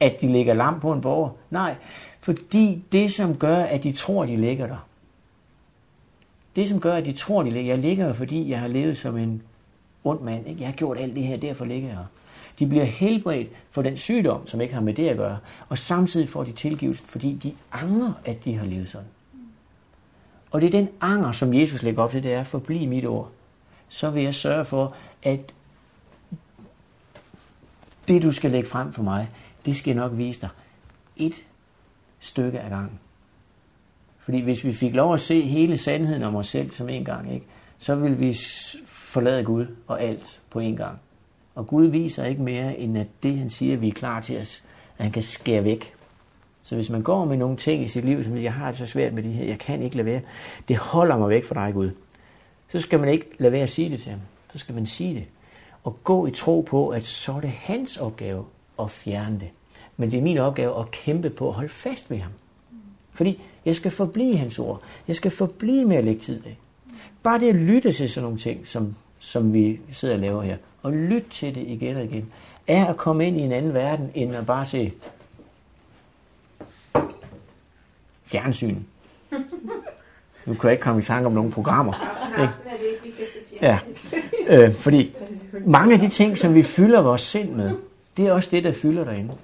At 0.00 0.20
de 0.20 0.32
lægger 0.32 0.54
lam 0.54 0.80
på 0.80 0.92
en 0.92 1.00
borger? 1.00 1.30
Nej, 1.50 1.74
fordi 2.20 2.84
det 2.92 3.12
som 3.12 3.36
gør, 3.36 3.56
at 3.56 3.82
de 3.82 3.92
tror, 3.92 4.26
de 4.26 4.36
ligger 4.36 4.66
der, 4.66 4.86
det, 6.56 6.68
som 6.68 6.80
gør, 6.80 6.94
at 6.94 7.06
de 7.06 7.12
tror, 7.12 7.42
de 7.42 7.50
ligger, 7.50 7.72
jeg 7.72 7.82
ligger 7.82 8.12
fordi 8.12 8.50
jeg 8.50 8.60
har 8.60 8.68
levet 8.68 8.98
som 8.98 9.16
en 9.16 9.42
ond 10.04 10.20
mand. 10.20 10.48
Ikke? 10.48 10.60
Jeg 10.60 10.68
har 10.68 10.74
gjort 10.74 10.98
alt 10.98 11.14
det 11.14 11.22
her, 11.22 11.36
derfor 11.36 11.64
ligger 11.64 11.88
jeg 11.88 11.96
her. 11.96 12.04
De 12.58 12.66
bliver 12.66 12.84
helbredt 12.84 13.48
for 13.70 13.82
den 13.82 13.98
sygdom, 13.98 14.46
som 14.46 14.60
ikke 14.60 14.74
har 14.74 14.80
med 14.80 14.94
det 14.94 15.08
at 15.08 15.16
gøre. 15.16 15.38
Og 15.68 15.78
samtidig 15.78 16.28
får 16.28 16.44
de 16.44 16.52
tilgivelse, 16.52 17.02
fordi 17.06 17.38
de 17.42 17.54
angrer, 17.72 18.12
at 18.24 18.44
de 18.44 18.54
har 18.54 18.66
levet 18.66 18.88
sådan. 18.88 19.06
Og 20.50 20.60
det 20.60 20.66
er 20.66 20.70
den 20.70 20.88
anger, 21.00 21.32
som 21.32 21.54
Jesus 21.54 21.82
lægger 21.82 22.02
op 22.02 22.10
til, 22.10 22.22
det 22.22 22.32
er 22.32 22.42
forbliv 22.42 22.88
mit 22.88 23.06
ord. 23.06 23.30
Så 23.88 24.10
vil 24.10 24.22
jeg 24.22 24.34
sørge 24.34 24.64
for, 24.64 24.94
at 25.22 25.54
det 28.08 28.22
du 28.22 28.32
skal 28.32 28.50
lægge 28.50 28.68
frem 28.68 28.92
for 28.92 29.02
mig, 29.02 29.28
det 29.66 29.76
skal 29.76 29.90
jeg 29.90 30.02
nok 30.02 30.18
vise 30.18 30.40
dig 30.40 30.48
et 31.16 31.44
stykke 32.20 32.60
ad 32.60 32.70
gangen. 32.70 33.00
Fordi 34.18 34.40
hvis 34.40 34.64
vi 34.64 34.72
fik 34.72 34.94
lov 34.94 35.14
at 35.14 35.20
se 35.20 35.42
hele 35.42 35.78
sandheden 35.78 36.22
om 36.22 36.36
os 36.36 36.48
selv 36.48 36.70
som 36.70 36.88
en 36.88 37.04
gang, 37.04 37.34
ikke, 37.34 37.46
så 37.78 37.94
vil 37.94 38.20
vi 38.20 38.38
forlade 38.86 39.44
Gud 39.44 39.66
og 39.86 40.02
alt 40.02 40.40
på 40.50 40.58
en 40.58 40.76
gang. 40.76 40.98
Og 41.54 41.66
Gud 41.66 41.86
viser 41.86 42.24
ikke 42.24 42.42
mere, 42.42 42.78
end 42.78 42.98
at 42.98 43.06
det, 43.22 43.38
han 43.38 43.50
siger, 43.50 43.76
vi 43.76 43.88
er 43.88 43.92
klar 43.92 44.20
til, 44.20 44.34
at 44.34 44.62
han 44.96 45.12
kan 45.12 45.22
skære 45.22 45.64
væk. 45.64 45.94
Så 46.62 46.74
hvis 46.74 46.90
man 46.90 47.02
går 47.02 47.24
med 47.24 47.36
nogle 47.36 47.56
ting 47.56 47.84
i 47.84 47.88
sit 47.88 48.04
liv, 48.04 48.24
som 48.24 48.36
jeg 48.36 48.52
har 48.52 48.70
det 48.70 48.78
så 48.78 48.86
svært 48.86 49.12
med 49.12 49.22
det 49.22 49.32
her, 49.32 49.44
jeg 49.44 49.58
kan 49.58 49.82
ikke 49.82 49.96
lade 49.96 50.06
være, 50.06 50.20
det 50.68 50.76
holder 50.76 51.18
mig 51.18 51.28
væk 51.28 51.44
fra 51.44 51.66
dig, 51.66 51.74
Gud. 51.74 51.90
Så 52.68 52.80
skal 52.80 53.00
man 53.00 53.08
ikke 53.08 53.26
lade 53.38 53.52
være 53.52 53.62
at 53.62 53.70
sige 53.70 53.90
det 53.90 54.00
til 54.00 54.10
ham. 54.10 54.20
Så 54.52 54.58
skal 54.58 54.74
man 54.74 54.86
sige 54.86 55.14
det. 55.14 55.24
Og 55.84 56.04
gå 56.04 56.26
i 56.26 56.30
tro 56.30 56.60
på, 56.60 56.88
at 56.88 57.06
så 57.06 57.32
er 57.32 57.40
det 57.40 57.50
hans 57.50 57.96
opgave 57.96 58.44
at 58.80 58.90
fjerne 58.90 59.40
det. 59.40 59.48
Men 59.96 60.10
det 60.10 60.18
er 60.18 60.22
min 60.22 60.38
opgave 60.38 60.80
at 60.80 60.90
kæmpe 60.90 61.30
på 61.30 61.48
at 61.48 61.54
holde 61.54 61.68
fast 61.68 62.10
ved 62.10 62.18
ham. 62.18 62.32
Fordi 63.12 63.40
jeg 63.64 63.76
skal 63.76 63.90
forblive 63.90 64.36
hans 64.36 64.58
ord. 64.58 64.82
Jeg 65.08 65.16
skal 65.16 65.30
forblive 65.30 65.84
med 65.84 65.96
at 65.96 66.04
lægge 66.04 66.20
tid 66.20 66.46
af. 66.46 66.58
Bare 67.22 67.40
det 67.40 67.48
at 67.48 67.54
lytte 67.54 67.92
til 67.92 68.10
sådan 68.10 68.22
nogle 68.22 68.38
ting, 68.38 68.66
som, 68.66 68.96
som 69.18 69.54
vi 69.54 69.80
sidder 69.92 70.14
og 70.14 70.20
laver 70.20 70.42
her, 70.42 70.56
og 70.82 70.92
lytte 70.92 71.28
til 71.30 71.54
det 71.54 71.68
igen 71.68 71.96
og 71.96 72.04
igen, 72.04 72.32
er 72.66 72.86
at 72.86 72.96
komme 72.96 73.26
ind 73.26 73.36
i 73.36 73.40
en 73.40 73.52
anden 73.52 73.74
verden, 73.74 74.10
end 74.14 74.34
at 74.34 74.46
bare 74.46 74.66
se 74.66 74.92
fjernsyn. 78.24 78.78
Nu 80.46 80.54
kan 80.54 80.64
jeg 80.64 80.72
ikke 80.72 80.82
komme 80.82 81.00
i 81.00 81.04
tanke 81.04 81.26
om 81.26 81.32
nogle 81.32 81.50
programmer. 81.50 81.92
Ikke? 82.42 82.52
Ja, 83.62 83.78
øh, 84.48 84.74
fordi 84.74 85.16
mange 85.66 85.94
af 85.94 86.00
de 86.00 86.08
ting, 86.08 86.38
som 86.38 86.54
vi 86.54 86.62
fylder 86.62 87.00
vores 87.00 87.22
sind 87.22 87.50
med, 87.50 87.70
det 88.16 88.26
er 88.26 88.32
også 88.32 88.48
det, 88.52 88.64
der 88.64 88.72
fylder 88.72 89.04
derinde. 89.04 89.34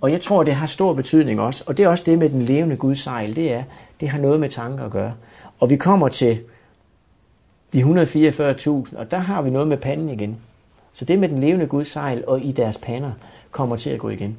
Og 0.00 0.12
jeg 0.12 0.20
tror, 0.20 0.42
det 0.42 0.54
har 0.54 0.66
stor 0.66 0.92
betydning 0.92 1.40
også. 1.40 1.64
Og 1.66 1.76
det 1.76 1.84
er 1.84 1.88
også 1.88 2.04
det 2.06 2.18
med 2.18 2.30
den 2.30 2.42
levende 2.42 2.76
Guds 2.76 3.00
sejl. 3.02 3.36
Det 3.36 3.52
er, 3.52 3.62
det 4.00 4.08
har 4.08 4.18
noget 4.18 4.40
med 4.40 4.48
tanker 4.48 4.84
at 4.84 4.90
gøre. 4.90 5.14
Og 5.60 5.70
vi 5.70 5.76
kommer 5.76 6.08
til 6.08 6.40
de 7.72 7.82
144.000, 7.82 8.96
og 8.96 9.10
der 9.10 9.18
har 9.18 9.42
vi 9.42 9.50
noget 9.50 9.68
med 9.68 9.76
panden 9.76 10.10
igen. 10.10 10.36
Så 10.92 11.04
det 11.04 11.18
med 11.18 11.28
den 11.28 11.38
levende 11.38 11.66
Guds 11.66 11.88
sejl 11.92 12.24
og 12.26 12.44
i 12.44 12.52
deres 12.52 12.78
pander 12.78 13.12
kommer 13.50 13.76
til 13.76 13.90
at 13.90 13.98
gå 13.98 14.08
igen. 14.08 14.38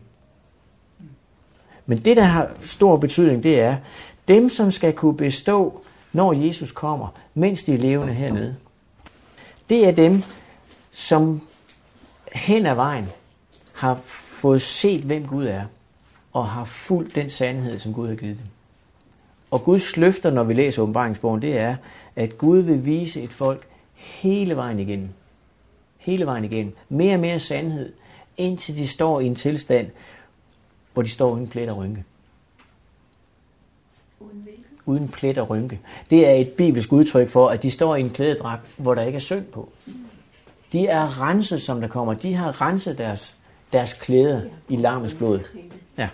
Men 1.85 1.97
det, 1.97 2.17
der 2.17 2.23
har 2.23 2.49
stor 2.61 2.97
betydning, 2.97 3.43
det 3.43 3.61
er, 3.61 3.75
dem, 4.27 4.49
som 4.49 4.71
skal 4.71 4.93
kunne 4.93 5.17
bestå, 5.17 5.81
når 6.13 6.33
Jesus 6.33 6.71
kommer, 6.71 7.07
mens 7.33 7.63
de 7.63 7.73
er 7.73 7.77
levende 7.77 8.13
hernede, 8.13 8.55
det 9.69 9.87
er 9.87 9.91
dem, 9.91 10.23
som 10.91 11.41
hen 12.33 12.65
ad 12.65 12.75
vejen 12.75 13.05
har 13.73 13.99
fået 14.05 14.61
set, 14.61 15.01
hvem 15.01 15.27
Gud 15.27 15.45
er, 15.45 15.63
og 16.33 16.47
har 16.47 16.65
fulgt 16.65 17.15
den 17.15 17.29
sandhed, 17.29 17.79
som 17.79 17.93
Gud 17.93 18.07
har 18.07 18.15
givet 18.15 18.37
dem. 18.37 18.47
Og 19.51 19.63
Guds 19.63 19.97
løfter, 19.97 20.31
når 20.31 20.43
vi 20.43 20.53
læser 20.53 20.81
åbenbaringsbogen, 20.81 21.41
det 21.41 21.57
er, 21.57 21.75
at 22.15 22.37
Gud 22.37 22.57
vil 22.57 22.85
vise 22.85 23.21
et 23.21 23.33
folk 23.33 23.67
hele 23.95 24.55
vejen 24.55 24.79
igennem. 24.79 25.09
Hele 25.97 26.25
vejen 26.25 26.43
igennem. 26.43 26.75
Mere 26.89 27.13
og 27.13 27.19
mere 27.19 27.39
sandhed, 27.39 27.93
indtil 28.37 28.77
de 28.77 28.87
står 28.87 29.19
i 29.19 29.25
en 29.25 29.35
tilstand, 29.35 29.89
hvor 30.93 31.03
de 31.03 31.09
står 31.09 31.31
uden 31.31 31.47
plet 31.47 31.69
og 31.69 31.77
rynke. 31.77 32.03
Uden 34.85 35.07
plet 35.07 35.37
og 35.37 35.49
rynke. 35.49 35.79
Det 36.09 36.27
er 36.27 36.31
et 36.31 36.49
bibelsk 36.49 36.91
udtryk 36.91 37.29
for, 37.29 37.49
at 37.49 37.63
de 37.63 37.71
står 37.71 37.95
i 37.95 37.99
en 37.99 38.09
klædedragt, 38.09 38.61
hvor 38.77 38.95
der 38.95 39.01
ikke 39.01 39.15
er 39.15 39.19
synd 39.19 39.45
på. 39.45 39.69
De 40.71 40.87
er 40.87 41.21
renset, 41.21 41.61
som 41.61 41.81
der 41.81 41.87
kommer. 41.87 42.13
De 42.13 42.33
har 42.33 42.61
renset 42.61 42.97
deres, 42.97 43.37
deres 43.73 43.93
klæder 43.93 44.41
i 44.69 44.75
larmets 44.75 45.13
blod. 45.13 45.39
Ja. 45.97 46.09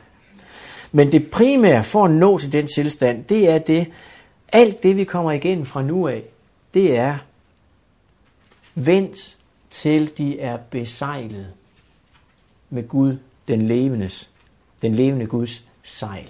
Men 0.92 1.12
det 1.12 1.32
primære 1.32 1.84
for 1.84 2.06
at 2.06 2.12
nå 2.12 2.38
til 2.38 2.54
den 2.54 2.68
tilstand, 2.68 3.24
det 3.24 3.50
er 3.50 3.58
det, 3.58 3.88
alt 4.54 4.84
det 4.84 4.98
vi 4.98 5.04
kommer 5.04 5.32
igennem 5.32 5.66
fra 5.66 5.82
nu 5.82 6.08
af, 6.08 6.24
det 6.74 6.98
er 6.98 7.18
vent 8.76 9.38
til 9.72 10.18
de 10.18 10.40
er 10.40 10.58
besejlet 10.58 11.48
med 12.70 12.88
Gud, 12.88 13.18
den 13.48 13.62
levendes, 13.62 14.30
den 14.82 14.96
levende 14.96 15.26
Guds 15.26 15.64
sejl. 15.84 16.30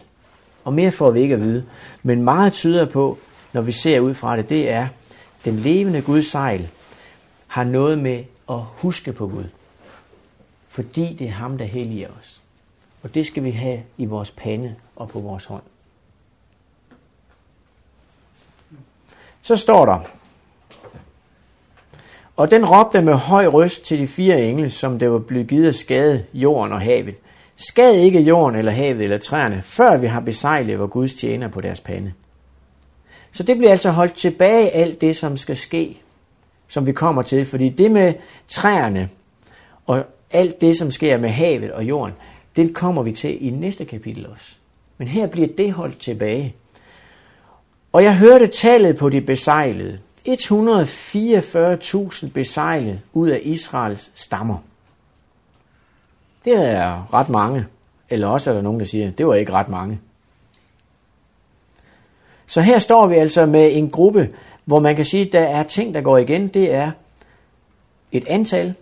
Og 0.64 0.74
mere 0.74 0.92
får 0.92 1.12
vi 1.12 1.22
ikke 1.22 1.36
at 1.36 1.42
vide. 1.42 1.66
Men 2.04 2.24
meget 2.24 2.54
tyder 2.54 2.86
på, 2.86 3.18
når 3.54 3.62
vi 3.62 3.72
ser 3.72 4.00
ud 4.00 4.14
fra 4.14 4.38
det, 4.38 4.50
det 4.50 4.70
er, 4.70 4.88
den 5.46 5.56
levende 5.56 6.02
Guds 6.02 6.28
sejl 6.28 6.70
har 7.48 7.64
noget 7.64 8.00
med 8.00 8.24
at 8.50 8.60
huske 8.78 9.14
på 9.14 9.28
Gud. 9.28 9.46
Fordi 10.70 11.16
det 11.20 11.28
er 11.28 11.32
ham, 11.32 11.58
der 11.58 11.66
helliger 11.66 12.10
os. 12.20 12.42
Og 13.04 13.16
det 13.16 13.28
skal 13.28 13.44
vi 13.44 13.52
have 13.52 13.84
i 13.98 14.06
vores 14.06 14.32
pande 14.32 14.76
og 14.96 15.10
på 15.10 15.20
vores 15.20 15.46
hånd. 15.46 15.64
Så 19.42 19.56
står 19.56 19.86
der, 19.86 20.00
og 22.36 22.52
den 22.52 22.66
råbte 22.66 23.02
med 23.02 23.14
høj 23.14 23.48
røst 23.48 23.84
til 23.84 24.00
de 24.00 24.08
fire 24.08 24.42
engle, 24.42 24.70
som 24.70 25.00
der 25.00 25.10
var 25.10 25.20
blevet 25.20 25.48
givet 25.48 25.68
at 25.68 25.76
skade 25.76 26.26
jorden 26.34 26.74
og 26.74 26.82
havet. 26.82 27.16
Skad 27.62 27.94
ikke 27.94 28.22
jorden 28.22 28.60
eller 28.60 28.72
havet 28.72 29.02
eller 29.02 29.18
træerne, 29.18 29.62
før 29.62 29.98
vi 29.98 30.08
har 30.08 30.20
besejlet 30.20 30.80
vor 30.80 30.88
Guds 30.88 31.14
tjener 31.14 31.48
på 31.48 31.62
deres 31.62 31.80
pande. 31.80 32.14
Så 33.32 33.44
det 33.44 33.58
bliver 33.58 33.72
altså 33.72 33.92
holdt 33.92 34.14
tilbage 34.14 34.70
alt 34.70 35.02
det, 35.02 35.16
som 35.16 35.38
skal 35.38 35.58
ske, 35.58 36.02
som 36.68 36.86
vi 36.86 36.92
kommer 36.92 37.22
til. 37.22 37.46
Fordi 37.46 37.70
det 37.70 37.92
med 37.92 38.14
træerne 38.48 39.10
og 39.86 40.04
alt 40.32 40.62
det, 40.62 40.78
som 40.78 40.92
sker 40.92 41.18
med 41.18 41.30
havet 41.30 41.72
og 41.72 41.84
jorden, 41.84 42.16
det 42.56 42.76
kommer 42.76 43.04
vi 43.04 43.12
til 43.12 43.48
i 43.48 43.50
næste 43.50 43.86
kapitel 43.86 44.28
også. 44.28 44.46
Men 44.98 45.08
her 45.08 45.28
bliver 45.28 45.48
det 45.58 45.74
holdt 45.74 46.00
tilbage. 46.00 46.56
Og 47.92 48.04
jeg 48.04 48.18
hørte 48.18 48.48
tallet 48.48 48.98
på 48.98 49.10
de 49.10 49.22
besejlede. 49.22 50.00
144.000 50.28 52.30
besejlede 52.34 53.00
ud 53.14 53.30
af 53.30 53.40
Israels 53.44 54.12
stammer. 54.16 54.58
Det 56.50 56.58
er 56.58 57.14
ret 57.14 57.30
mange. 57.30 57.66
Eller 58.10 58.28
også 58.28 58.50
er 58.50 58.56
der 58.56 58.62
nogen, 58.62 58.80
der 58.80 58.86
siger, 58.86 59.12
det 59.12 59.28
var 59.28 59.36
ikke 59.36 59.52
ret 59.52 59.70
mange. 59.70 60.00
Så 62.48 62.62
her 62.62 62.80
står 62.80 63.08
vi 63.08 63.16
altså 63.16 63.46
med 63.46 63.78
en 63.78 63.90
gruppe, 63.90 64.36
hvor 64.66 64.80
man 64.80 64.96
kan 64.96 65.06
sige, 65.06 65.26
at 65.26 65.32
der 65.32 65.40
er 65.40 65.64
ting, 65.64 65.94
der 65.94 66.02
går 66.02 66.18
igen. 66.18 66.48
Det 66.48 66.74
er 66.74 66.92
et 68.12 68.26
antal, 68.28 68.76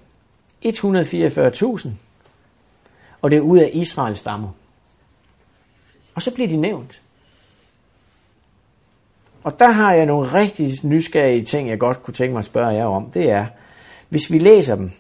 144.000, 0.66 1.90
og 3.22 3.32
det 3.32 3.38
er 3.38 3.42
ud 3.42 3.58
af 3.58 3.70
Israels 3.74 4.20
stammer. 4.20 4.50
Og 6.16 6.22
så 6.22 6.34
bliver 6.34 6.48
de 6.48 6.58
nævnt. 6.58 7.02
Og 9.44 9.60
der 9.60 9.72
har 9.72 9.94
jeg 9.94 10.06
nogle 10.06 10.34
rigtig 10.34 10.86
nysgerrige 10.86 11.46
ting, 11.46 11.70
jeg 11.70 11.80
godt 11.80 12.04
kunne 12.04 12.14
tænke 12.14 12.32
mig 12.32 12.40
at 12.40 12.46
spørge 12.46 12.74
jer 12.74 12.86
om. 12.86 13.12
Det 13.12 13.32
er, 13.32 13.46
hvis 14.10 14.32
vi 14.32 14.40
læser 14.40 14.76
dem, 14.76 14.92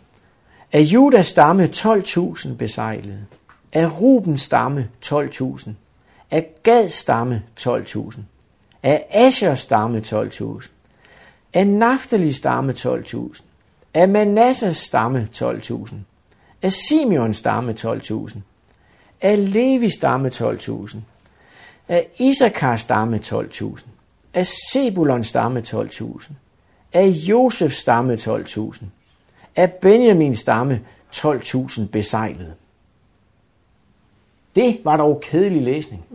af 0.71 0.79
Judas 0.79 1.27
stamme 1.27 1.69
12.000 1.75 2.55
besejlede. 2.55 3.25
Af 3.73 4.01
Rubens 4.01 4.41
stamme 4.41 4.89
12.000. 5.05 5.69
Af 6.31 6.49
Gads 6.63 6.93
stamme 6.93 7.43
12.000. 7.59 8.19
Af 8.83 9.05
Ashers 9.11 9.59
stamme 9.59 9.99
12.000. 9.99 10.69
Af 11.53 11.67
Naphtali 11.67 12.33
stamme 12.33 12.73
12.000. 12.73 13.41
Af 13.93 14.09
Manassas 14.09 14.77
stamme 14.77 15.27
12.000. 15.35 15.93
Af 16.61 16.73
Simeons 16.73 17.37
stamme 17.37 17.75
12.000. 17.79 18.37
Af 19.21 19.53
Levi 19.53 19.89
stamme 19.89 20.27
12.000. 20.29 20.97
Af 21.87 22.07
Isakars 22.19 22.81
stamme 22.81 23.19
12.000. 23.25 23.81
Af 24.33 24.47
Sebulons 24.71 25.27
stamme 25.27 25.63
12.000. 25.67 26.31
Af 26.93 27.07
Josefs 27.07 27.77
stamme 27.77 28.13
12.000 28.13 28.85
af 29.57 29.73
Benjamins 29.73 30.39
stamme 30.39 30.81
12.000 31.15 31.87
besejlede. 31.87 32.53
Det 34.55 34.81
var 34.83 34.97
dog 34.97 35.21
kedelig 35.21 35.61
læsning. 35.61 36.05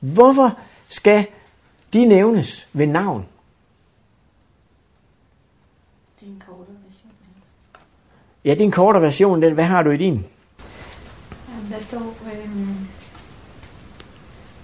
Hvorfor 0.00 0.58
skal 0.88 1.26
de 1.92 2.04
nævnes 2.04 2.68
ved 2.72 2.86
navn? 2.86 3.26
Det 6.20 6.26
er 6.26 6.32
en 6.32 6.42
kortere 6.46 6.76
version. 6.86 7.12
Ja, 8.44 8.50
det 8.50 8.60
er 8.60 8.64
en 8.64 8.70
kortere 8.70 9.02
version. 9.02 9.42
Den. 9.42 9.54
Hvad 9.54 9.64
har 9.64 9.82
du 9.82 9.90
i 9.90 9.96
din? 9.96 10.24
Jamen, 11.48 11.72
der 11.72 11.80
står, 11.80 12.16
øh, 12.32 12.50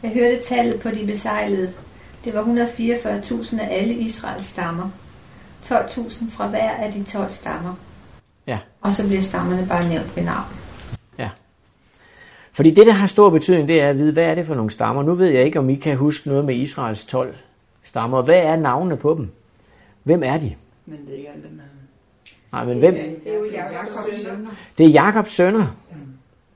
jeg 0.02 0.10
hørte 0.10 0.42
tallet 0.42 0.80
på 0.80 0.90
de 0.90 1.06
besejlede. 1.06 1.72
Det 2.24 2.34
var 2.34 2.42
144.000 2.42 3.60
af 3.60 3.80
alle 3.80 3.94
Israels 3.94 4.46
stammer. 4.46 4.90
12.000 5.64 6.30
fra 6.30 6.46
hver 6.46 6.70
af 6.70 6.92
de 6.92 7.04
12 7.04 7.30
stammer. 7.30 7.74
Ja. 8.46 8.58
Og 8.80 8.94
så 8.94 9.06
bliver 9.06 9.22
stammerne 9.22 9.66
bare 9.68 9.88
nævnt 9.88 10.16
ved 10.16 10.24
navn. 10.24 10.44
Fordi 12.52 12.70
det, 12.70 12.86
der 12.86 12.92
har 12.92 13.06
stor 13.06 13.30
betydning, 13.30 13.68
det 13.68 13.80
er 13.80 13.88
at 13.88 13.98
vide, 13.98 14.12
hvad 14.12 14.24
er 14.24 14.34
det 14.34 14.46
for 14.46 14.54
nogle 14.54 14.70
stammer. 14.70 15.02
Nu 15.02 15.14
ved 15.14 15.26
jeg 15.26 15.44
ikke, 15.44 15.58
om 15.58 15.70
I 15.70 15.74
kan 15.74 15.96
huske 15.96 16.28
noget 16.28 16.44
med 16.44 16.54
Israels 16.54 17.04
12 17.04 17.36
stammer. 17.84 18.22
Hvad 18.22 18.38
er 18.38 18.56
navnene 18.56 18.96
på 18.96 19.14
dem? 19.14 19.30
Hvem 20.02 20.22
er 20.22 20.38
de? 20.38 20.54
Men 20.86 20.98
det 21.06 21.14
er 21.14 21.16
ikke 21.16 21.28
alt 21.28 21.42
dem 21.42 21.60
her. 21.60 21.66
Nej, 22.52 22.64
men 22.64 22.78
hvem? 22.78 22.94
Det 22.94 23.34
er 23.34 23.38
jo 23.38 23.44
Jakobs 23.44 24.22
sønner. 24.24 24.50
Det 24.78 24.86
er 24.86 24.90
Jakobs 24.90 25.32
sønner. 25.32 25.66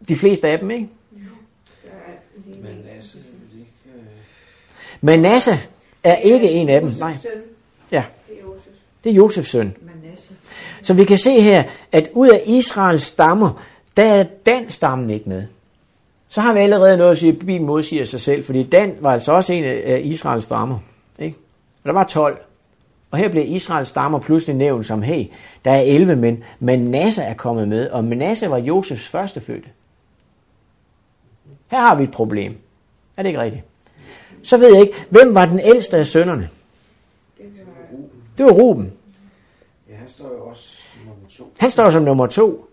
De 0.09 0.17
fleste 0.17 0.49
af 0.49 0.59
dem, 0.59 0.71
ikke... 0.71 0.89
øh, 1.15 1.21
Manasse 5.01 5.61
er 6.05 6.17
ikke 6.17 6.51
en 6.51 6.69
af 6.69 6.81
dem. 6.81 6.91
Nej, 6.99 7.17
Ja. 7.91 8.05
Det 8.29 8.37
er 8.39 8.43
Josef. 8.43 8.73
Det 9.05 9.11
er 9.11 9.15
Josefs 9.15 9.51
søn. 9.51 9.77
Manasse. 9.81 10.35
Så 10.83 10.95
vi 10.95 11.05
kan 11.05 11.19
se 11.19 11.41
her, 11.41 11.63
at 11.93 12.11
ud 12.13 12.29
af 12.29 12.43
Israels 12.47 13.03
stammer, 13.03 13.63
der 13.97 14.05
er 14.05 14.25
Dan 14.47 14.71
stammen 14.71 15.11
ikke 15.11 15.29
med. 15.29 15.45
Så 16.29 16.41
har 16.41 16.53
vi 16.53 16.59
allerede 16.59 16.97
noget 16.97 17.11
at 17.11 17.19
sige, 17.19 17.33
at 17.33 17.39
Bibelen 17.39 17.65
modsiger 17.65 18.05
sig 18.05 18.21
selv, 18.21 18.45
fordi 18.45 18.63
Dan 18.63 18.97
var 19.01 19.13
altså 19.13 19.33
også 19.33 19.53
en 19.53 19.65
af 19.65 20.01
Israels 20.05 20.45
stammer. 20.45 20.79
Ikke? 21.19 21.37
Og 21.83 21.87
der 21.87 21.93
var 21.93 22.05
12. 22.05 22.39
Og 23.11 23.19
her 23.19 23.29
bliver 23.29 23.45
Israels 23.45 23.89
stammer 23.89 24.19
pludselig 24.19 24.57
nævnt 24.57 24.87
som, 24.87 25.03
hey, 25.03 25.27
der 25.65 25.71
er 25.71 25.81
11 25.81 26.17
men 26.17 26.45
Manasse 26.61 27.23
er 27.23 27.35
kommet 27.35 27.69
med, 27.69 27.91
og 27.91 28.05
Manasse 28.05 28.51
var 28.51 28.59
Josefs 28.59 29.09
første 29.09 29.41
fødte. 29.41 29.69
Her 31.67 31.81
har 31.81 31.95
vi 31.95 32.03
et 32.05 32.11
problem. 32.11 32.57
Er 33.17 33.23
det 33.23 33.29
ikke 33.29 33.41
rigtigt? 33.41 33.65
Så 34.43 34.57
ved 34.57 34.73
jeg 34.73 34.81
ikke, 34.81 34.95
hvem 35.11 35.35
var 35.35 35.47
den 35.47 35.61
ældste 35.61 35.97
af 35.97 36.07
sønnerne? 36.07 36.49
Det 38.39 38.47
var 38.47 38.53
Ruben. 38.53 38.93
Ja, 39.91 39.95
han 39.95 40.09
står 40.09 40.29
jo 40.29 40.47
også 40.47 40.83
nummer 41.07 41.29
to. 41.29 41.53
Han 41.59 41.71
står 41.71 41.91
som 41.91 42.03
nummer 42.03 42.27
to. 42.27 42.71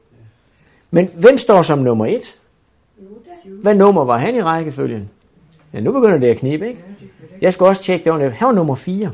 Men 0.92 1.10
hvem 1.16 1.38
står 1.38 1.62
som 1.62 1.80
nummer 1.80 2.06
et? 2.06 2.40
Hvad 3.46 3.76
nummer 3.76 4.04
var 4.06 4.18
han 4.18 4.36
i 4.36 4.42
rækkefølgen? 4.42 5.10
Ja, 5.74 5.80
nu 5.80 5.92
begynder 5.92 6.18
det 6.18 6.28
at 6.28 6.38
knibe, 6.38 6.68
ikke? 6.68 6.84
Jeg 7.42 7.54
skal 7.54 7.66
også 7.66 7.84
tjekke 7.84 8.04
det 8.04 8.12
ordentligt. 8.12 8.34
Han 8.34 8.48
var 8.48 8.54
nummer 8.54 8.76
4. 8.76 9.12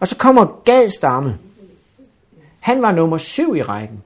Og 0.00 0.08
så 0.08 0.16
kommer 0.16 0.62
Gad 0.64 0.88
stamme. 0.90 1.38
Han 2.60 2.82
var 2.82 2.92
nummer 2.92 3.18
7 3.18 3.56
i 3.56 3.62
rækken. 3.62 4.02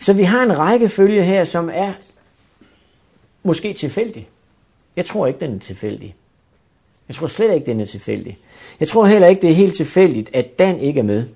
Så 0.00 0.12
vi 0.12 0.22
har 0.22 0.42
en 0.42 0.58
rækkefølge 0.58 1.24
her, 1.24 1.44
som 1.44 1.70
er 1.72 1.92
måske 3.42 3.72
tilfældig. 3.72 4.28
Jeg 4.96 5.06
tror 5.06 5.26
ikke, 5.26 5.40
den 5.40 5.54
er 5.54 5.58
tilfældig. 5.58 6.14
Jeg 7.08 7.16
tror 7.16 7.26
slet 7.26 7.54
ikke, 7.54 7.66
den 7.66 7.80
er 7.80 7.86
tilfældig. 7.86 8.38
Jeg 8.80 8.88
tror 8.88 9.06
heller 9.06 9.28
ikke, 9.28 9.42
det 9.42 9.50
er 9.50 9.54
helt 9.54 9.76
tilfældigt, 9.76 10.30
at 10.34 10.58
Dan 10.58 10.80
ikke 10.80 11.00
er 11.00 11.04
med. 11.04 11.28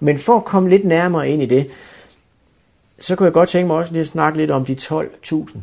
Men 0.00 0.18
for 0.18 0.36
at 0.36 0.44
komme 0.44 0.70
lidt 0.70 0.84
nærmere 0.84 1.28
ind 1.28 1.42
i 1.42 1.46
det, 1.46 1.70
så 2.98 3.16
kunne 3.16 3.24
jeg 3.24 3.32
godt 3.32 3.48
tænke 3.48 3.66
mig 3.66 3.76
også 3.76 3.92
lige 3.92 4.00
at 4.00 4.06
snakke 4.06 4.38
lidt 4.38 4.50
om 4.50 4.64
de 4.64 4.76
12.000. 4.80 5.58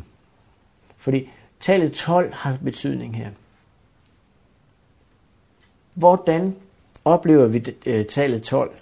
Fordi 0.98 1.30
tallet 1.60 1.92
12 1.92 2.34
har 2.34 2.58
betydning 2.64 3.16
her. 3.16 3.30
Hvordan 5.94 6.56
oplever 7.04 7.46
vi 7.46 7.64
øh, 7.86 8.06
tallet 8.06 8.42
12? 8.42 8.76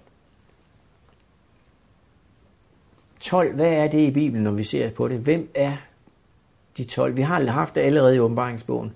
12, 3.20 3.54
hvad 3.54 3.72
er 3.72 3.88
det 3.88 3.98
i 3.98 4.10
Bibelen, 4.10 4.44
når 4.44 4.50
vi 4.50 4.64
ser 4.64 4.90
på 4.90 5.08
det? 5.08 5.18
Hvem 5.18 5.50
er 5.54 5.76
de 6.78 6.84
12? 6.84 7.16
Vi 7.16 7.22
har 7.22 7.44
haft 7.44 7.74
det 7.74 7.80
allerede 7.80 8.16
i 8.16 8.18
åbenbaringsbogen 8.18 8.92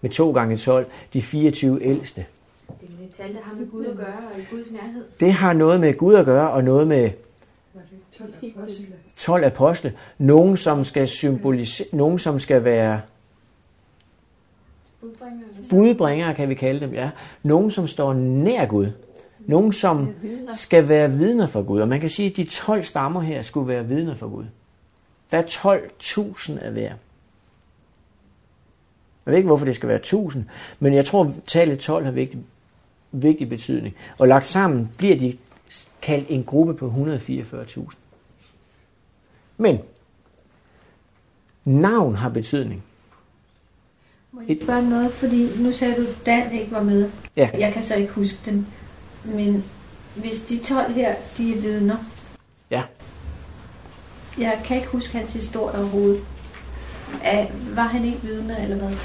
med 0.00 0.10
2 0.10 0.32
gange 0.32 0.56
12, 0.56 0.86
de 1.12 1.22
24 1.22 1.82
ældste. 1.82 2.26
Det 2.80 2.88
er 3.00 3.04
et 3.04 3.14
tal, 3.14 3.34
der 3.34 3.42
har 3.42 3.54
med 3.54 3.70
Gud 3.70 3.86
at 3.86 3.96
gøre 3.96 4.18
og 4.34 4.40
i 4.40 4.44
Guds 4.50 4.70
nærhed. 4.70 5.04
Det 5.20 5.32
har 5.32 5.52
noget 5.52 5.80
med 5.80 5.96
Gud 5.96 6.14
at 6.14 6.24
gøre, 6.24 6.50
og 6.50 6.64
noget 6.64 6.86
med 6.86 7.10
Var 7.74 7.80
det 7.90 8.18
12 8.18 8.54
apostle? 8.56 8.86
12 9.16 9.44
apostle. 9.44 9.92
Nogen, 10.18 10.56
som 10.56 10.84
skal 10.84 11.08
symbolisere, 11.08 11.86
nogen, 11.92 12.18
som 12.18 12.38
skal 12.38 12.64
være 12.64 13.00
budbringere, 15.70 16.34
kan 16.34 16.48
vi 16.48 16.54
kalde 16.54 16.80
dem, 16.80 16.94
ja. 16.94 17.10
Nogen, 17.42 17.70
som 17.70 17.86
står 17.86 18.14
nær 18.14 18.66
Gud. 18.66 18.86
Nogen, 19.38 19.72
som 19.72 20.14
skal 20.54 20.88
være 20.88 21.10
vidner 21.10 21.46
for 21.46 21.62
Gud. 21.62 21.80
Og 21.80 21.88
man 21.88 22.00
kan 22.00 22.08
sige, 22.08 22.30
at 22.30 22.36
de 22.36 22.44
12 22.44 22.82
stammer 22.82 23.20
her 23.20 23.42
skulle 23.42 23.68
være 23.68 23.86
vidner 23.86 24.14
for 24.14 24.28
Gud. 24.28 24.44
Der 25.30 25.38
er 25.38 25.42
12.000 25.42 26.64
af 26.64 26.72
hver. 26.72 26.92
Jeg 29.30 29.32
ved 29.32 29.38
ikke, 29.38 29.46
hvorfor 29.46 29.64
det 29.64 29.76
skal 29.76 29.88
være 29.88 29.98
1000, 29.98 30.44
men 30.78 30.94
jeg 30.94 31.04
tror, 31.04 31.34
tallet 31.46 31.78
12 31.78 32.04
har 32.04 32.12
vigtig, 32.12 32.40
vigtig 33.12 33.48
betydning. 33.48 33.94
Og 34.18 34.28
lagt 34.28 34.44
sammen 34.44 34.90
bliver 34.98 35.16
de 35.16 35.36
kaldt 36.02 36.26
en 36.28 36.44
gruppe 36.44 36.74
på 36.74 36.86
144.000. 36.86 37.94
Men 39.56 39.78
navn 41.64 42.14
har 42.14 42.28
betydning. 42.28 42.82
Må 44.32 44.40
jeg 44.48 44.58
spørge 44.62 44.90
noget, 44.90 45.12
fordi 45.12 45.48
nu 45.62 45.72
sagde 45.72 45.94
du, 45.94 46.00
at 46.00 46.26
Dan 46.26 46.52
ikke 46.52 46.72
var 46.72 46.82
med. 46.82 47.10
Ja. 47.36 47.50
Jeg 47.58 47.72
kan 47.72 47.82
så 47.82 47.94
ikke 47.94 48.12
huske 48.12 48.38
dem. 48.46 48.66
Men 49.24 49.64
hvis 50.14 50.40
de 50.40 50.58
12 50.58 50.92
her, 50.92 51.14
de 51.38 51.56
er 51.56 51.60
vidner. 51.60 51.96
Ja. 52.70 52.82
Jeg 54.38 54.60
kan 54.64 54.76
ikke 54.76 54.88
huske 54.88 55.18
hans 55.18 55.32
historie 55.32 55.78
overhovedet. 55.78 56.24
Er, 57.22 57.46
var 57.74 57.86
han 57.86 58.04
ikke 58.04 58.20
vidner, 58.22 58.56
eller 58.62 58.76
hvad? 58.76 58.96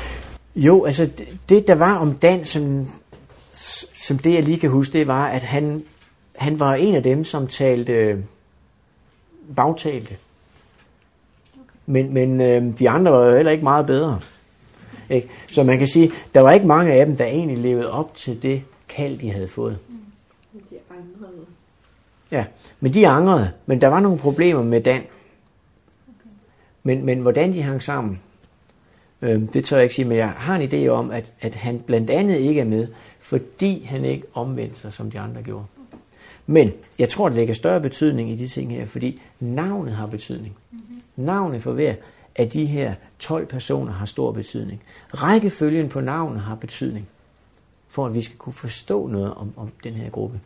Jo, 0.56 0.86
altså 0.86 1.06
det, 1.06 1.38
det 1.50 1.68
der 1.68 1.76
var 1.76 1.98
om 1.98 2.14
Dan, 2.14 2.46
som, 2.46 2.88
som 3.96 4.18
det 4.18 4.34
jeg 4.34 4.44
lige 4.44 4.60
kan 4.60 4.70
huske, 4.70 4.94
det 4.94 5.08
var, 5.08 5.28
at 5.28 5.44
han, 5.44 5.84
han 6.38 6.60
var 6.60 6.74
en 6.74 6.96
af 6.96 7.04
dem, 7.04 7.24
som 7.24 7.48
talte 7.48 8.24
bagtalte. 9.56 10.18
Men, 11.86 12.14
men 12.14 12.42
øh, 12.42 12.80
de 12.80 12.90
andre 12.90 13.12
var 13.12 13.26
jo 13.26 13.36
heller 13.36 13.52
ikke 13.52 13.64
meget 13.64 13.86
bedre. 13.86 14.20
Ikke? 15.10 15.30
Så 15.52 15.64
man 15.64 15.78
kan 15.78 15.88
sige, 15.88 16.12
der 16.34 16.42
var 16.42 16.52
ikke 16.52 16.68
mange 16.68 16.94
af 16.94 17.06
dem, 17.06 17.18
der 17.18 17.26
egentlig 17.26 17.58
levede 17.58 17.92
op 17.92 18.16
til 18.16 18.42
det 18.42 18.64
kald, 18.88 19.18
de 19.18 19.32
havde 19.32 19.48
fået. 19.48 19.78
De 20.54 20.78
angrede. 20.90 21.46
Ja, 22.32 22.46
men 22.80 22.94
de 22.94 23.08
angrede, 23.08 23.52
men 23.66 23.82
der 23.82 23.88
var 23.88 24.00
nogle 24.00 24.18
problemer 24.18 24.64
med 24.64 24.82
Dan. 24.82 25.02
Men, 26.84 27.06
men 27.06 27.20
hvordan 27.20 27.54
de 27.54 27.62
hang 27.62 27.84
sammen, 27.84 28.22
øh, 29.26 29.42
det 29.54 29.66
tør 29.66 29.78
jeg 29.78 29.84
ikke 29.84 29.96
sige, 29.96 30.06
men 30.06 30.18
jeg 30.18 30.30
har 30.30 30.56
en 30.56 30.70
idé 30.74 30.88
om, 30.88 31.12
at, 31.12 31.32
at 31.42 31.56
han 31.56 31.80
blandt 31.80 32.10
andet 32.10 32.36
ikke 32.36 32.62
er 32.62 32.66
med, 32.66 32.88
fordi 33.20 33.84
han 33.84 34.06
ikke 34.06 34.24
omvendte 34.34 34.80
sig, 34.80 34.94
som 34.94 35.12
de 35.12 35.20
andre 35.20 35.42
gjorde. 35.42 35.66
Men 36.48 36.72
jeg 37.00 37.10
tror, 37.10 37.30
det 37.30 37.36
lægger 37.36 37.54
større 37.54 37.82
betydning 37.82 38.32
i 38.32 38.36
de 38.36 38.48
ting 38.48 38.72
her, 38.72 38.86
fordi 38.86 39.22
navnet 39.40 39.94
har 39.94 40.06
betydning. 40.06 40.56
Navnet 41.16 41.64
for 41.64 41.72
hver 41.72 41.94
af 42.36 42.50
de 42.50 42.66
her 42.66 42.94
12 43.20 43.46
personer 43.46 43.92
har 43.92 44.06
stor 44.06 44.32
betydning. 44.32 44.82
Rækkefølgen 45.14 45.90
på 45.90 46.02
navnet 46.02 46.42
har 46.42 46.56
betydning, 46.56 47.08
for 47.90 48.06
at 48.06 48.16
vi 48.16 48.22
skal 48.22 48.38
kunne 48.38 48.54
forstå 48.54 49.08
noget 49.08 49.34
om, 49.34 49.54
om 49.58 49.72
den 49.84 49.94
her 49.94 50.10
gruppe. 50.10 50.40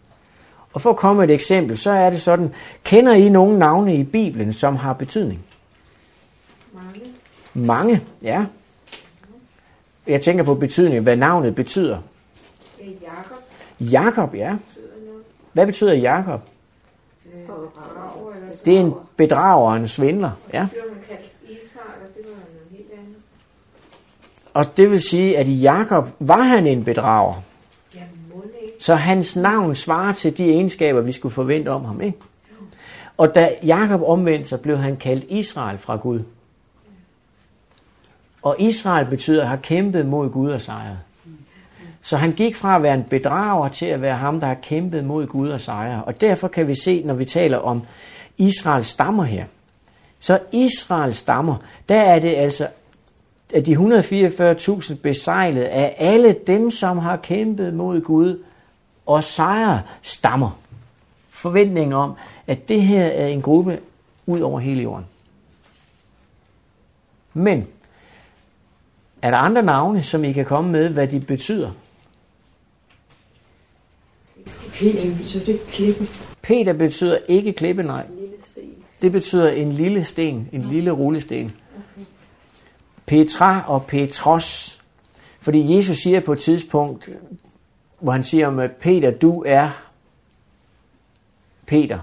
Og 0.74 0.82
for 0.82 0.90
at 0.90 0.96
komme 0.96 1.24
et 1.24 1.32
eksempel, 1.32 1.78
så 1.78 1.92
er 1.92 2.10
det 2.10 2.22
sådan, 2.22 2.54
kender 2.84 3.14
I 3.14 3.30
nogle 3.30 3.60
navne 3.60 3.96
i 3.96 4.04
Bibelen, 4.04 4.54
som 4.54 4.76
har 4.76 4.94
betydning? 4.94 5.42
Mange. 6.74 7.02
Mange, 7.54 8.02
ja. 8.22 8.46
Jeg 10.10 10.22
tænker 10.22 10.44
på 10.44 10.56
betydning, 10.56 11.04
hvad 11.04 11.16
navnet 11.16 11.56
betyder. 11.56 11.98
Er 12.80 12.84
Jakob. 13.02 13.38
Jakob, 13.80 14.36
ja. 14.36 14.56
Hvad 15.54 15.66
betyder 15.66 15.94
Jakob? 15.94 16.42
Det 18.66 18.76
er 18.76 18.80
en 18.80 18.94
bedrager 19.18 19.70
og 19.70 19.78
en 19.78 19.88
svindler, 19.88 20.32
ja. 20.54 20.62
Og 20.62 20.70
det 20.76 22.26
var 22.26 22.32
noget 22.32 22.68
helt 22.72 22.92
andet. 22.92 23.16
Og 24.54 24.78
det 24.78 24.92
vil 24.92 25.02
sige, 25.02 25.38
at 25.38 25.62
Jakob 25.62 26.10
var 26.20 26.42
han 26.42 26.68
en 26.68 26.84
bedrager. 26.84 27.42
Så 28.80 28.96
hans 28.96 29.36
navn 29.36 29.76
svarer 29.76 30.14
til 30.14 30.38
de 30.38 30.50
egenskaber, 30.50 31.02
vi 31.02 31.12
skulle 31.12 31.34
forvente 31.34 31.70
om 31.70 31.86
ham, 31.86 32.02
ikke? 32.02 32.18
Og 33.18 33.36
da 33.36 33.56
Jakob 33.64 34.02
omvendte 34.02 34.50
sig, 34.50 34.62
blev 34.62 34.78
han 34.78 34.98
kaldt 34.98 35.26
Israel 35.30 35.78
fra 35.78 35.96
Gud. 35.96 36.20
Og 38.42 38.56
Israel 38.60 39.06
betyder 39.06 39.42
at 39.42 39.48
have 39.48 39.60
kæmpet 39.62 40.06
mod 40.06 40.30
Gud 40.30 40.52
og 40.52 40.62
sejret. 40.62 41.00
Så 42.02 42.18
han 42.18 42.32
gik 42.32 42.56
fra 42.56 42.76
at 42.76 42.84
være 42.84 42.94
en 42.94 43.04
bedrager 43.04 43.70
til 43.70 43.86
at 43.86 44.02
være 44.02 44.16
ham, 44.16 44.40
der 44.40 44.48
har 44.48 44.54
kæmpet 44.54 45.06
mod 45.06 45.28
Gud 45.28 45.50
og 45.50 45.62
sejret. 45.62 46.04
Og 46.06 46.22
derfor 46.22 46.48
kan 46.48 46.68
vi 46.68 46.76
se, 46.84 47.04
når 47.06 47.14
vi 47.14 47.26
taler 47.26 47.58
om 47.58 47.82
Israels 48.38 48.88
stammer 48.88 49.24
her, 49.24 49.46
så 50.20 50.40
Israels 50.52 51.18
stammer, 51.18 51.56
der 51.90 52.02
er 52.02 52.20
det 52.20 52.36
altså 52.36 52.68
at 53.54 53.66
de 53.66 53.76
144.000 53.76 54.96
besejlet 54.96 55.64
af 55.64 55.96
alle 55.98 56.36
dem, 56.48 56.72
som 56.72 56.98
har 56.98 57.18
kæmpet 57.18 57.74
mod 57.74 58.02
Gud 58.02 58.44
og 59.06 59.24
sejret 59.24 59.82
stammer. 60.02 60.60
Forventningen 61.30 61.94
om, 61.94 62.14
at 62.48 62.70
det 62.70 62.82
her 62.82 63.06
er 63.06 63.28
en 63.28 63.42
gruppe 63.42 63.80
ud 64.26 64.40
over 64.40 64.60
hele 64.60 64.82
jorden. 64.82 65.06
Men 67.34 67.68
er 69.22 69.32
der 69.32 69.38
andre 69.38 69.64
navne, 69.64 70.04
som 70.04 70.24
I 70.24 70.32
kan 70.32 70.46
komme 70.46 70.72
med, 70.72 70.90
hvad 70.90 71.08
de 71.08 71.20
betyder? 71.20 71.72
Peter 74.74 75.16
betyder 75.18 75.46
det 75.46 75.62
klippe. 75.68 76.08
Peter 76.42 76.74
betyder 76.74 77.18
ikke 77.28 77.54
klippe, 77.54 77.84
nej. 77.84 78.06
Det 79.02 79.12
betyder 79.12 79.50
en 79.50 79.72
lille 79.72 80.04
sten, 80.04 80.50
en 80.52 80.62
lille 80.62 80.92
rullesten. 80.92 81.52
Petra 83.06 83.64
og 83.68 83.86
Petros. 83.86 84.82
Fordi 85.42 85.76
Jesus 85.76 85.98
siger 85.98 86.20
på 86.20 86.34
et 86.34 86.40
tidspunkt, 86.40 87.10
hvor 88.00 88.12
han 88.12 88.24
siger 88.24 88.48
om, 88.48 88.60
at 88.60 88.72
Peter, 88.72 89.12
du 89.12 89.44
er 89.48 89.70
Peter, 91.66 92.00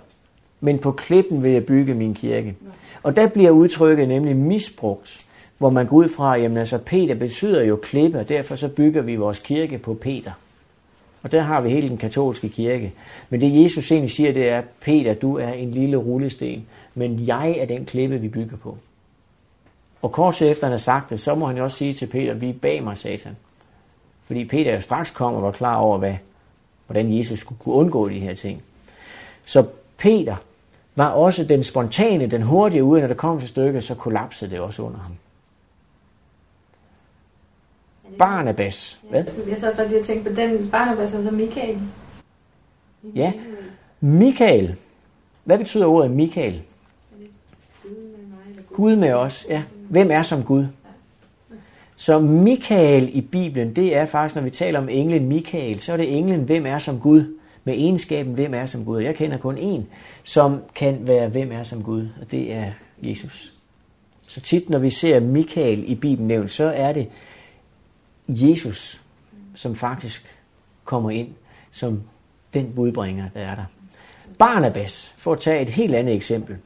men 0.60 0.78
på 0.78 0.92
klippen 0.92 1.42
vil 1.42 1.50
jeg 1.50 1.66
bygge 1.66 1.94
min 1.94 2.14
kirke. 2.14 2.56
Og 3.02 3.16
der 3.16 3.26
bliver 3.26 3.50
udtrykket 3.50 4.08
nemlig 4.08 4.36
misbrugt, 4.36 5.25
hvor 5.58 5.70
man 5.70 5.86
går 5.86 5.96
ud 5.96 6.08
fra, 6.08 6.36
jamen 6.36 6.58
altså 6.58 6.78
Peter 6.78 7.14
betyder 7.14 7.64
jo 7.64 7.76
klippe, 7.76 8.18
og 8.18 8.28
derfor 8.28 8.56
så 8.56 8.68
bygger 8.68 9.02
vi 9.02 9.16
vores 9.16 9.38
kirke 9.38 9.78
på 9.78 9.94
Peter. 9.94 10.32
Og 11.22 11.32
der 11.32 11.42
har 11.42 11.60
vi 11.60 11.70
hele 11.70 11.88
den 11.88 11.96
katolske 11.96 12.48
kirke. 12.48 12.92
Men 13.30 13.40
det 13.40 13.62
Jesus 13.62 13.92
egentlig 13.92 14.10
siger, 14.10 14.32
det 14.32 14.48
er, 14.48 14.62
Peter, 14.80 15.14
du 15.14 15.38
er 15.38 15.52
en 15.52 15.70
lille 15.70 15.96
rullesten, 15.96 16.66
men 16.94 17.26
jeg 17.26 17.50
er 17.50 17.66
den 17.66 17.84
klippe, 17.86 18.18
vi 18.18 18.28
bygger 18.28 18.56
på. 18.56 18.78
Og 20.02 20.12
kort 20.12 20.34
tid 20.34 20.50
efter 20.50 20.66
han 20.66 20.72
har 20.72 20.78
sagt 20.78 21.10
det, 21.10 21.20
så 21.20 21.34
må 21.34 21.46
han 21.46 21.56
jo 21.56 21.64
også 21.64 21.76
sige 21.76 21.92
til 21.92 22.06
Peter, 22.06 22.34
vi 22.34 22.48
er 22.48 22.54
bag 22.62 22.84
mig, 22.84 22.98
satan. 22.98 23.36
Fordi 24.26 24.44
Peter 24.44 24.74
jo 24.74 24.80
straks 24.80 25.10
kom 25.10 25.34
og 25.34 25.42
var 25.42 25.52
klar 25.52 25.76
over, 25.76 25.98
hvad, 25.98 26.14
hvordan 26.86 27.18
Jesus 27.18 27.38
skulle 27.38 27.58
kunne 27.58 27.74
undgå 27.74 28.08
de 28.08 28.20
her 28.20 28.34
ting. 28.34 28.62
Så 29.44 29.64
Peter 29.98 30.36
var 30.96 31.08
også 31.08 31.44
den 31.44 31.64
spontane, 31.64 32.26
den 32.26 32.42
hurtige 32.42 32.84
ude, 32.84 33.00
når 33.00 33.08
det 33.08 33.16
kom 33.16 33.40
til 33.40 33.48
stykket, 33.48 33.84
så 33.84 33.94
kollapsede 33.94 34.50
det 34.50 34.60
også 34.60 34.82
under 34.82 34.98
ham. 34.98 35.12
Barnabas. 38.18 38.98
Hvad? 39.10 39.24
Jeg 39.48 39.58
sad 39.58 39.76
bare 39.76 39.88
lige 39.88 40.00
og 40.00 40.06
tænkte 40.06 40.30
på 40.30 40.36
den 40.36 40.68
Barnabas, 40.70 41.14
altså 41.14 41.30
Michael. 41.30 41.78
Ja. 43.14 43.32
Michael. 44.00 44.74
Hvad 45.44 45.58
betyder 45.58 45.86
ordet 45.86 46.10
Michael? 46.10 46.62
Gud 48.72 48.96
med 48.96 49.12
os, 49.12 49.46
ja. 49.48 49.62
Hvem 49.88 50.10
er 50.10 50.22
som 50.22 50.42
Gud? 50.42 50.66
Så 51.96 52.18
Michael 52.18 53.10
i 53.12 53.20
Bibelen, 53.20 53.76
det 53.76 53.96
er 53.96 54.06
faktisk, 54.06 54.34
når 54.34 54.42
vi 54.42 54.50
taler 54.50 54.78
om 54.78 54.88
englen 54.88 55.28
Michael, 55.28 55.80
så 55.80 55.92
er 55.92 55.96
det 55.96 56.18
englen, 56.18 56.40
hvem 56.40 56.66
er 56.66 56.78
som 56.78 57.00
Gud, 57.00 57.36
med 57.64 57.74
egenskaben, 57.74 58.34
hvem 58.34 58.54
er 58.54 58.66
som 58.66 58.84
Gud. 58.84 59.00
Jeg 59.00 59.14
kender 59.14 59.38
kun 59.38 59.58
en, 59.58 59.86
som 60.24 60.62
kan 60.74 60.98
være, 61.00 61.28
hvem 61.28 61.52
er 61.52 61.62
som 61.62 61.82
Gud, 61.82 62.08
og 62.20 62.30
det 62.30 62.52
er 62.52 62.70
Jesus. 63.02 63.52
Så 64.26 64.40
tit, 64.40 64.70
når 64.70 64.78
vi 64.78 64.90
ser 64.90 65.20
Michael 65.20 65.84
i 65.86 65.94
Bibelen 65.94 66.28
nævnt, 66.28 66.50
så 66.50 66.64
er 66.64 66.92
det 66.92 67.06
Jesus, 68.28 69.02
som 69.54 69.76
faktisk 69.76 70.36
kommer 70.84 71.10
ind 71.10 71.28
som 71.72 72.02
den 72.54 72.72
budbringer, 72.74 73.28
der 73.34 73.40
er 73.40 73.54
der. 73.54 73.64
Barnabas, 74.38 75.14
for 75.18 75.32
at 75.32 75.40
tage 75.40 75.62
et 75.62 75.68
helt 75.68 75.94
andet 75.94 76.14
eksempel. 76.14 76.56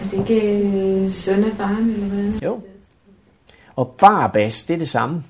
Er 0.00 0.04
det 0.10 0.12
ikke 0.12 0.58
øh, 0.58 1.10
søn 1.10 1.44
af 1.44 1.56
barn, 1.56 1.90
eller 1.90 2.06
hvad? 2.06 2.32
Jo. 2.44 2.60
Og 3.76 3.94
Barabbas, 3.98 4.64
det 4.64 4.74
er 4.74 4.78
det 4.78 4.88
samme. 4.88 5.24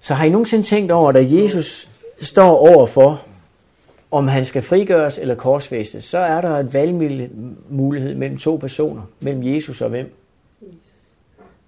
Så 0.00 0.14
har 0.14 0.24
I 0.24 0.30
nogensinde 0.30 0.64
tænkt 0.64 0.92
over, 0.92 1.12
da 1.12 1.26
Jesus 1.28 1.90
står 2.20 2.56
overfor, 2.56 3.22
om 4.10 4.28
han 4.28 4.46
skal 4.46 4.62
frigøres 4.62 5.18
eller 5.18 5.34
korsfæstes, 5.34 6.04
så 6.04 6.18
er 6.18 6.40
der 6.40 6.50
et 6.50 6.74
valgmulighed 6.74 8.14
mellem 8.14 8.38
to 8.38 8.56
personer, 8.56 9.02
mellem 9.20 9.54
Jesus 9.54 9.80
og 9.80 9.88
hvem? 9.88 10.14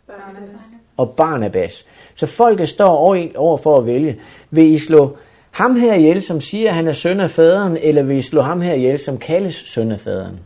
Barnabas. 0.07 0.80
Og 1.01 1.11
Barnabas. 1.16 1.86
Så 2.14 2.26
folket 2.26 2.68
står 2.68 2.96
over, 3.36 3.57
for 3.57 3.78
at 3.78 3.86
vælge. 3.86 4.20
Vil 4.51 4.72
I 4.72 4.78
slå 4.78 5.16
ham 5.51 5.76
her 5.76 5.94
ihjel, 5.94 6.22
som 6.22 6.40
siger, 6.40 6.68
at 6.68 6.74
han 6.74 6.88
er 6.88 6.92
søn 6.92 7.20
af 7.20 7.30
faderen, 7.30 7.76
eller 7.76 8.03
vil 8.03 8.16
I 8.16 8.22
slå 8.22 8.40
ham 8.40 8.61
her 8.61 8.74
ihjel, 8.74 8.98
som 8.98 9.18
kaldes 9.18 9.55
søn 9.55 9.92
af 9.92 10.01
faderen? 10.01 10.40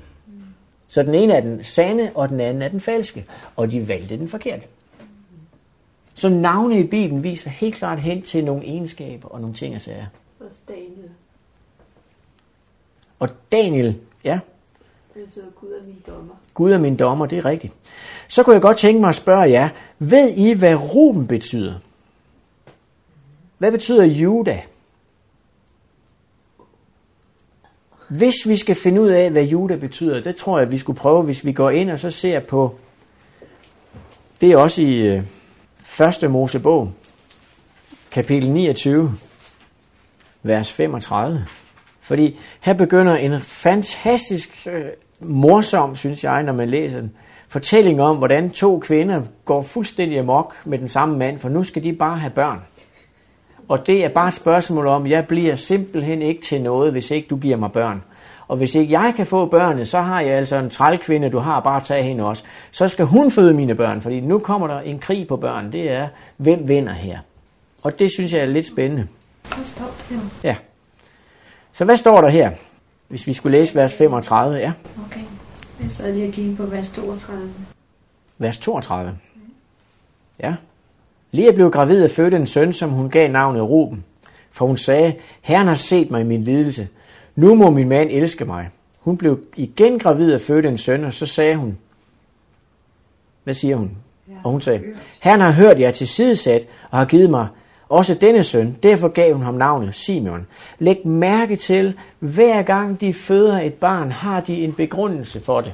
Så 0.88 1.02
den 1.02 1.14
ene 1.14 1.32
er 1.32 1.40
den 1.40 1.64
sande, 1.64 2.10
og 2.14 2.28
den 2.28 2.40
anden 2.40 2.62
er 2.62 2.68
den 2.68 2.80
falske. 2.80 3.24
Og 3.56 3.70
de 3.70 3.88
valgte 3.88 4.18
den 4.18 4.28
forkerte. 4.28 4.62
Så 6.14 6.28
navne 6.28 6.78
i 6.78 6.86
Bibelen 6.86 7.22
viser 7.22 7.50
helt 7.50 7.74
klart 7.74 8.00
hen 8.00 8.22
til 8.22 8.44
nogle 8.44 8.64
egenskaber 8.64 9.28
og 9.28 9.40
nogle 9.40 9.56
ting 9.56 9.74
og 9.74 9.80
sager. 9.80 10.06
Og 10.40 10.46
Daniel. 10.68 11.10
Og 13.18 13.28
Daniel, 13.52 13.96
ja, 14.24 14.40
Det 15.14 15.24
betyder 15.24 15.46
Gud 15.60 15.72
er 15.72 15.86
min 15.86 16.02
dommer. 16.06 16.34
Gud 16.54 16.72
er 16.72 16.78
min 16.78 16.96
dommer, 16.96 17.26
det 17.26 17.38
er 17.38 17.44
rigtigt. 17.44 17.72
Så 18.28 18.42
kunne 18.42 18.54
jeg 18.54 18.62
godt 18.62 18.76
tænke 18.76 19.00
mig 19.00 19.08
at 19.08 19.14
spørge 19.14 19.50
jer, 19.50 19.68
ved 19.98 20.28
I, 20.36 20.52
hvad 20.52 20.74
Ruben 20.74 21.26
betyder? 21.26 21.74
Hvad 23.58 23.72
betyder 23.72 24.04
Juda? 24.04 24.62
Hvis 28.08 28.48
vi 28.48 28.56
skal 28.56 28.74
finde 28.74 29.02
ud 29.02 29.08
af, 29.08 29.30
hvad 29.30 29.44
Juda 29.44 29.76
betyder, 29.76 30.20
det 30.20 30.36
tror 30.36 30.58
jeg, 30.58 30.72
vi 30.72 30.78
skulle 30.78 30.98
prøve, 30.98 31.22
hvis 31.22 31.44
vi 31.44 31.52
går 31.52 31.70
ind 31.70 31.90
og 31.90 31.98
så 31.98 32.10
ser 32.10 32.40
på, 32.40 32.74
det 34.40 34.52
er 34.52 34.56
også 34.56 34.82
i 34.82 35.00
øh, 35.00 35.22
1. 36.22 36.30
Mosebog, 36.30 36.92
kapitel 38.10 38.50
29, 38.50 39.14
vers 40.42 40.72
35. 40.72 41.46
Fordi 42.00 42.38
her 42.60 42.72
begynder 42.72 43.16
en 43.16 43.40
fantastisk 43.40 44.66
øh, 44.70 44.84
morsom, 45.20 45.96
synes 45.96 46.24
jeg, 46.24 46.42
når 46.42 46.52
man 46.52 46.70
læser 46.70 47.00
den, 47.00 47.12
fortælling 47.54 48.02
om, 48.02 48.16
hvordan 48.16 48.50
to 48.50 48.78
kvinder 48.78 49.22
går 49.44 49.62
fuldstændig 49.62 50.18
amok 50.18 50.54
med 50.64 50.78
den 50.78 50.88
samme 50.88 51.18
mand, 51.18 51.38
for 51.38 51.48
nu 51.48 51.64
skal 51.64 51.82
de 51.82 51.92
bare 51.92 52.18
have 52.18 52.30
børn. 52.30 52.58
Og 53.68 53.86
det 53.86 54.04
er 54.04 54.08
bare 54.08 54.28
et 54.28 54.34
spørgsmål 54.34 54.86
om, 54.86 55.06
jeg 55.06 55.26
bliver 55.26 55.56
simpelthen 55.56 56.22
ikke 56.22 56.42
til 56.42 56.62
noget, 56.62 56.92
hvis 56.92 57.10
ikke 57.10 57.28
du 57.28 57.36
giver 57.36 57.56
mig 57.56 57.72
børn. 57.72 58.02
Og 58.48 58.56
hvis 58.56 58.74
ikke 58.74 59.00
jeg 59.00 59.12
kan 59.16 59.26
få 59.26 59.46
børnene, 59.46 59.86
så 59.86 60.00
har 60.00 60.20
jeg 60.20 60.30
altså 60.30 60.56
en 60.56 60.70
trælkvinde, 60.70 61.30
du 61.30 61.38
har 61.38 61.60
bare 61.60 61.80
tage 61.80 62.02
hende 62.02 62.24
også. 62.24 62.42
Så 62.70 62.88
skal 62.88 63.04
hun 63.04 63.30
føde 63.30 63.54
mine 63.54 63.74
børn, 63.74 64.00
fordi 64.00 64.20
nu 64.20 64.38
kommer 64.38 64.66
der 64.66 64.80
en 64.80 64.98
krig 64.98 65.28
på 65.28 65.36
børn. 65.36 65.72
Det 65.72 65.90
er, 65.90 66.08
hvem 66.36 66.68
vinder 66.68 66.92
her? 66.92 67.18
Og 67.82 67.98
det 67.98 68.10
synes 68.10 68.32
jeg 68.32 68.40
er 68.40 68.46
lidt 68.46 68.66
spændende. 68.66 69.06
Ja. 70.44 70.56
Så 71.72 71.84
hvad 71.84 71.96
står 71.96 72.20
der 72.20 72.28
her? 72.28 72.50
Hvis 73.08 73.26
vi 73.26 73.32
skulle 73.32 73.58
læse 73.58 73.74
vers 73.74 73.94
35, 73.94 74.56
ja. 74.56 74.72
Okay. 75.06 75.20
Jeg 75.82 75.90
sad 75.90 76.12
lige 76.12 76.28
og 76.28 76.32
kiggede 76.32 76.56
på 76.56 76.66
vers 76.66 76.90
32. 76.90 77.50
Vers 78.38 78.58
32. 78.58 79.18
Ja. 80.42 80.54
Lea 81.32 81.52
blev 81.52 81.70
gravid 81.70 82.04
og 82.04 82.10
fødte 82.10 82.36
en 82.36 82.46
søn, 82.46 82.72
som 82.72 82.90
hun 82.90 83.10
gav 83.10 83.30
navnet 83.30 83.62
Ruben. 83.62 84.04
For 84.50 84.66
hun 84.66 84.76
sagde, 84.76 85.14
Herren 85.42 85.66
har 85.66 85.74
set 85.74 86.10
mig 86.10 86.20
i 86.20 86.24
min 86.24 86.44
lidelse. 86.44 86.88
Nu 87.36 87.54
må 87.54 87.70
min 87.70 87.88
mand 87.88 88.10
elske 88.12 88.44
mig. 88.44 88.70
Hun 88.98 89.16
blev 89.16 89.40
igen 89.56 89.98
gravid 89.98 90.34
og 90.34 90.40
fødte 90.40 90.68
en 90.68 90.78
søn, 90.78 91.04
og 91.04 91.14
så 91.14 91.26
sagde 91.26 91.56
hun, 91.56 91.78
hvad 93.44 93.54
siger 93.54 93.76
hun? 93.76 93.90
Og 94.44 94.50
hun 94.50 94.60
sagde, 94.60 94.82
Herren 95.22 95.40
har 95.40 95.50
hørt 95.50 95.80
jer 95.80 95.90
til 95.90 96.08
sidesat 96.08 96.66
og 96.90 96.98
har 96.98 97.04
givet 97.04 97.30
mig 97.30 97.48
også 97.94 98.14
denne 98.14 98.42
søn. 98.42 98.76
Derfor 98.82 99.08
gav 99.08 99.32
hun 99.32 99.42
ham 99.42 99.54
navnet 99.54 99.96
Simeon. 99.96 100.46
Læg 100.78 101.06
mærke 101.06 101.56
til, 101.56 101.98
hver 102.18 102.62
gang 102.62 103.00
de 103.00 103.14
føder 103.14 103.60
et 103.60 103.74
barn, 103.74 104.12
har 104.12 104.40
de 104.40 104.64
en 104.64 104.72
begrundelse 104.72 105.40
for 105.40 105.60
det. 105.60 105.72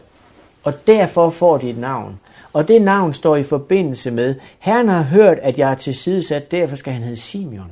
Og 0.62 0.86
derfor 0.86 1.30
får 1.30 1.58
de 1.58 1.70
et 1.70 1.78
navn. 1.78 2.20
Og 2.52 2.68
det 2.68 2.82
navn 2.82 3.14
står 3.14 3.36
i 3.36 3.42
forbindelse 3.42 4.10
med, 4.10 4.34
Herren 4.58 4.88
har 4.88 5.02
hørt, 5.02 5.38
at 5.38 5.58
jeg 5.58 5.70
er 5.70 5.74
tilsidesat, 5.74 6.50
derfor 6.50 6.76
skal 6.76 6.92
han 6.92 7.02
hedde 7.02 7.16
Simeon. 7.16 7.70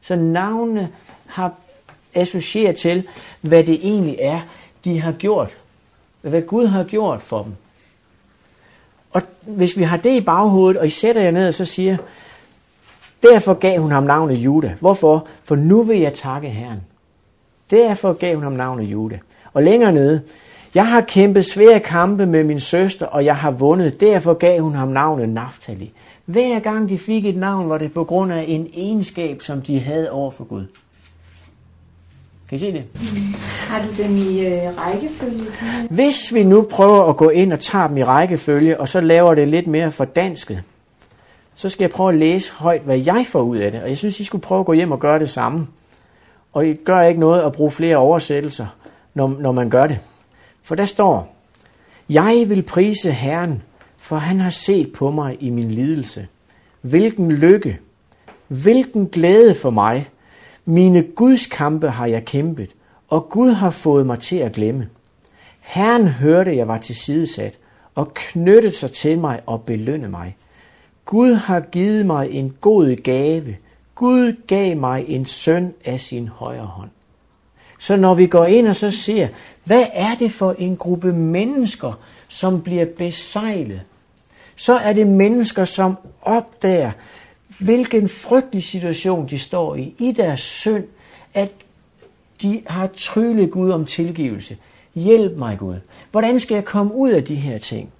Så 0.00 0.16
navnene 0.16 0.88
har 1.26 1.52
associeret 2.14 2.76
til, 2.76 3.08
hvad 3.40 3.64
det 3.64 3.74
egentlig 3.74 4.16
er, 4.20 4.40
de 4.84 5.00
har 5.00 5.12
gjort. 5.12 5.56
Hvad 6.20 6.42
Gud 6.42 6.66
har 6.66 6.84
gjort 6.84 7.22
for 7.22 7.42
dem. 7.42 7.52
Og 9.10 9.22
hvis 9.46 9.76
vi 9.76 9.82
har 9.82 9.96
det 9.96 10.16
i 10.16 10.20
baghovedet, 10.20 10.80
og 10.80 10.86
I 10.86 10.90
sætter 10.90 11.22
jer 11.22 11.30
ned 11.30 11.48
og 11.48 11.54
så 11.54 11.64
siger, 11.64 11.96
derfor 13.22 13.54
gav 13.54 13.80
hun 13.80 13.90
ham 13.90 14.02
navnet 14.02 14.34
Juda. 14.34 14.74
Hvorfor? 14.80 15.26
For 15.44 15.56
nu 15.56 15.82
vil 15.82 16.00
jeg 16.00 16.14
takke 16.14 16.48
Herren. 16.48 16.80
Derfor 17.70 18.12
gav 18.12 18.34
hun 18.34 18.42
ham 18.42 18.52
navnet 18.52 18.84
Juda. 18.84 19.18
Og 19.52 19.62
længere 19.62 19.92
nede, 19.92 20.22
jeg 20.74 20.88
har 20.88 21.00
kæmpet 21.00 21.46
svære 21.46 21.80
kampe 21.80 22.26
med 22.26 22.44
min 22.44 22.60
søster, 22.60 23.06
og 23.06 23.24
jeg 23.24 23.36
har 23.36 23.50
vundet. 23.50 24.00
Derfor 24.00 24.34
gav 24.34 24.60
hun 24.60 24.74
ham 24.74 24.88
navnet 24.88 25.28
Naftali. 25.28 25.92
Hver 26.24 26.58
gang 26.58 26.88
de 26.88 26.98
fik 26.98 27.26
et 27.26 27.36
navn, 27.36 27.68
var 27.68 27.78
det 27.78 27.92
på 27.92 28.04
grund 28.04 28.32
af 28.32 28.44
en 28.48 28.68
egenskab, 28.74 29.42
som 29.42 29.62
de 29.62 29.80
havde 29.80 30.10
over 30.10 30.30
for 30.30 30.44
Gud. 30.44 30.66
Kan 32.48 32.56
I 32.56 32.58
se 32.58 32.72
det? 32.72 32.84
Har 33.68 33.82
du 33.82 34.02
dem 34.02 34.16
i 34.16 34.46
øh, 34.46 34.62
rækkefølge? 34.78 35.44
Hvis 35.90 36.34
vi 36.34 36.44
nu 36.44 36.62
prøver 36.70 37.02
at 37.02 37.16
gå 37.16 37.28
ind 37.28 37.52
og 37.52 37.60
tager 37.60 37.86
dem 37.88 37.96
i 37.96 38.04
rækkefølge, 38.04 38.80
og 38.80 38.88
så 38.88 39.00
laver 39.00 39.34
det 39.34 39.48
lidt 39.48 39.66
mere 39.66 39.90
for 39.90 40.04
dansket, 40.04 40.62
så 41.58 41.68
skal 41.68 41.84
jeg 41.84 41.90
prøve 41.90 42.12
at 42.12 42.18
læse 42.18 42.52
højt, 42.52 42.82
hvad 42.82 42.98
jeg 42.98 43.26
får 43.28 43.40
ud 43.40 43.56
af 43.56 43.72
det. 43.72 43.82
Og 43.82 43.88
jeg 43.88 43.98
synes, 43.98 44.20
I 44.20 44.24
skulle 44.24 44.42
prøve 44.42 44.60
at 44.60 44.66
gå 44.66 44.72
hjem 44.72 44.92
og 44.92 45.00
gøre 45.00 45.18
det 45.18 45.30
samme. 45.30 45.66
Og 46.52 46.66
I 46.66 46.74
gør 46.74 47.02
ikke 47.02 47.20
noget 47.20 47.42
at 47.42 47.52
bruge 47.52 47.70
flere 47.70 47.96
oversættelser, 47.96 48.66
når, 49.14 49.36
når 49.40 49.52
man 49.52 49.70
gør 49.70 49.86
det. 49.86 49.98
For 50.62 50.74
der 50.74 50.84
står, 50.84 51.36
Jeg 52.08 52.44
vil 52.48 52.62
prise 52.62 53.12
Herren, 53.12 53.62
for 53.96 54.16
han 54.16 54.40
har 54.40 54.50
set 54.50 54.92
på 54.92 55.10
mig 55.10 55.36
i 55.40 55.50
min 55.50 55.70
lidelse. 55.70 56.26
Hvilken 56.80 57.32
lykke, 57.32 57.78
hvilken 58.48 59.08
glæde 59.08 59.54
for 59.54 59.70
mig, 59.70 60.08
Mine 60.64 61.02
Guds 61.02 61.46
kampe 61.46 61.88
har 61.88 62.06
jeg 62.06 62.24
kæmpet, 62.24 62.70
og 63.08 63.28
Gud 63.30 63.50
har 63.50 63.70
fået 63.70 64.06
mig 64.06 64.18
til 64.18 64.36
at 64.36 64.52
glemme. 64.52 64.88
Herren 65.60 66.08
hørte, 66.08 66.56
jeg 66.56 66.68
var 66.68 66.78
tilsidesat, 66.78 67.58
og 67.94 68.14
knyttede 68.14 68.74
sig 68.74 68.92
til 68.92 69.18
mig 69.18 69.40
og 69.46 69.62
belønnede 69.62 70.10
mig. 70.10 70.36
Gud 71.08 71.34
har 71.34 71.60
givet 71.60 72.06
mig 72.06 72.30
en 72.30 72.54
god 72.60 72.96
gave. 72.96 73.56
Gud 73.94 74.36
gav 74.46 74.76
mig 74.76 75.04
en 75.08 75.26
søn 75.26 75.74
af 75.84 76.00
sin 76.00 76.28
højre 76.28 76.66
hånd. 76.66 76.90
Så 77.78 77.96
når 77.96 78.14
vi 78.14 78.26
går 78.26 78.44
ind 78.44 78.68
og 78.68 78.76
så 78.76 78.90
ser, 78.90 79.28
hvad 79.64 79.86
er 79.92 80.14
det 80.14 80.32
for 80.32 80.54
en 80.58 80.76
gruppe 80.76 81.12
mennesker, 81.12 81.92
som 82.28 82.62
bliver 82.62 82.84
besejlet, 82.84 83.80
så 84.56 84.72
er 84.72 84.92
det 84.92 85.06
mennesker, 85.06 85.64
som 85.64 85.96
opdager, 86.22 86.90
hvilken 87.58 88.08
frygtelig 88.08 88.64
situation 88.64 89.26
de 89.28 89.38
står 89.38 89.74
i, 89.74 89.94
i 89.98 90.12
deres 90.12 90.40
synd, 90.40 90.84
at 91.34 91.52
de 92.42 92.62
har 92.66 92.88
tryllet 92.96 93.50
Gud 93.50 93.70
om 93.70 93.84
tilgivelse. 93.84 94.56
Hjælp 94.94 95.36
mig 95.36 95.58
Gud. 95.58 95.76
Hvordan 96.10 96.40
skal 96.40 96.54
jeg 96.54 96.64
komme 96.64 96.94
ud 96.94 97.10
af 97.10 97.24
de 97.24 97.34
her 97.34 97.58
ting? 97.58 97.92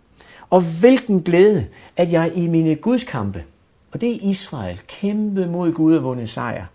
Og 0.51 0.61
hvilken 0.61 1.23
glæde, 1.23 1.67
at 1.97 2.13
jeg 2.13 2.33
i 2.35 2.47
mine 2.47 2.75
gudskampe, 2.77 3.45
og 3.93 4.01
det 4.01 4.11
er 4.11 4.31
Israel, 4.31 4.81
kæmpet 4.87 5.49
mod 5.49 5.73
Gud 5.73 5.97
og 5.97 6.05
vundet 6.05 6.29
sejr. 6.29 6.67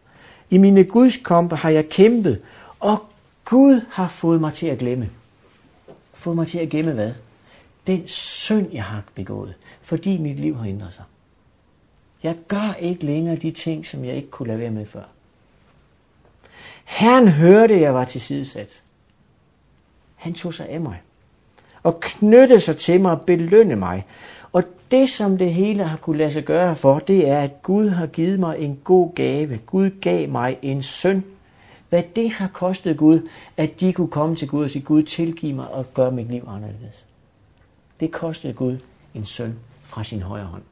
I 0.49 0.57
mine 0.57 0.83
gudskampe 0.83 1.55
har 1.55 1.69
jeg 1.69 1.89
kæmpet, 1.89 2.41
og 2.79 3.05
Gud 3.45 3.81
har 3.89 4.07
fået 4.07 4.41
mig 4.41 4.53
til 4.53 4.67
at 4.67 4.77
glemme. 4.77 5.09
Fået 6.13 6.35
mig 6.35 6.47
til 6.47 6.59
at 6.59 6.69
glemme 6.69 6.91
hvad? 6.91 7.13
Den 7.87 8.07
synd, 8.07 8.71
jeg 8.71 8.83
har 8.83 9.03
begået, 9.15 9.53
fordi 9.81 10.17
mit 10.17 10.39
liv 10.39 10.57
har 10.57 10.65
ændret 10.65 10.93
sig. 10.93 11.03
Jeg 12.23 12.35
gør 12.47 12.73
ikke 12.79 13.05
længere 13.05 13.35
de 13.35 13.51
ting, 13.51 13.85
som 13.85 14.05
jeg 14.05 14.15
ikke 14.15 14.29
kunne 14.29 14.47
lade 14.47 14.59
være 14.59 14.71
med 14.71 14.85
før. 14.85 15.03
Herren 16.83 17.27
hørte, 17.27 17.81
jeg 17.81 17.93
var 17.93 18.05
til 18.05 18.21
sidesat. 18.21 18.81
Han 20.15 20.33
tog 20.33 20.53
sig 20.53 20.69
af 20.69 20.81
mig 20.81 21.01
og 21.83 21.99
knytte 21.99 22.59
sig 22.59 22.77
til 22.77 23.01
mig 23.01 23.11
og 23.11 23.21
belønne 23.21 23.75
mig. 23.75 24.05
Og 24.53 24.63
det, 24.91 25.09
som 25.09 25.37
det 25.37 25.53
hele 25.53 25.83
har 25.83 25.97
kunne 25.97 26.17
lade 26.17 26.31
sig 26.31 26.43
gøre 26.43 26.75
for, 26.75 26.99
det 26.99 27.29
er, 27.29 27.39
at 27.39 27.61
Gud 27.63 27.89
har 27.89 28.07
givet 28.07 28.39
mig 28.39 28.59
en 28.59 28.79
god 28.83 29.15
gave. 29.15 29.57
Gud 29.57 29.89
gav 30.01 30.29
mig 30.29 30.57
en 30.61 30.83
søn. 30.83 31.23
Hvad 31.89 32.03
det 32.15 32.31
har 32.31 32.47
kostet 32.47 32.97
Gud, 32.97 33.27
at 33.57 33.79
de 33.79 33.93
kunne 33.93 34.07
komme 34.07 34.35
til 34.35 34.47
Gud 34.47 34.63
og 34.63 34.69
sige, 34.69 34.81
Gud 34.81 35.03
tilgiv 35.03 35.55
mig 35.55 35.67
og 35.67 35.93
gøre 35.93 36.11
mit 36.11 36.31
liv 36.31 36.47
anderledes. 36.47 37.05
Det 37.99 38.11
kostede 38.11 38.53
Gud 38.53 38.77
en 39.13 39.25
søn 39.25 39.59
fra 39.83 40.03
sin 40.03 40.21
højre 40.21 40.45
hånd. 40.45 40.63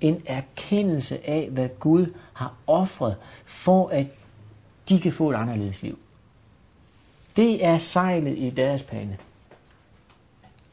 En 0.00 0.22
erkendelse 0.26 1.28
af, 1.28 1.48
hvad 1.50 1.68
Gud 1.80 2.06
har 2.32 2.54
offret 2.66 3.16
for, 3.44 3.88
at 3.88 4.06
de 4.88 5.00
kan 5.00 5.12
få 5.12 5.30
et 5.30 5.34
anderledes 5.34 5.82
liv. 5.82 5.98
Det 7.36 7.64
er 7.64 7.78
sejlet 7.78 8.38
i 8.38 8.50
deres 8.50 8.82
pande. 8.82 9.16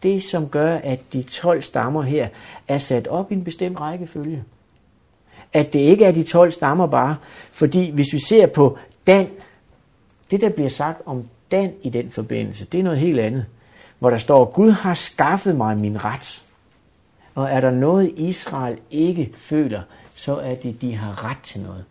Det, 0.04 0.24
som 0.24 0.50
gør, 0.50 0.76
at 0.76 1.00
de 1.14 1.24
12 1.24 1.62
stammer 1.62 2.02
her 2.02 2.28
er 2.68 2.78
sat 2.78 3.08
op 3.08 3.32
i 3.32 3.36
en 3.36 3.44
bestemt 3.44 3.82
rækkefølge. 3.82 4.44
At 5.54 5.74
det 5.74 5.80
ikke 5.80 6.06
er 6.06 6.12
de 6.12 6.24
12 6.24 6.52
stammer 6.52 6.88
bare, 6.88 7.16
fordi 7.52 7.92
hvis 7.92 8.14
vi 8.14 8.20
ser 8.20 8.48
på 8.48 8.78
Dan, 9.08 9.28
det 10.32 10.42
der 10.42 10.50
bliver 10.50 10.70
sagt 10.70 11.02
om 11.06 11.24
Dan 11.52 11.74
i 11.84 11.90
den 11.90 12.10
forbindelse, 12.10 12.66
det 12.66 12.80
er 12.80 12.84
noget 12.84 13.00
helt 13.00 13.20
andet. 13.20 13.46
Hvor 14.00 14.10
der 14.10 14.18
står, 14.18 14.46
Gud 14.46 14.72
har 14.72 14.94
skaffet 14.94 15.56
mig 15.56 15.78
min 15.78 16.04
ret. 16.04 16.44
Og 17.36 17.50
er 17.50 17.62
der 17.62 17.72
noget, 17.72 18.14
Israel 18.18 18.78
ikke 18.92 19.32
føler, 19.38 19.82
så 20.16 20.36
er 20.36 20.56
det, 20.56 20.82
de 20.82 20.96
har 20.96 21.26
ret 21.26 21.40
til 21.44 21.62
noget. 21.62 21.86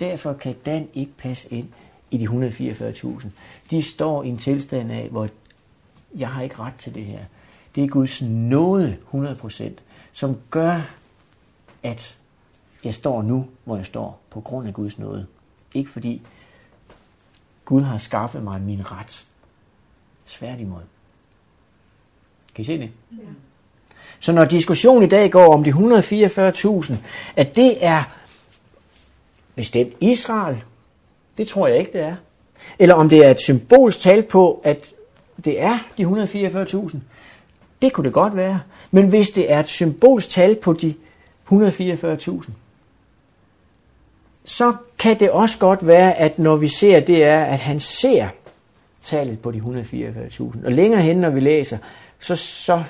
Derfor 0.00 0.32
kan 0.32 0.54
Dan 0.66 0.88
ikke 0.94 1.12
passe 1.18 1.48
ind 1.50 1.68
i 2.10 2.16
de 2.18 2.24
144.000. 2.24 3.26
De 3.70 3.82
står 3.82 4.22
i 4.22 4.28
en 4.28 4.38
tilstand 4.38 4.92
af, 4.92 5.08
hvor 5.10 5.28
jeg 6.16 6.28
har 6.28 6.42
ikke 6.42 6.58
ret 6.58 6.74
til 6.78 6.94
det 6.94 7.04
her. 7.04 7.20
Det 7.74 7.84
er 7.84 7.88
Guds 7.88 8.22
nåde 8.22 8.96
100%, 9.14 9.64
som 10.12 10.36
gør, 10.50 10.80
at 11.82 12.16
jeg 12.84 12.94
står 12.94 13.22
nu, 13.22 13.46
hvor 13.64 13.76
jeg 13.76 13.86
står, 13.86 14.20
på 14.30 14.40
grund 14.40 14.68
af 14.68 14.74
Guds 14.74 14.98
nåde. 14.98 15.26
Ikke 15.74 15.90
fordi 15.90 16.22
Gud 17.64 17.82
har 17.82 17.98
skaffet 17.98 18.42
mig 18.42 18.60
min 18.60 18.92
ret. 18.92 19.24
Tværtimod. 20.24 20.82
Kan 22.54 22.62
I 22.62 22.64
se 22.64 22.78
det? 22.78 22.90
Ja. 23.12 23.16
Så 24.20 24.32
når 24.32 24.44
diskussionen 24.44 25.02
i 25.02 25.08
dag 25.08 25.30
går 25.30 25.54
om 25.54 25.64
de 25.64 25.70
144.000, 25.70 26.94
at 27.36 27.56
det 27.56 27.84
er 27.84 28.02
bestemt 29.54 29.94
Israel, 30.00 30.62
det 31.38 31.48
tror 31.48 31.66
jeg 31.66 31.78
ikke, 31.78 31.92
det 31.92 32.00
er. 32.00 32.16
Eller 32.78 32.94
om 32.94 33.08
det 33.08 33.26
er 33.26 33.30
et 33.30 33.40
symbolsk 33.40 34.00
tal 34.00 34.22
på, 34.22 34.60
at 34.64 34.92
det 35.44 35.62
er 35.62 35.78
de 35.98 36.04
144.000. 36.04 36.96
Det 37.82 37.92
kunne 37.92 38.04
det 38.04 38.12
godt 38.12 38.36
være. 38.36 38.60
Men 38.90 39.08
hvis 39.08 39.30
det 39.30 39.52
er 39.52 39.60
et 39.60 39.68
symbolsk 39.68 40.28
tal 40.28 40.56
på 40.56 40.72
de 40.72 40.94
144.000, 41.52 42.50
så 44.44 44.74
kan 44.98 45.20
det 45.20 45.30
også 45.30 45.58
godt 45.58 45.86
være, 45.86 46.14
at 46.14 46.38
når 46.38 46.56
vi 46.56 46.68
ser, 46.68 47.00
det 47.00 47.24
er, 47.24 47.44
at 47.44 47.58
han 47.58 47.80
ser 47.80 48.28
tallet 49.02 49.40
på 49.40 49.50
de 49.50 49.58
144.000. 49.58 50.66
Og 50.66 50.72
længere 50.72 51.02
hen, 51.02 51.16
når 51.16 51.30
vi 51.30 51.40
læser, 51.40 51.78
så, 52.18 52.36
så 52.36 52.82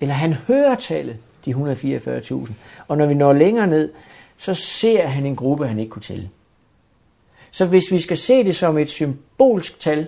eller 0.00 0.14
han 0.14 0.32
hører 0.32 0.74
tallet, 0.74 1.16
de 1.44 1.54
144.000. 1.54 2.50
Og 2.88 2.98
når 2.98 3.06
vi 3.06 3.14
når 3.14 3.32
længere 3.32 3.66
ned, 3.66 3.92
så 4.36 4.54
ser 4.54 5.06
han 5.06 5.26
en 5.26 5.36
gruppe, 5.36 5.68
han 5.68 5.78
ikke 5.78 5.90
kunne 5.90 6.02
tælle. 6.02 6.30
Så 7.50 7.66
hvis 7.66 7.90
vi 7.90 8.00
skal 8.00 8.18
se 8.18 8.44
det 8.44 8.56
som 8.56 8.78
et 8.78 8.90
symbolsk 8.90 9.80
tal, 9.80 10.06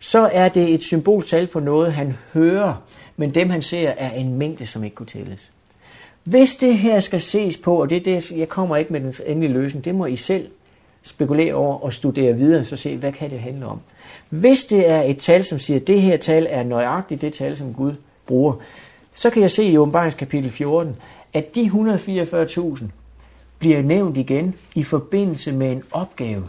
så 0.00 0.30
er 0.32 0.48
det 0.48 0.74
et 0.74 0.82
symboltal 0.82 1.46
på 1.46 1.60
noget, 1.60 1.92
han 1.92 2.16
hører, 2.32 2.74
men 3.16 3.34
dem 3.34 3.50
han 3.50 3.62
ser 3.62 3.90
er 3.90 4.10
en 4.10 4.34
mængde, 4.34 4.66
som 4.66 4.84
ikke 4.84 4.96
kunne 4.96 5.06
tælles. 5.06 5.52
Hvis 6.24 6.56
det 6.56 6.78
her 6.78 7.00
skal 7.00 7.20
ses 7.20 7.56
på, 7.56 7.80
og 7.80 7.90
det 7.90 7.96
er 7.96 8.00
det, 8.00 8.30
jeg 8.30 8.48
kommer 8.48 8.76
ikke 8.76 8.92
med 8.92 9.00
den 9.00 9.14
endelige 9.26 9.52
løsning, 9.52 9.84
det 9.84 9.94
må 9.94 10.06
I 10.06 10.16
selv 10.16 10.48
spekulere 11.02 11.54
over 11.54 11.78
og 11.78 11.92
studere 11.92 12.34
videre, 12.34 12.64
så 12.64 12.76
se, 12.76 12.96
hvad 12.96 13.12
kan 13.12 13.30
det 13.30 13.40
handle 13.40 13.66
om. 13.66 13.80
Hvis 14.28 14.64
det 14.64 14.90
er 14.90 15.02
et 15.02 15.18
tal, 15.18 15.44
som 15.44 15.58
siger, 15.58 15.80
at 15.80 15.86
det 15.86 16.02
her 16.02 16.16
tal 16.16 16.46
er 16.50 16.62
nøjagtigt 16.62 17.20
det 17.20 17.34
tal, 17.34 17.56
som 17.56 17.74
Gud 17.74 17.92
bruger, 18.26 18.54
så 19.12 19.30
kan 19.30 19.42
jeg 19.42 19.50
se 19.50 19.64
i 19.64 19.78
åbenbaringskapitel 19.78 20.50
14, 20.50 20.96
at 21.32 21.54
de 21.54 21.62
144.000 21.64 22.84
bliver 23.58 23.82
nævnt 23.82 24.16
igen 24.16 24.54
i 24.74 24.82
forbindelse 24.82 25.52
med 25.52 25.72
en 25.72 25.82
opgave 25.92 26.44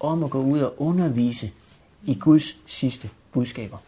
om 0.00 0.24
at 0.24 0.30
gå 0.30 0.38
ud 0.38 0.60
og 0.60 0.74
undervise 0.78 1.50
i 2.06 2.14
Guds 2.14 2.56
sidste 2.66 3.10
budskaber. 3.32 3.78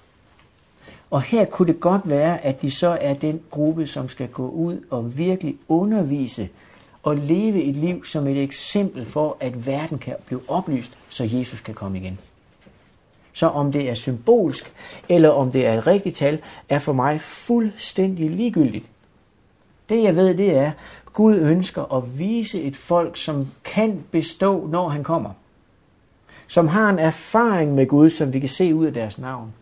Og 1.11 1.23
her 1.23 1.45
kunne 1.45 1.73
det 1.73 1.81
godt 1.81 2.03
være, 2.05 2.45
at 2.45 2.63
de 2.63 2.71
så 2.71 2.99
er 3.01 3.15
den 3.15 3.41
gruppe, 3.51 3.87
som 3.87 4.09
skal 4.09 4.29
gå 4.29 4.49
ud 4.49 4.81
og 4.91 5.19
virkelig 5.19 5.57
undervise 5.69 6.49
og 7.03 7.17
leve 7.17 7.63
et 7.63 7.77
liv 7.77 8.05
som 8.05 8.27
et 8.27 8.43
eksempel 8.43 9.07
for, 9.07 9.37
at 9.41 9.67
verden 9.67 9.99
kan 9.99 10.15
blive 10.27 10.41
oplyst, 10.49 10.99
så 11.09 11.25
Jesus 11.25 11.61
kan 11.61 11.75
komme 11.75 11.99
igen. 11.99 12.19
Så 13.33 13.47
om 13.47 13.73
det 13.73 13.91
er 13.91 13.95
symbolsk, 13.95 14.73
eller 15.09 15.29
om 15.29 15.53
det 15.53 15.67
er 15.67 15.79
et 15.79 15.87
rigtigt 15.87 16.17
tal, 16.17 16.39
er 16.69 16.79
for 16.79 16.93
mig 16.93 17.21
fuldstændig 17.21 18.31
ligegyldigt. 18.31 18.85
Det 19.89 20.03
jeg 20.03 20.17
ved, 20.17 20.35
det 20.35 20.57
er, 20.57 20.73
Gud 21.13 21.35
ønsker 21.37 21.95
at 21.95 22.19
vise 22.19 22.63
et 22.63 22.77
folk, 22.77 23.17
som 23.17 23.47
kan 23.65 24.05
bestå, 24.11 24.67
når 24.67 24.89
han 24.89 25.05
kommer. 25.05 25.31
Som 26.49 26.69
har 26.69 26.91
en 26.91 26.99
erfaring 26.99 27.75
med 27.75 27.87
Gud, 27.87 28.11
som 28.11 28.33
vi 28.33 28.41
kan 28.41 28.49
se 28.49 28.75
ud 28.75 28.87
af 28.87 28.93
deres 28.93 29.19
navn. 29.19 29.55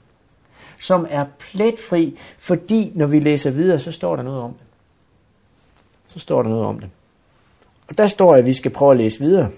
Som 0.80 1.06
er 1.10 1.26
pletfri, 1.38 2.18
fordi 2.38 2.92
når 2.94 3.06
vi 3.06 3.20
læser 3.20 3.50
videre, 3.50 3.78
så 3.78 3.92
står 3.92 4.16
der 4.16 4.22
noget 4.22 4.40
om 4.42 4.52
det. 4.52 4.66
Så 6.08 6.18
står 6.18 6.42
der 6.42 6.50
noget 6.50 6.64
om 6.64 6.80
det. 6.80 6.90
Og 7.88 7.98
der 7.98 8.06
står, 8.06 8.34
at 8.34 8.46
vi 8.46 8.54
skal 8.54 8.70
prøve 8.70 8.90
at 8.90 8.96
læse 8.96 9.20
videre. 9.20 9.50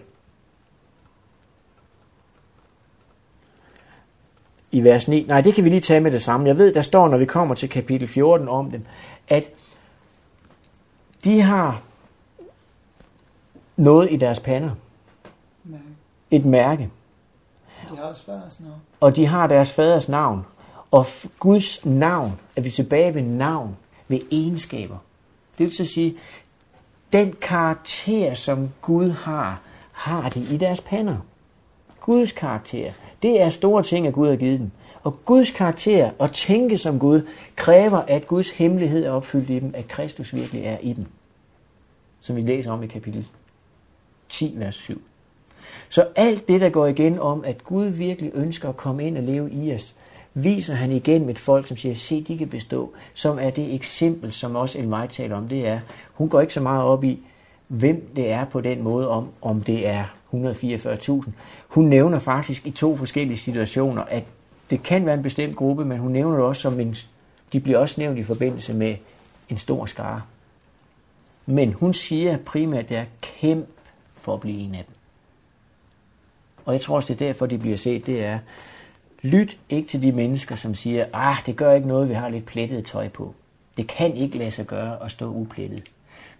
I 4.70 4.84
vers 4.84 5.08
9. 5.08 5.26
Nej, 5.28 5.40
det 5.40 5.54
kan 5.54 5.64
vi 5.64 5.68
lige 5.68 5.80
tage 5.80 6.00
med 6.00 6.10
det 6.10 6.22
samme. 6.22 6.46
Jeg 6.46 6.58
ved, 6.58 6.74
der 6.74 6.82
står, 6.82 7.08
når 7.08 7.18
vi 7.18 7.24
kommer 7.24 7.54
til 7.54 7.68
kapitel 7.68 8.08
14 8.08 8.48
om 8.48 8.70
dem, 8.70 8.84
at 9.28 9.50
de 11.24 11.40
har 11.40 11.82
noget 13.76 14.12
i 14.12 14.16
deres 14.16 14.40
pander. 14.40 14.70
Et 16.30 16.44
mærke. 16.44 16.90
De 17.90 17.96
har 17.96 18.14
faders 18.14 18.60
navn. 18.60 18.80
Og 19.00 19.16
de 19.16 19.26
har 19.26 19.46
deres 19.46 19.72
faders 19.72 20.08
navn. 20.08 20.46
Og 20.90 21.06
Guds 21.38 21.84
navn, 21.84 22.40
er 22.56 22.60
vi 22.60 22.70
tilbage 22.70 23.14
ved 23.14 23.22
navn, 23.22 23.76
ved 24.08 24.20
egenskaber. 24.32 24.96
Det 25.58 25.64
vil 25.64 25.76
så 25.76 25.84
sige, 25.84 26.16
den 27.12 27.34
karakter, 27.40 28.34
som 28.34 28.70
Gud 28.82 29.10
har, 29.10 29.60
har 29.92 30.28
de 30.28 30.40
i 30.40 30.56
deres 30.56 30.80
pander. 30.80 31.16
Guds 32.00 32.32
karakter, 32.32 32.92
det 33.22 33.40
er 33.40 33.50
store 33.50 33.82
ting, 33.82 34.06
at 34.06 34.14
Gud 34.14 34.28
har 34.28 34.36
givet 34.36 34.60
dem. 34.60 34.70
Og 35.02 35.24
Guds 35.24 35.50
karakter 35.50 36.10
og 36.18 36.32
tænke 36.32 36.78
som 36.78 36.98
Gud 36.98 37.28
kræver, 37.56 37.98
at 37.98 38.26
Guds 38.26 38.50
hemmelighed 38.50 39.04
er 39.04 39.10
opfyldt 39.10 39.50
i 39.50 39.58
dem, 39.58 39.74
at 39.74 39.88
Kristus 39.88 40.34
virkelig 40.34 40.62
er 40.62 40.78
i 40.78 40.92
dem. 40.92 41.06
Som 42.20 42.36
vi 42.36 42.40
læser 42.40 42.72
om 42.72 42.82
i 42.82 42.86
kapitel 42.86 43.28
10, 44.28 44.54
vers 44.56 44.74
7. 44.74 45.02
Så 45.88 46.06
alt 46.16 46.48
det, 46.48 46.60
der 46.60 46.68
går 46.68 46.86
igen 46.86 47.18
om, 47.18 47.44
at 47.44 47.64
Gud 47.64 47.86
virkelig 47.86 48.30
ønsker 48.34 48.68
at 48.68 48.76
komme 48.76 49.06
ind 49.06 49.16
og 49.16 49.22
leve 49.22 49.50
i 49.50 49.74
os, 49.74 49.94
viser 50.34 50.74
han 50.74 50.92
igen 50.92 51.26
med 51.26 51.30
et 51.30 51.38
folk, 51.38 51.68
som 51.68 51.76
siger, 51.76 51.94
se, 51.94 52.22
de 52.22 52.38
kan 52.38 52.48
bestå, 52.48 52.92
som 53.14 53.38
er 53.38 53.50
det 53.50 53.74
eksempel, 53.74 54.32
som 54.32 54.56
også 54.56 54.78
Elmaj 54.78 55.06
taler 55.06 55.36
om, 55.36 55.48
det 55.48 55.66
er, 55.66 55.80
hun 56.14 56.28
går 56.28 56.40
ikke 56.40 56.54
så 56.54 56.60
meget 56.60 56.82
op 56.82 57.04
i, 57.04 57.26
hvem 57.68 58.10
det 58.16 58.30
er 58.30 58.44
på 58.44 58.60
den 58.60 58.82
måde, 58.82 59.08
om, 59.08 59.28
om 59.42 59.60
det 59.60 59.86
er 59.86 60.04
144.000. 60.32 61.30
Hun 61.68 61.84
nævner 61.84 62.18
faktisk 62.18 62.66
i 62.66 62.70
to 62.70 62.96
forskellige 62.96 63.38
situationer, 63.38 64.02
at 64.02 64.24
det 64.70 64.82
kan 64.82 65.06
være 65.06 65.14
en 65.14 65.22
bestemt 65.22 65.56
gruppe, 65.56 65.84
men 65.84 65.98
hun 65.98 66.12
nævner 66.12 66.36
det 66.36 66.46
også 66.46 66.62
som 66.62 66.80
en, 66.80 66.96
de 67.52 67.60
bliver 67.60 67.78
også 67.78 68.00
nævnt 68.00 68.18
i 68.18 68.22
forbindelse 68.22 68.74
med 68.74 68.96
en 69.48 69.58
stor 69.58 69.86
skare. 69.86 70.22
Men 71.46 71.72
hun 71.72 71.94
siger 71.94 72.36
primært, 72.36 72.84
at 72.84 72.88
det 72.88 72.96
er 72.96 73.04
kæmp 73.20 73.68
for 74.20 74.34
at 74.34 74.40
blive 74.40 74.58
en 74.58 74.74
af 74.74 74.84
dem. 74.86 74.95
Og 76.66 76.72
jeg 76.72 76.80
tror 76.80 76.96
også, 76.96 77.14
det 77.14 77.20
er 77.20 77.26
derfor, 77.26 77.46
de 77.46 77.58
bliver 77.58 77.76
set, 77.76 78.06
det 78.06 78.24
er, 78.24 78.38
lyt 79.22 79.58
ikke 79.68 79.88
til 79.88 80.02
de 80.02 80.12
mennesker, 80.12 80.56
som 80.56 80.74
siger, 80.74 81.06
ah, 81.12 81.36
det 81.46 81.56
gør 81.56 81.72
ikke 81.72 81.88
noget, 81.88 82.08
vi 82.08 82.14
har 82.14 82.28
lidt 82.28 82.46
plettet 82.46 82.84
tøj 82.84 83.08
på. 83.08 83.34
Det 83.76 83.86
kan 83.86 84.16
ikke 84.16 84.38
lade 84.38 84.50
sig 84.50 84.66
gøre 84.66 85.04
at 85.04 85.10
stå 85.10 85.34
uplettet. 85.34 85.82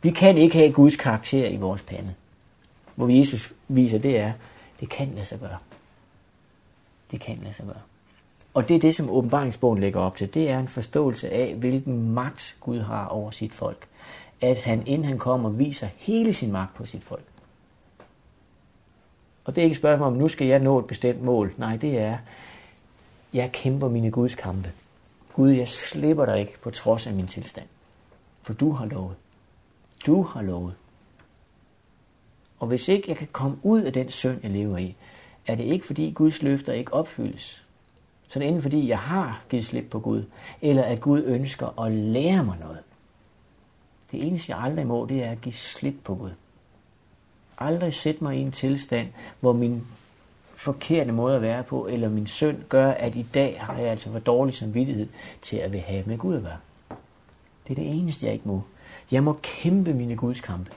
Vi 0.02 0.10
kan 0.10 0.36
ikke 0.38 0.56
have 0.56 0.72
Guds 0.72 0.96
karakter 0.96 1.48
i 1.48 1.56
vores 1.56 1.82
pande. 1.82 2.14
Hvor 2.94 3.08
Jesus 3.08 3.52
viser, 3.68 3.98
det 3.98 4.18
er, 4.18 4.32
det 4.80 4.88
kan 4.88 5.08
lade 5.14 5.26
sig 5.26 5.40
gøre. 5.40 5.58
Det 7.10 7.20
kan 7.20 7.38
lade 7.42 7.54
sig 7.54 7.66
gøre. 7.66 7.80
Og 8.54 8.68
det 8.68 8.74
er 8.74 8.80
det, 8.80 8.94
som 8.94 9.10
åbenbaringsbogen 9.10 9.80
lægger 9.80 10.00
op 10.00 10.16
til. 10.16 10.34
Det 10.34 10.50
er 10.50 10.58
en 10.58 10.68
forståelse 10.68 11.30
af, 11.30 11.54
hvilken 11.54 12.10
magt 12.10 12.56
Gud 12.60 12.80
har 12.80 13.06
over 13.06 13.30
sit 13.30 13.54
folk. 13.54 13.86
At 14.40 14.60
han, 14.60 14.86
inden 14.86 15.04
han 15.04 15.18
kommer, 15.18 15.50
viser 15.50 15.88
hele 15.96 16.34
sin 16.34 16.52
magt 16.52 16.74
på 16.74 16.86
sit 16.86 17.04
folk. 17.04 17.24
Og 19.46 19.54
det 19.54 19.60
er 19.60 19.64
ikke 19.64 19.74
et 19.74 19.78
spørgsmål 19.78 20.06
om, 20.06 20.12
nu 20.12 20.28
skal 20.28 20.46
jeg 20.46 20.58
nå 20.58 20.78
et 20.78 20.86
bestemt 20.86 21.22
mål. 21.22 21.54
Nej, 21.56 21.76
det 21.76 21.98
er, 21.98 22.18
jeg 23.32 23.52
kæmper 23.52 23.88
mine 23.88 24.10
Guds 24.10 24.34
kampe. 24.34 24.72
Gud, 25.32 25.50
jeg 25.50 25.68
slipper 25.68 26.26
dig 26.26 26.40
ikke 26.40 26.58
på 26.60 26.70
trods 26.70 27.06
af 27.06 27.12
min 27.12 27.26
tilstand. 27.26 27.66
For 28.42 28.52
du 28.52 28.70
har 28.70 28.86
lovet. 28.86 29.14
Du 30.06 30.22
har 30.22 30.42
lovet. 30.42 30.74
Og 32.58 32.66
hvis 32.66 32.88
ikke 32.88 33.08
jeg 33.08 33.16
kan 33.16 33.28
komme 33.32 33.56
ud 33.62 33.82
af 33.82 33.92
den 33.92 34.10
synd, 34.10 34.40
jeg 34.42 34.50
lever 34.50 34.78
i, 34.78 34.96
er 35.46 35.54
det 35.54 35.64
ikke 35.64 35.86
fordi 35.86 36.10
Guds 36.10 36.42
løfter 36.42 36.72
ikke 36.72 36.94
opfyldes. 36.94 37.66
Så 38.28 38.38
det 38.38 38.44
er 38.44 38.48
enten 38.48 38.62
fordi, 38.62 38.88
jeg 38.88 38.98
har 38.98 39.42
givet 39.50 39.66
slip 39.66 39.90
på 39.90 40.00
Gud, 40.00 40.24
eller 40.62 40.82
at 40.82 41.00
Gud 41.00 41.22
ønsker 41.22 41.80
at 41.80 41.92
lære 41.92 42.44
mig 42.44 42.58
noget. 42.60 42.78
Det 44.10 44.26
eneste, 44.26 44.52
jeg 44.52 44.60
aldrig 44.60 44.86
må, 44.86 45.06
det 45.06 45.24
er 45.24 45.30
at 45.30 45.40
give 45.40 45.52
slip 45.52 45.94
på 46.04 46.14
Gud. 46.14 46.30
Aldrig 47.58 47.94
sætte 47.94 48.24
mig 48.24 48.36
i 48.36 48.40
en 48.40 48.52
tilstand, 48.52 49.08
hvor 49.40 49.52
min 49.52 49.86
forkerte 50.56 51.12
måde 51.12 51.36
at 51.36 51.42
være 51.42 51.62
på, 51.62 51.86
eller 51.86 52.08
min 52.08 52.26
synd 52.26 52.62
gør, 52.68 52.90
at 52.90 53.16
i 53.16 53.26
dag 53.34 53.60
har 53.60 53.78
jeg 53.78 53.90
altså 53.90 54.12
for 54.12 54.18
dårlig 54.18 54.54
samvittighed 54.54 55.08
til 55.42 55.56
at 55.56 55.72
vil 55.72 55.80
have 55.80 56.04
med 56.06 56.18
Gud 56.18 56.36
at 56.36 56.44
være. 56.44 56.58
Det 57.68 57.78
er 57.78 57.82
det 57.82 57.90
eneste, 57.90 58.26
jeg 58.26 58.32
ikke 58.32 58.48
må. 58.48 58.62
Jeg 59.10 59.22
må 59.22 59.38
kæmpe 59.42 59.94
mine 59.94 60.16
Guds 60.16 60.40
kampe. 60.40 60.72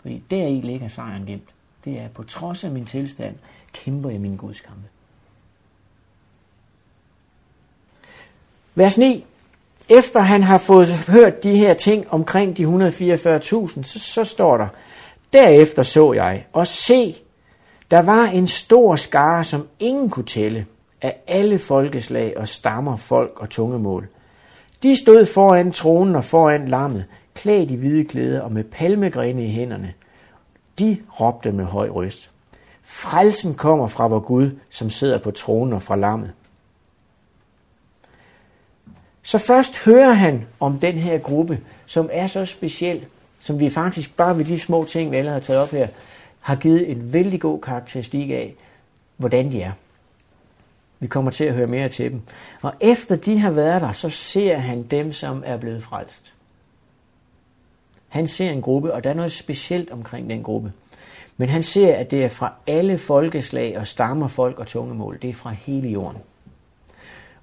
Fordi 0.00 0.22
deri 0.30 0.60
ligger 0.60 0.88
sejren 0.88 1.26
gemt. 1.26 1.48
Det 1.84 1.98
er 1.98 2.08
på 2.08 2.22
trods 2.22 2.64
af 2.64 2.70
min 2.70 2.86
tilstand, 2.86 3.36
kæmper 3.72 4.10
jeg 4.10 4.20
mine 4.20 4.36
Guds 4.36 4.60
kampe. 4.60 4.88
Vers 8.74 8.98
9. 8.98 9.26
Efter 9.88 10.20
han 10.20 10.42
har 10.42 10.58
fået 10.58 10.88
hørt 10.88 11.42
de 11.42 11.56
her 11.56 11.74
ting 11.74 12.06
omkring 12.10 12.56
de 12.56 12.64
144.000, 12.64 13.82
så, 13.82 13.98
så 13.98 14.24
står 14.24 14.56
der, 14.56 14.68
Derefter 15.32 15.82
så 15.82 16.12
jeg, 16.12 16.46
og 16.52 16.66
se, 16.66 17.16
der 17.90 18.02
var 18.02 18.24
en 18.24 18.46
stor 18.46 18.96
skare, 18.96 19.44
som 19.44 19.66
ingen 19.78 20.10
kunne 20.10 20.26
tælle, 20.26 20.66
af 21.02 21.16
alle 21.26 21.58
folkeslag 21.58 22.34
og 22.36 22.48
stammer, 22.48 22.96
folk 22.96 23.40
og 23.40 23.50
tungemål. 23.50 24.08
De 24.82 24.96
stod 24.96 25.26
foran 25.26 25.72
tronen 25.72 26.16
og 26.16 26.24
foran 26.24 26.68
lammet, 26.68 27.04
klædt 27.34 27.70
i 27.70 27.74
hvide 27.74 28.04
klæder 28.04 28.40
og 28.40 28.52
med 28.52 28.64
palmegrene 28.64 29.46
i 29.46 29.50
hænderne. 29.50 29.92
De 30.78 30.96
råbte 31.20 31.52
med 31.52 31.64
høj 31.64 31.88
røst. 31.88 32.30
Frelsen 32.82 33.54
kommer 33.54 33.88
fra 33.88 34.06
vor 34.06 34.20
Gud, 34.20 34.50
som 34.70 34.90
sidder 34.90 35.18
på 35.18 35.30
tronen 35.30 35.72
og 35.72 35.82
fra 35.82 35.96
lammet. 35.96 36.32
Så 39.26 39.38
først 39.38 39.78
hører 39.78 40.12
han 40.12 40.46
om 40.60 40.78
den 40.78 40.94
her 40.94 41.18
gruppe, 41.18 41.60
som 41.86 42.08
er 42.12 42.26
så 42.26 42.44
speciel, 42.44 43.06
som 43.40 43.60
vi 43.60 43.70
faktisk 43.70 44.16
bare 44.16 44.38
ved 44.38 44.44
de 44.44 44.58
små 44.58 44.84
ting, 44.84 45.10
vi 45.10 45.16
alle 45.16 45.30
har 45.30 45.40
taget 45.40 45.62
op 45.62 45.70
her, 45.70 45.88
har 46.40 46.56
givet 46.56 46.90
en 46.90 47.12
vældig 47.12 47.40
god 47.40 47.60
karakteristik 47.60 48.30
af, 48.30 48.54
hvordan 49.16 49.50
de 49.50 49.62
er. 49.62 49.72
Vi 51.00 51.06
kommer 51.06 51.30
til 51.30 51.44
at 51.44 51.54
høre 51.54 51.66
mere 51.66 51.88
til 51.88 52.10
dem. 52.10 52.20
Og 52.62 52.72
efter 52.80 53.16
de 53.16 53.38
har 53.38 53.50
været 53.50 53.80
der, 53.80 53.92
så 53.92 54.10
ser 54.10 54.56
han 54.56 54.82
dem, 54.82 55.12
som 55.12 55.42
er 55.46 55.56
blevet 55.56 55.82
frelst. 55.82 56.32
Han 58.08 58.26
ser 58.26 58.50
en 58.50 58.62
gruppe, 58.62 58.92
og 58.92 59.04
der 59.04 59.10
er 59.10 59.14
noget 59.14 59.32
specielt 59.32 59.90
omkring 59.90 60.30
den 60.30 60.42
gruppe. 60.42 60.72
Men 61.36 61.48
han 61.48 61.62
ser, 61.62 61.96
at 61.96 62.10
det 62.10 62.24
er 62.24 62.28
fra 62.28 62.52
alle 62.66 62.98
folkeslag 62.98 63.78
og 63.78 63.86
stammer, 63.86 64.28
folk 64.28 64.58
og 64.58 64.66
tungemål. 64.66 65.18
Det 65.22 65.30
er 65.30 65.34
fra 65.34 65.50
hele 65.50 65.88
jorden. 65.88 66.18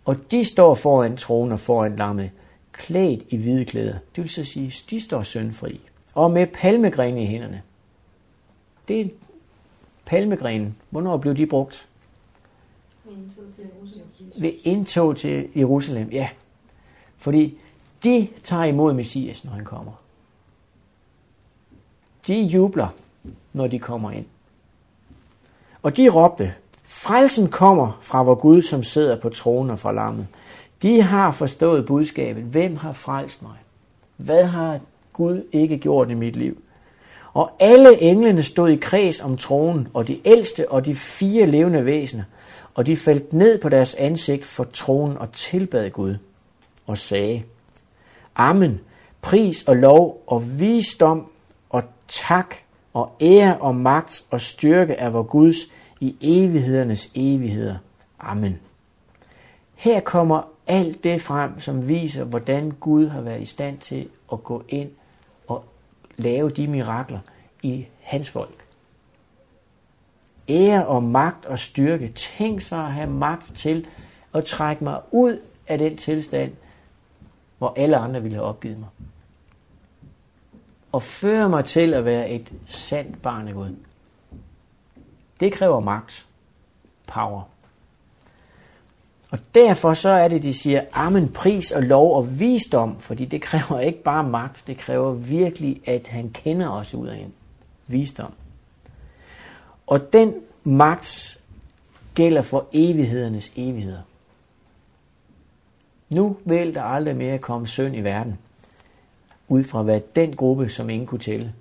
Og 0.06 0.32
de 0.32 0.46
står 0.46 0.76
foran 0.76 1.18
tronen 1.18 1.52
og 1.52 1.60
foran 1.60 1.96
lammet, 1.96 2.32
klædt 2.72 3.24
i 3.30 3.38
hvide 3.38 3.66
klæder. 3.66 3.98
Det 4.16 4.24
vil 4.24 4.30
så 4.30 4.46
sige, 4.46 4.74
de 4.90 5.02
står 5.02 5.24
syndfri. 5.24 5.82
Og 6.14 6.32
med 6.32 6.48
palmegrene 6.48 7.24
i 7.24 7.26
hænderne. 7.26 7.62
Det 8.88 9.02
er 9.02 9.10
palmegrenen. 10.06 10.76
Hvornår 10.90 11.18
blev 11.18 11.38
de 11.38 11.46
brugt? 11.46 11.88
Ved 14.38 14.52
indtog 14.64 15.18
til 15.18 15.50
Jerusalem, 15.56 16.10
ja. 16.12 16.30
Fordi 17.18 17.58
de 18.04 18.28
tager 18.44 18.64
imod 18.64 18.94
Messias, 18.94 19.44
når 19.44 19.52
han 19.52 19.66
kommer. 19.66 19.92
De 22.28 22.42
jubler, 22.42 22.88
når 23.54 23.68
de 23.68 23.80
kommer 23.80 24.12
ind. 24.12 24.26
Og 25.82 25.98
de 25.98 26.10
råbte, 26.10 26.54
frelsen 27.04 27.48
kommer 27.48 27.98
fra 28.02 28.24
vor 28.24 28.36
Gud, 28.36 28.62
som 28.62 28.84
sidder 28.84 29.16
på 29.16 29.30
tronen 29.30 29.72
og 29.72 29.80
fra 29.80 29.92
lammet. 29.92 30.28
De 30.82 31.02
har 31.02 31.32
forstået 31.32 31.86
budskabet. 31.86 32.44
Hvem 32.44 32.76
har 32.76 32.94
frelst 32.94 33.42
mig? 33.42 33.58
Hvad 34.18 34.46
har 34.46 34.80
Gud 35.14 35.44
ikke 35.52 35.78
gjort 35.78 36.10
i 36.10 36.14
mit 36.14 36.36
liv? 36.36 36.62
Og 37.34 37.52
alle 37.60 38.02
englene 38.02 38.44
stod 38.44 38.70
i 38.70 38.76
kreds 38.76 39.22
om 39.22 39.38
tronen, 39.38 39.88
og 39.94 40.08
de 40.08 40.20
ældste 40.26 40.72
og 40.72 40.86
de 40.86 40.96
fire 40.96 41.46
levende 41.46 41.86
væsener, 41.86 42.24
og 42.76 42.86
de 42.86 42.98
faldt 42.98 43.34
ned 43.34 43.58
på 43.58 43.70
deres 43.70 43.96
ansigt 43.96 44.46
for 44.46 44.64
tronen 44.64 45.18
og 45.18 45.32
tilbad 45.32 45.90
Gud, 45.90 46.16
og 46.88 46.98
sagde, 46.98 47.44
Amen, 48.36 48.80
pris 49.22 49.64
og 49.64 49.76
lov 49.76 50.24
og 50.28 50.60
visdom 50.60 51.28
og 51.70 51.84
tak 52.08 52.56
og 52.94 53.16
ære 53.22 53.58
og 53.58 53.76
magt 53.76 54.24
og 54.32 54.42
styrke 54.42 54.94
er 54.94 55.10
vor 55.10 55.24
Guds 55.24 55.58
i 56.04 56.16
evighedernes 56.22 57.12
evigheder. 57.16 57.78
Amen. 58.20 58.60
Her 59.76 60.00
kommer 60.00 60.42
alt 60.68 61.04
det 61.04 61.22
frem, 61.22 61.60
som 61.60 61.88
viser, 61.88 62.24
hvordan 62.24 62.72
Gud 62.72 63.08
har 63.08 63.22
været 63.22 63.42
i 63.42 63.46
stand 63.46 63.80
til 63.80 64.10
at 64.32 64.44
gå 64.44 64.64
ind 64.70 64.90
og 65.48 65.66
lave 66.18 66.50
de 66.50 66.68
mirakler 66.68 67.20
i 67.62 67.86
hans 68.02 68.30
folk. 68.30 68.66
Ære 70.50 70.86
og 70.86 71.04
magt 71.04 71.46
og 71.46 71.60
styrke. 71.60 72.12
Tænk 72.16 72.62
sig 72.62 72.86
at 72.86 72.94
have 72.94 73.10
magt 73.10 73.52
til 73.56 73.88
at 74.34 74.46
trække 74.46 74.84
mig 74.84 75.02
ud 75.12 75.40
af 75.68 75.78
den 75.78 75.98
tilstand, 75.98 76.52
hvor 77.58 77.74
alle 77.78 77.98
andre 77.98 78.22
ville 78.22 78.36
have 78.36 78.48
opgivet 78.48 78.80
mig. 78.80 78.90
Og 80.92 81.04
føre 81.04 81.50
mig 81.50 81.66
til 81.66 81.94
at 81.94 82.06
være 82.06 82.30
et 82.30 82.52
sandt 82.68 83.22
barn 83.22 83.48
af 83.48 83.54
Gud. 83.54 83.76
Det 85.40 85.54
kræver 85.54 85.80
magt. 85.80 86.26
Power. 87.08 87.44
Og 89.34 89.40
derfor 89.56 89.94
så 89.94 90.10
er 90.10 90.28
det, 90.28 90.44
de 90.44 90.54
siger, 90.54 90.82
amen, 90.94 91.30
pris 91.30 91.72
og 91.72 91.84
lov 91.84 92.16
og 92.16 92.40
visdom, 92.40 93.00
fordi 93.00 93.26
det 93.26 93.42
kræver 93.42 93.80
ikke 93.80 94.04
bare 94.04 94.24
magt, 94.24 94.64
det 94.68 94.78
kræver 94.78 95.12
virkelig, 95.14 95.82
at 95.86 96.08
han 96.08 96.30
kender 96.30 96.70
os 96.70 96.94
ud 96.94 97.08
af 97.08 97.18
en 97.18 97.34
visdom. 97.88 98.34
Og 99.88 100.14
den 100.14 100.34
magt 100.64 101.40
gælder 102.16 102.42
for 102.42 102.68
evighedernes 102.74 103.52
evigheder. 103.56 104.02
Nu 106.10 106.38
vil 106.46 106.76
der 106.76 106.84
aldrig 106.84 107.16
mere 107.16 107.38
komme 107.38 107.68
synd 107.68 107.96
i 107.96 108.02
verden, 108.02 108.38
ud 109.48 109.64
fra 109.64 109.82
hvad 109.82 110.02
den 110.16 110.36
gruppe, 110.36 110.70
som 110.70 110.90
ingen 110.90 111.08
kunne 111.08 111.20
tælle, 111.20 111.54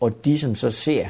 og 0.00 0.24
de, 0.24 0.38
som 0.38 0.54
så 0.54 0.70
ser, 0.70 1.08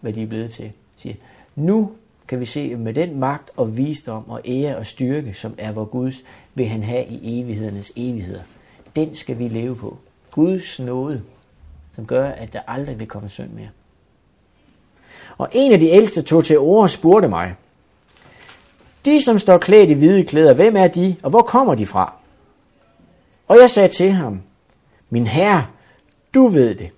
hvad 0.00 0.12
de 0.12 0.22
er 0.22 0.26
blevet 0.26 0.52
til, 0.52 0.72
siger, 0.96 1.14
nu 1.56 1.90
kan 2.28 2.40
vi 2.40 2.44
se, 2.44 2.70
at 2.72 2.78
med 2.78 2.94
den 2.94 3.20
magt 3.20 3.50
og 3.56 3.76
visdom 3.76 4.30
og 4.30 4.40
ære 4.44 4.76
og 4.76 4.86
styrke, 4.86 5.34
som 5.34 5.54
er 5.58 5.72
vor 5.72 5.84
Guds, 5.84 6.22
vil 6.54 6.66
han 6.66 6.82
have 6.82 7.06
i 7.06 7.40
evighedernes 7.40 7.92
evigheder. 7.96 8.42
Den 8.96 9.16
skal 9.16 9.38
vi 9.38 9.48
leve 9.48 9.76
på. 9.76 9.98
Guds 10.30 10.78
nåde, 10.78 11.22
som 11.94 12.06
gør, 12.06 12.28
at 12.28 12.52
der 12.52 12.60
aldrig 12.66 12.98
vil 12.98 13.06
komme 13.06 13.28
synd 13.28 13.50
mere. 13.50 13.68
Og 15.38 15.48
en 15.52 15.72
af 15.72 15.80
de 15.80 15.88
ældste 15.88 16.22
tog 16.22 16.44
til 16.44 16.58
ord 16.58 16.82
og 16.82 16.90
spurgte 16.90 17.28
mig, 17.28 17.54
de, 19.04 19.24
som 19.24 19.38
står 19.38 19.58
klædt 19.58 19.90
i 19.90 19.94
hvide 19.94 20.24
klæder, 20.24 20.54
hvem 20.54 20.76
er 20.76 20.88
de, 20.88 21.16
og 21.22 21.30
hvor 21.30 21.42
kommer 21.42 21.74
de 21.74 21.86
fra? 21.86 22.12
Og 23.48 23.56
jeg 23.56 23.70
sagde 23.70 23.88
til 23.88 24.10
ham, 24.10 24.42
min 25.10 25.26
herre, 25.26 25.66
du 26.34 26.46
ved 26.46 26.74
det. 26.74 26.90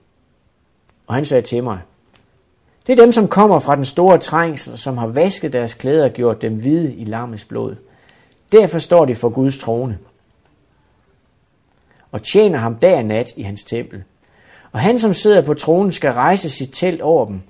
Og 1.07 1.14
han 1.14 1.24
sagde 1.24 1.42
til 1.42 1.64
mig, 1.64 1.78
det 2.89 2.99
er 2.99 3.05
dem, 3.05 3.12
som 3.12 3.28
kommer 3.28 3.59
fra 3.59 3.76
den 3.76 3.84
store 3.84 4.18
trængsel, 4.18 4.78
som 4.78 4.99
har 4.99 5.07
vasket 5.07 5.53
deres 5.53 5.74
klæder 5.74 6.05
og 6.05 6.11
gjort 6.11 6.43
dem 6.43 6.55
hvide 6.55 6.95
i 6.95 7.05
lammets 7.05 7.45
blod. 7.45 7.76
Derfor 8.53 8.78
står 8.78 9.05
de 9.05 9.14
for 9.14 9.28
Guds 9.28 9.59
trone 9.59 9.99
og 12.12 12.22
tjener 12.22 12.59
ham 12.59 12.74
dag 12.74 12.95
og 12.95 13.05
nat 13.05 13.32
i 13.36 13.43
hans 13.43 13.64
tempel. 13.64 14.03
Og 14.72 14.80
han, 14.80 14.99
som 14.99 15.14
sidder 15.14 15.43
på 15.43 15.55
tronen, 15.55 15.93
skal 15.93 16.12
rejse 16.12 16.51
sit 16.51 16.70
telt 16.72 17.01
over 17.01 17.26
dem. 17.26 17.41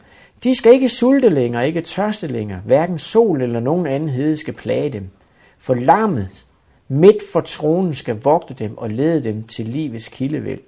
De 0.44 0.54
skal 0.54 0.72
ikke 0.72 0.88
sulte 0.88 1.28
længere, 1.28 1.66
ikke 1.66 1.80
tørste 1.80 2.26
længere. 2.26 2.60
Hverken 2.64 2.98
sol 2.98 3.42
eller 3.42 3.60
nogen 3.60 3.86
anden 3.86 4.08
hede 4.08 4.36
skal 4.36 4.54
plage 4.54 4.90
dem. 4.90 5.10
For 5.58 5.74
lammet 5.74 6.28
midt 6.88 7.22
for 7.32 7.40
tronen 7.40 7.94
skal 7.94 8.20
vogte 8.24 8.54
dem 8.54 8.78
og 8.78 8.90
lede 8.90 9.22
dem 9.22 9.42
til 9.44 9.66
livets 9.66 10.08
kildevæld. 10.08 10.60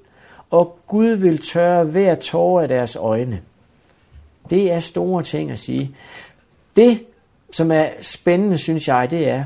Og 0.51 0.79
Gud 0.87 1.09
vil 1.09 1.39
tørre 1.39 1.85
hver 1.85 2.15
tårer 2.15 2.63
af 2.63 2.69
deres 2.69 2.97
øjne. 2.97 3.41
Det 4.51 4.73
er 4.73 4.81
store 4.81 5.23
ting 5.23 5.51
at 5.51 5.59
sige. 5.59 5.97
Det, 6.77 7.07
som 7.53 7.71
er 7.73 7.89
spændende, 8.01 8.59
synes 8.59 8.89
jeg, 8.89 9.11
det 9.11 9.29
er, 9.29 9.45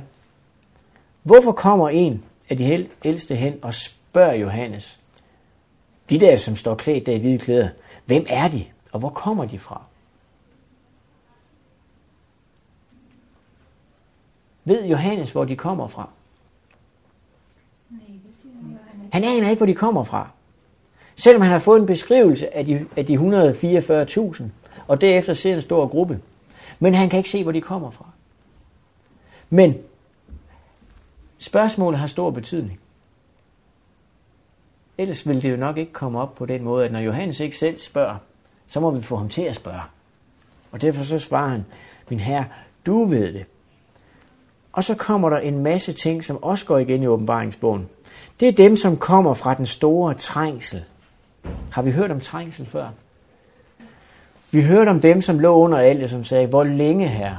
hvorfor 1.22 1.52
kommer 1.52 1.88
en 1.88 2.24
af 2.48 2.56
de 2.56 2.86
ældste 3.04 3.36
hen 3.36 3.58
og 3.62 3.74
spørger 3.74 4.34
Johannes, 4.34 5.00
de 6.10 6.20
der, 6.20 6.36
som 6.36 6.56
står 6.56 6.74
klædt 6.74 7.06
der 7.06 7.12
i 7.12 7.18
hvide 7.18 7.38
klæder, 7.38 7.68
hvem 8.04 8.26
er 8.28 8.48
de, 8.48 8.64
og 8.92 8.98
hvor 8.98 9.08
kommer 9.08 9.44
de 9.44 9.58
fra? 9.58 9.82
Ved 14.64 14.84
Johannes, 14.84 15.32
hvor 15.32 15.44
de 15.44 15.56
kommer 15.56 15.88
fra? 15.88 16.08
Han 19.12 19.24
aner 19.24 19.50
ikke, 19.50 19.56
hvor 19.56 19.66
de 19.66 19.74
kommer 19.74 20.04
fra. 20.04 20.28
Selvom 21.16 21.42
han 21.42 21.52
har 21.52 21.58
fået 21.58 21.80
en 21.80 21.86
beskrivelse 21.86 22.56
af 22.56 22.66
de, 22.66 22.86
af 22.96 23.06
de 23.06 23.14
144.000, 23.14 24.42
og 24.86 25.00
derefter 25.00 25.34
ser 25.34 25.54
en 25.54 25.62
stor 25.62 25.86
gruppe. 25.86 26.20
Men 26.78 26.94
han 26.94 27.08
kan 27.08 27.18
ikke 27.18 27.30
se, 27.30 27.42
hvor 27.42 27.52
de 27.52 27.60
kommer 27.60 27.90
fra. 27.90 28.06
Men 29.50 29.74
spørgsmålet 31.38 32.00
har 32.00 32.06
stor 32.06 32.30
betydning. 32.30 32.80
Ellers 34.98 35.28
ville 35.28 35.42
det 35.42 35.50
jo 35.50 35.56
nok 35.56 35.76
ikke 35.76 35.92
komme 35.92 36.20
op 36.20 36.34
på 36.34 36.46
den 36.46 36.62
måde, 36.62 36.84
at 36.84 36.92
når 36.92 37.00
Johannes 37.00 37.40
ikke 37.40 37.56
selv 37.56 37.78
spørger, 37.78 38.16
så 38.68 38.80
må 38.80 38.90
vi 38.90 39.02
få 39.02 39.16
ham 39.16 39.28
til 39.28 39.42
at 39.42 39.56
spørge. 39.56 39.82
Og 40.72 40.82
derfor 40.82 41.04
så 41.04 41.18
svarer 41.18 41.48
han, 41.48 41.64
min 42.08 42.20
herre, 42.20 42.44
du 42.86 43.04
ved 43.04 43.32
det. 43.32 43.44
Og 44.72 44.84
så 44.84 44.94
kommer 44.94 45.30
der 45.30 45.38
en 45.38 45.62
masse 45.62 45.92
ting, 45.92 46.24
som 46.24 46.42
også 46.42 46.66
går 46.66 46.78
igen 46.78 47.02
i 47.02 47.06
åbenbaringsbogen. 47.06 47.88
Det 48.40 48.48
er 48.48 48.52
dem, 48.52 48.76
som 48.76 48.96
kommer 48.96 49.34
fra 49.34 49.54
den 49.54 49.66
store 49.66 50.14
trængsel. 50.14 50.84
Har 51.70 51.82
vi 51.82 51.90
hørt 51.90 52.10
om 52.10 52.20
trængsel 52.20 52.66
før? 52.66 52.88
Vi 54.54 54.62
hørte 54.62 54.88
om 54.88 55.00
dem, 55.00 55.22
som 55.22 55.38
lå 55.38 55.54
under 55.54 55.78
alt, 55.78 56.10
som 56.10 56.24
sagde, 56.24 56.46
hvor 56.46 56.64
længe 56.64 57.08
her? 57.08 57.36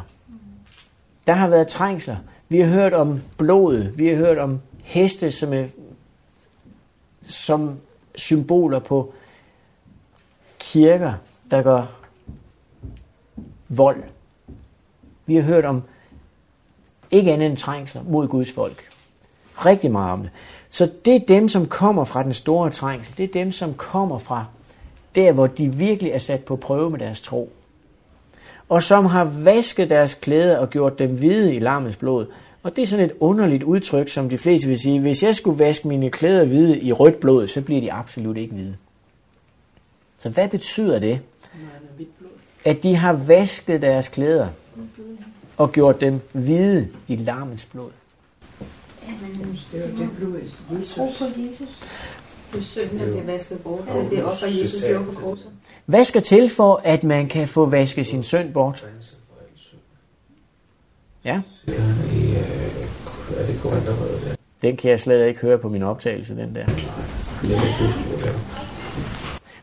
Der 1.28 1.34
har 1.34 1.48
været 1.48 1.68
trængsler. 1.68 2.16
Vi 2.50 2.60
har 2.60 2.68
hørt 2.68 2.94
om 2.94 3.22
blodet. 3.38 3.98
Vi 3.98 4.08
har 4.08 4.16
hørt 4.16 4.38
om 4.38 4.62
heste, 4.84 5.32
som 5.32 5.54
er 5.54 5.66
som 7.24 7.80
symboler 8.16 8.80
på 8.80 9.14
kirker, 10.60 11.14
der 11.52 11.62
gør 11.62 11.86
vold. 13.70 14.04
Vi 15.26 15.36
har 15.36 15.44
hørt 15.44 15.66
om 15.66 15.84
ikke 17.12 17.34
andet 17.34 17.50
end 17.50 17.58
trængsler 17.58 18.04
mod 18.04 18.28
Guds 18.28 18.52
folk. 18.52 18.90
Rigtig 19.66 19.92
meget 19.92 20.14
om 20.14 20.22
det. 20.22 20.32
Så 20.70 20.92
det 21.06 21.16
er 21.16 21.26
dem, 21.28 21.50
som 21.50 21.68
kommer 21.68 22.04
fra 22.04 22.24
den 22.24 22.34
store 22.34 22.72
trængsel. 22.72 23.18
Det 23.18 23.24
er 23.24 23.34
dem, 23.34 23.52
som 23.52 23.74
kommer 23.74 24.20
fra 24.20 24.46
der, 25.16 25.32
hvor 25.32 25.48
de 25.48 25.76
virkelig 25.76 26.12
er 26.12 26.20
sat 26.20 26.44
på 26.44 26.56
prøve 26.56 26.90
med 26.90 27.00
deres 27.00 27.22
tro. 27.22 27.52
Og 28.70 28.84
som 28.84 29.06
har 29.06 29.24
vasket 29.24 29.90
deres 29.90 30.14
klæder 30.14 30.58
og 30.58 30.70
gjort 30.70 31.00
dem 31.00 31.18
hvide 31.18 31.56
i 31.56 31.60
lammets 31.60 31.98
blod. 31.98 32.26
Og 32.64 32.76
det 32.76 32.82
er 32.82 32.88
sådan 32.88 33.06
et 33.06 33.14
underligt 33.20 33.64
udtryk, 33.64 34.10
som 34.10 34.30
de 34.30 34.38
fleste 34.38 34.68
vil 34.68 34.80
sige, 34.80 35.00
hvis 35.00 35.24
jeg 35.24 35.36
skulle 35.36 35.60
vaske 35.60 35.88
mine 35.88 36.10
klæder 36.10 36.46
hvide 36.46 36.80
i 36.82 36.92
rødt 36.92 37.20
blod, 37.20 37.48
så 37.48 37.62
bliver 37.62 37.82
de 37.82 37.94
absolut 37.94 38.38
ikke 38.38 38.54
hvide. 38.54 38.76
Så 40.20 40.30
hvad 40.30 40.48
betyder 40.48 41.00
det? 41.00 41.20
At 42.66 42.84
de 42.84 42.96
har 42.96 43.14
vasket 43.14 43.82
deres 43.82 44.08
klæder 44.08 44.48
og 45.58 45.72
gjort 45.72 46.02
dem 46.02 46.22
hvide 46.32 46.88
i 47.08 47.16
lammets 47.16 47.66
blod. 47.66 47.92
Jamen, 49.08 49.60
det 49.72 49.82
var 49.82 50.06
det 50.06 50.10
blod, 50.18 50.40
Jesus. 50.68 51.84
Det 52.54 52.60
er 52.60 52.64
synden, 52.64 53.00
der 53.00 53.06
bliver 53.06 53.24
vasket 53.24 53.60
bort. 53.64 53.82
Det 54.10 54.20
er 54.20 54.24
offer, 54.24 54.48
Jesus 54.48 54.84
gjorde 54.84 55.06
på 55.06 55.12
korset. 55.12 55.46
Hvad 55.86 56.06
skal 56.06 56.22
til 56.22 56.50
for, 56.50 56.82
at 56.84 57.04
man 57.04 57.28
kan 57.28 57.48
få 57.48 57.66
vasket 57.66 58.08
sin 58.08 58.24
synd 58.24 58.54
bort? 58.54 58.86
Ja, 61.26 61.42
Ja, 61.68 61.74
øh, 61.74 63.38
er 63.38 63.46
det 63.46 63.60
Korintherbrevet 63.62 64.22
der? 64.26 64.36
den 64.62 64.78
kan 64.78 64.92
jeg 64.92 65.00
slet 65.00 65.28
ikke 65.28 65.42
høre 65.42 65.58
på 65.58 65.70
min 65.70 65.84
optagelse, 65.84 66.36
den 66.36 66.56
der. 66.56 66.62
Er. 66.62 68.32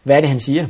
Hvad 0.02 0.16
er 0.16 0.20
det, 0.20 0.28
han 0.28 0.40
siger? 0.40 0.66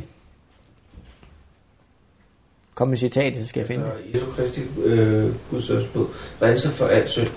Kom 2.75 2.87
med 2.87 2.97
citatet, 2.97 3.37
så 3.43 3.47
skal 3.47 3.59
jeg 3.59 3.67
finde 3.67 3.85
det. 3.85 3.91
Altså, 3.91 4.19
Jesu 4.19 4.31
Kristi 4.31 4.61
øh, 4.83 5.33
Guds 5.51 5.65
søns 5.67 5.87
blod 5.91 6.07
renser 6.41 6.69
for 6.71 6.85
al 6.85 7.09
synd. 7.09 7.27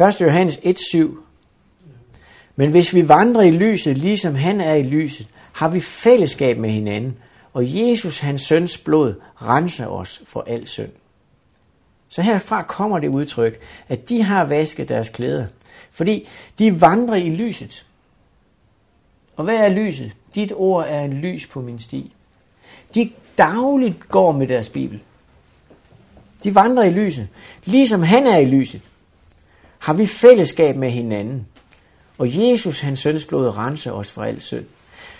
1. 0.00 0.20
Johannes 0.20 0.56
1.7 0.56 0.98
Men 2.56 2.70
hvis 2.70 2.94
vi 2.94 3.08
vandrer 3.08 3.42
i 3.42 3.50
lyset, 3.50 3.98
ligesom 3.98 4.34
han 4.34 4.60
er 4.60 4.74
i 4.74 4.82
lyset, 4.82 5.26
har 5.52 5.68
vi 5.68 5.80
fællesskab 5.80 6.58
med 6.58 6.70
hinanden, 6.70 7.16
og 7.52 7.76
Jesus, 7.76 8.18
hans 8.18 8.40
søns 8.40 8.78
blod, 8.78 9.14
renser 9.42 9.86
os 9.86 10.22
for 10.26 10.44
al 10.46 10.66
synd. 10.66 10.90
Så 12.08 12.22
herfra 12.22 12.62
kommer 12.62 12.98
det 12.98 13.08
udtryk, 13.08 13.60
at 13.88 14.08
de 14.08 14.22
har 14.22 14.44
vasket 14.44 14.88
deres 14.88 15.08
klæder, 15.08 15.46
fordi 15.92 16.28
de 16.58 16.80
vandrer 16.80 17.16
i 17.16 17.30
lyset. 17.30 17.86
Og 19.36 19.44
hvad 19.44 19.56
er 19.56 19.68
lyset? 19.68 20.12
Dit 20.34 20.52
ord 20.56 20.86
er 20.88 21.00
en 21.00 21.12
lys 21.12 21.46
på 21.46 21.60
min 21.60 21.78
sti. 21.78 22.12
De 22.94 23.10
dagligt 23.38 24.08
går 24.08 24.32
med 24.32 24.46
deres 24.46 24.68
bibel. 24.68 25.00
De 26.44 26.54
vandrer 26.54 26.84
i 26.84 26.90
lyset. 26.90 27.28
Ligesom 27.64 28.02
han 28.02 28.26
er 28.26 28.38
i 28.38 28.44
lyset, 28.44 28.82
har 29.84 29.92
vi 29.92 30.06
fællesskab 30.06 30.76
med 30.76 30.90
hinanden. 30.90 31.46
Og 32.18 32.38
Jesus, 32.38 32.80
hans 32.80 32.98
søns 32.98 33.26
blod, 33.26 33.56
renser 33.58 33.92
os 33.92 34.12
fra 34.12 34.26
al 34.26 34.40
synd. 34.40 34.64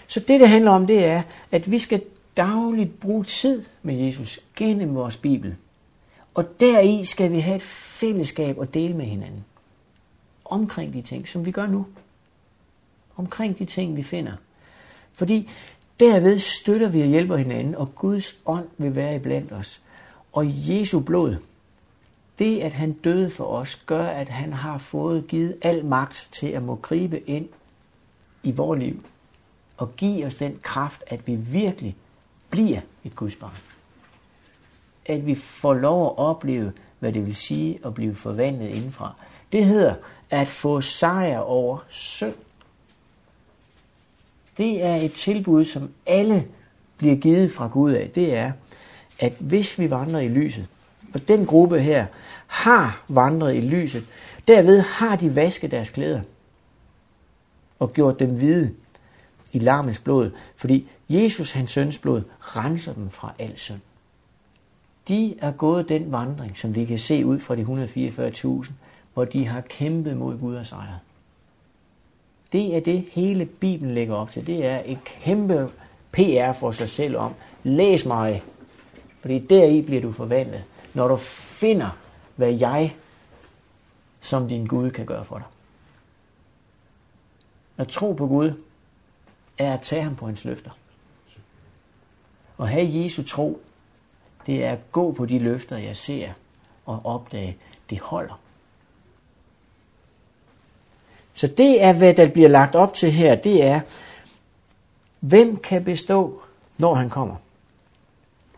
Så 0.07 0.21
det, 0.21 0.41
det 0.41 0.49
handler 0.49 0.71
om, 0.71 0.87
det 0.87 1.05
er, 1.05 1.23
at 1.53 1.71
vi 1.71 1.79
skal 1.79 2.03
dagligt 2.37 3.01
bruge 3.01 3.25
tid 3.25 3.62
med 3.83 3.95
Jesus 3.95 4.41
gennem 4.57 4.95
vores 4.95 5.17
Bibel. 5.17 5.57
Og 6.35 6.61
deri 6.61 7.05
skal 7.05 7.33
vi 7.33 7.41
have 7.41 7.57
et 7.57 7.62
fællesskab 7.62 8.59
og 8.59 8.75
dele 8.75 8.95
med 8.95 9.05
hinanden. 9.05 9.45
Omkring 10.45 10.93
de 10.93 11.03
ting, 11.03 11.29
som 11.29 11.47
vi 11.47 11.51
gør 11.51 11.67
nu. 11.67 11.87
Omkring 13.17 13.59
de 13.59 13.65
ting, 13.65 13.97
vi 13.97 14.03
finder. 14.03 14.33
Fordi 15.15 15.51
derved 16.01 16.39
støtter 16.39 16.89
vi 16.89 17.03
og 17.03 17.09
hjælper 17.09 17.37
hinanden, 17.37 17.75
og 17.75 17.95
Guds 17.95 18.37
ånd 18.47 18.69
vil 18.79 18.97
være 18.97 19.17
iblandt 19.17 19.53
os. 19.53 19.81
Og 20.33 20.45
Jesu 20.47 21.01
blod, 21.01 21.37
det 22.39 22.61
at 22.61 22.72
han 22.72 22.93
døde 22.93 23.30
for 23.30 23.45
os, 23.45 23.82
gør, 23.87 24.07
at 24.07 24.28
han 24.28 24.53
har 24.53 24.78
fået 24.78 25.26
givet 25.26 25.57
al 25.62 25.85
magt 25.85 26.28
til 26.32 26.47
at 26.47 26.62
må 26.62 26.74
gribe 26.74 27.20
ind 27.20 27.49
i 28.43 28.53
vores 28.53 28.80
liv. 28.80 29.05
Og 29.76 29.97
give 29.97 30.26
os 30.26 30.35
den 30.35 30.59
kraft, 30.62 31.05
at 31.07 31.26
vi 31.26 31.35
virkelig 31.35 31.97
bliver 32.51 32.80
et 33.05 33.16
Guds 33.16 33.37
barn. 33.37 33.57
At 35.07 35.26
vi 35.26 35.35
får 35.35 35.74
lov 35.74 36.07
at 36.07 36.18
opleve, 36.18 36.72
hvad 36.99 37.12
det 37.12 37.26
vil 37.26 37.37
sige 37.37 37.78
at 37.85 37.95
blive 37.95 38.14
forvandlet 38.14 38.68
indenfra. 38.68 39.14
Det 39.53 39.64
hedder 39.64 39.95
at 40.30 40.49
få 40.49 40.80
sejr 40.80 41.39
over 41.39 41.78
synd. 41.89 42.35
Det 44.57 44.82
er 44.82 44.95
et 44.95 45.12
tilbud, 45.12 45.64
som 45.64 45.91
alle 46.07 46.47
bliver 46.97 47.16
givet 47.16 47.53
fra 47.53 47.68
Gud 47.68 47.93
af. 47.93 48.11
Det 48.11 48.35
er, 48.35 48.53
at 49.18 49.32
hvis 49.39 49.78
vi 49.78 49.91
vandrer 49.91 50.20
i 50.20 50.28
lyset, 50.28 50.66
og 51.14 51.28
den 51.28 51.47
gruppe 51.47 51.80
her 51.80 52.07
har 52.47 53.05
vandret 53.09 53.57
i 53.57 53.61
lyset, 53.61 54.05
derved 54.49 54.80
har 54.80 55.16
de 55.16 55.36
vasket 55.36 55.70
deres 55.70 55.90
klæder 55.90 56.20
og 57.78 57.92
gjort 57.92 58.18
dem 58.18 58.30
hvide 58.30 58.74
i 59.53 59.59
larmens 59.59 59.99
blod, 59.99 60.30
fordi 60.57 60.88
Jesus, 61.09 61.51
hans 61.51 61.70
søns 61.70 61.99
blod, 61.99 62.22
renser 62.40 62.92
dem 62.92 63.11
fra 63.11 63.32
al 63.38 63.59
synd. 63.59 63.80
De 65.09 65.34
er 65.38 65.53
gået 65.53 65.88
den 65.88 66.12
vandring, 66.12 66.59
som 66.59 66.74
vi 66.74 66.84
kan 66.84 66.99
se 66.99 67.26
ud 67.26 67.38
fra 67.38 67.57
de 67.57 67.62
144.000, 68.64 68.70
hvor 69.14 69.24
de 69.24 69.47
har 69.47 69.61
kæmpet 69.61 70.16
mod 70.16 70.38
Gud 70.38 70.55
og 70.55 70.66
sejret. 70.66 70.99
Det 72.53 72.76
er 72.76 72.80
det, 72.80 73.05
hele 73.12 73.45
Bibelen 73.45 73.95
lægger 73.95 74.14
op 74.14 74.30
til. 74.30 74.47
Det 74.47 74.66
er 74.66 74.82
et 74.84 74.99
kæmpe 75.05 75.68
PR 76.12 76.53
for 76.53 76.70
sig 76.70 76.88
selv 76.88 77.16
om. 77.16 77.34
Læs 77.62 78.07
mig, 78.07 78.42
fordi 79.20 79.38
deri 79.38 79.82
bliver 79.82 80.03
du 80.03 80.12
forvandlet, 80.12 80.64
når 80.95 81.09
du 81.09 81.16
finder, 81.16 81.99
hvad 82.37 82.53
jeg 82.53 82.97
som 84.20 84.49
din 84.49 84.66
Gud 84.66 84.91
kan 84.91 85.07
gøre 85.07 85.24
for 85.24 85.39
dig. 85.39 85.47
At 87.76 87.89
tro 87.89 88.12
på 88.12 88.26
Gud 88.26 88.53
er 89.59 89.74
at 89.74 89.80
tage 89.80 90.03
ham 90.03 90.16
på 90.16 90.26
hans 90.26 90.45
løfter. 90.45 90.70
At 92.61 92.68
have 92.68 93.05
Jesu 93.05 93.22
tro, 93.22 93.61
det 94.47 94.64
er 94.64 94.72
at 94.72 94.93
gå 94.93 95.12
på 95.12 95.26
de 95.26 95.39
løfter, 95.39 95.76
jeg 95.76 95.97
ser, 95.97 96.32
og 96.87 97.01
opdage, 97.05 97.57
det 97.91 98.01
holder. 98.01 98.41
Så 101.35 101.47
det 101.47 101.85
er, 101.85 101.93
hvad 101.93 102.14
der 102.14 102.28
bliver 102.28 102.49
lagt 102.49 102.74
op 102.74 102.95
til 102.95 103.12
her, 103.12 103.35
det 103.35 103.64
er, 103.64 103.80
hvem 105.20 105.57
kan 105.57 105.85
bestå, 105.85 106.43
når 106.78 106.95
han 106.95 107.11
kommer? 107.11 107.37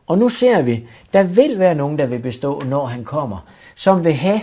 Og 0.06 0.18
nu 0.18 0.28
ser 0.28 0.62
vi, 0.62 0.88
der 1.12 1.22
vil 1.22 1.58
være 1.58 1.74
nogen, 1.74 1.98
der 1.98 2.06
vil 2.06 2.18
bestå, 2.18 2.60
når 2.60 2.86
han 2.86 3.04
kommer, 3.04 3.38
som 3.76 4.04
vil 4.04 4.12
have 4.12 4.40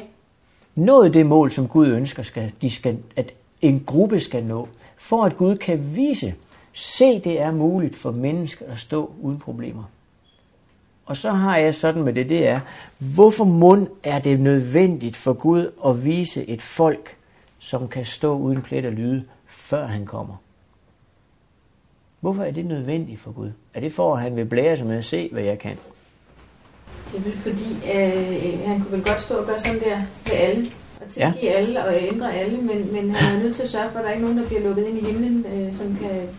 nået 0.75 1.13
det 1.13 1.25
mål, 1.25 1.51
som 1.51 1.67
Gud 1.67 1.88
ønsker, 1.88 2.23
skal, 2.23 2.51
de 2.61 2.69
skal, 2.69 2.97
at 3.15 3.34
en 3.61 3.84
gruppe 3.86 4.19
skal 4.19 4.43
nå, 4.43 4.67
for 4.97 5.23
at 5.23 5.38
Gud 5.38 5.55
kan 5.55 5.95
vise, 5.95 6.36
se 6.73 7.19
det 7.19 7.41
er 7.41 7.51
muligt 7.51 7.95
for 7.95 8.11
mennesker 8.11 8.65
at 8.71 8.79
stå 8.79 9.11
uden 9.21 9.39
problemer. 9.39 9.84
Og 11.05 11.17
så 11.17 11.31
har 11.31 11.57
jeg 11.57 11.75
sådan 11.75 12.03
med 12.03 12.13
det, 12.13 12.29
det 12.29 12.47
er, 12.47 12.59
hvorfor 12.97 13.45
mund 13.45 13.88
er 14.03 14.19
det 14.19 14.39
nødvendigt 14.39 15.15
for 15.15 15.34
Gud 15.34 15.71
at 15.86 16.05
vise 16.05 16.45
et 16.49 16.61
folk, 16.61 17.15
som 17.59 17.88
kan 17.88 18.05
stå 18.05 18.38
uden 18.38 18.61
plet 18.61 18.86
og 18.86 18.91
lyde, 18.91 19.23
før 19.47 19.88
han 19.88 20.05
kommer? 20.05 20.36
Hvorfor 22.19 22.43
er 22.43 22.51
det 22.51 22.65
nødvendigt 22.65 23.19
for 23.19 23.31
Gud? 23.31 23.51
Er 23.73 23.79
det 23.79 23.93
for, 23.93 24.15
at 24.15 24.21
han 24.21 24.36
vil 24.36 24.45
blære 24.45 24.77
sig 24.77 24.88
med 24.88 24.97
at 24.97 25.05
se, 25.05 25.29
hvad 25.31 25.43
jeg 25.43 25.59
kan? 25.59 25.77
Det 27.11 27.19
er 27.19 27.23
vel 27.23 27.37
fordi, 27.37 27.73
øh, 27.73 28.67
han 28.67 28.81
kunne 28.81 28.91
vel 28.91 29.05
godt 29.05 29.21
stå 29.21 29.35
og 29.35 29.45
gøre 29.45 29.59
sådan 29.59 29.79
der 29.79 29.97
med 29.97 30.33
alle, 30.39 30.71
og 31.01 31.09
tilgive 31.09 31.43
ja. 31.43 31.51
alle 31.51 31.85
og 31.85 31.93
ændre 32.01 32.33
alle, 32.33 32.57
men, 32.57 32.93
men 32.93 33.15
han 33.15 33.35
er 33.35 33.43
nødt 33.43 33.55
til 33.55 33.63
at 33.63 33.69
sørge 33.69 33.89
for, 33.91 33.99
at 33.99 34.03
der 34.03 34.09
er 34.09 34.13
ikke 34.13 34.25
nogen, 34.25 34.41
der 34.41 34.47
bliver 34.47 34.61
lukket 34.61 34.87
ind 34.87 34.97
i 34.97 35.05
himlen, 35.11 35.45
øh, 35.45 35.73
som 35.73 35.95
kan 35.95 36.29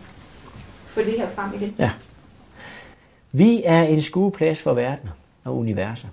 få 0.85 0.99
det 0.99 1.13
her 1.13 1.29
frem 1.29 1.53
igen. 1.53 1.75
Ja. 1.79 1.91
Vi 3.31 3.61
er 3.65 3.83
en 3.83 4.01
skueplads 4.01 4.61
for 4.61 4.73
verden 4.73 5.09
og 5.43 5.57
universer. 5.57 6.07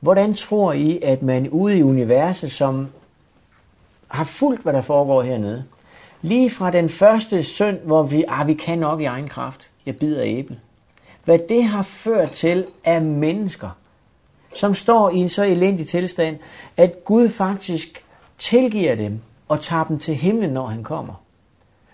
Hvordan 0.00 0.34
tror 0.34 0.72
I, 0.72 1.00
at 1.02 1.22
man 1.22 1.48
ude 1.48 1.78
i 1.78 1.82
universet, 1.82 2.52
som 2.52 2.88
har 4.08 4.24
fulgt, 4.24 4.62
hvad 4.62 4.72
der 4.72 4.80
foregår 4.80 5.22
hernede, 5.22 5.64
lige 6.22 6.50
fra 6.50 6.70
den 6.70 6.88
første 6.88 7.44
synd, 7.44 7.78
hvor 7.78 8.02
vi, 8.02 8.24
ah, 8.28 8.46
vi 8.46 8.54
kan 8.54 8.78
nok 8.78 9.00
i 9.00 9.04
egen 9.04 9.28
kraft, 9.28 9.70
jeg 9.86 9.96
bider 9.96 10.22
æble, 10.24 10.58
hvad 11.24 11.38
det 11.48 11.64
har 11.64 11.82
ført 11.82 12.30
til 12.30 12.66
af 12.84 13.02
mennesker, 13.02 13.68
som 14.56 14.74
står 14.74 15.10
i 15.10 15.16
en 15.16 15.28
så 15.28 15.42
elendig 15.42 15.88
tilstand, 15.88 16.38
at 16.76 17.04
Gud 17.04 17.28
faktisk 17.28 18.04
tilgiver 18.38 18.94
dem 18.94 19.20
og 19.48 19.60
tager 19.60 19.84
dem 19.84 19.98
til 19.98 20.14
himlen, 20.14 20.50
når 20.50 20.66
han 20.66 20.82
kommer. 20.82 21.14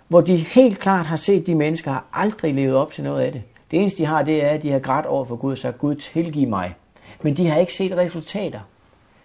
Hvor 0.09 0.20
de 0.20 0.37
helt 0.37 0.78
klart 0.78 1.07
har 1.07 1.16
set, 1.16 1.41
at 1.41 1.47
de 1.47 1.55
mennesker 1.55 1.91
har 1.91 2.05
aldrig 2.12 2.55
levet 2.55 2.74
op 2.74 2.93
til 2.93 3.05
noget 3.05 3.22
af 3.22 3.33
det. 3.33 3.43
Det 3.70 3.81
eneste, 3.81 3.99
de 3.99 4.07
har, 4.07 4.22
det 4.22 4.45
er, 4.45 4.49
at 4.49 4.62
de 4.62 4.70
har 4.70 4.78
grædt 4.78 5.07
over 5.07 5.24
for 5.24 5.37
Gud 5.37 5.53
og 5.53 5.59
sagt, 5.59 5.78
Gud 5.78 5.95
tilgiv 5.95 6.49
mig. 6.49 6.74
Men 7.22 7.37
de 7.37 7.49
har 7.49 7.59
ikke 7.59 7.74
set 7.74 7.97
resultater. 7.97 8.61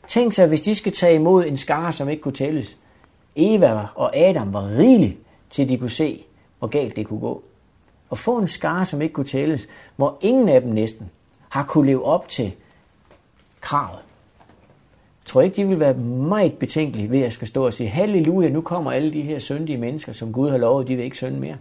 Tænk 0.07 0.33
sig, 0.33 0.47
hvis 0.47 0.61
de 0.61 0.75
skal 0.75 0.91
tage 0.91 1.15
imod 1.15 1.45
en 1.45 1.57
skare, 1.57 1.93
som 1.93 2.09
ikke 2.09 2.21
kunne 2.21 2.33
tælles. 2.33 2.77
Eva 3.35 3.87
og 3.95 4.17
Adam 4.17 4.53
var 4.53 4.77
rigeligt, 4.77 5.17
til 5.49 5.69
de 5.69 5.77
kunne 5.77 5.89
se, 5.89 6.23
hvor 6.59 6.67
galt 6.67 6.95
det 6.95 7.07
kunne 7.07 7.19
gå. 7.19 7.43
Og 8.15 8.19
få 8.19 8.37
en 8.37 8.47
skare, 8.47 8.85
som 8.85 9.01
ikke 9.01 9.13
kunne 9.13 9.25
tælles, 9.25 9.67
hvor 9.95 10.17
ingen 10.21 10.49
af 10.49 10.61
dem 10.61 10.71
næsten 10.71 11.11
har 11.49 11.63
kunne 11.63 11.87
leve 11.87 12.05
op 12.05 12.29
til 12.29 12.53
kravet. 13.61 13.99
Jeg 15.23 15.25
tror 15.25 15.41
ikke, 15.41 15.55
de 15.55 15.67
vil 15.67 15.79
være 15.79 15.93
meget 15.93 16.57
betænkelige 16.57 17.11
ved 17.11 17.21
at 17.21 17.33
skal 17.33 17.47
stå 17.47 17.65
og 17.65 17.73
sige, 17.73 17.89
halleluja, 17.89 18.49
nu 18.49 18.61
kommer 18.61 18.91
alle 18.91 19.13
de 19.13 19.21
her 19.21 19.39
syndige 19.39 19.77
mennesker, 19.77 20.13
som 20.13 20.33
Gud 20.33 20.49
har 20.49 20.57
lovet, 20.57 20.87
de 20.87 20.95
vil 20.95 21.05
ikke 21.05 21.17
synde 21.17 21.39
mere. 21.39 21.57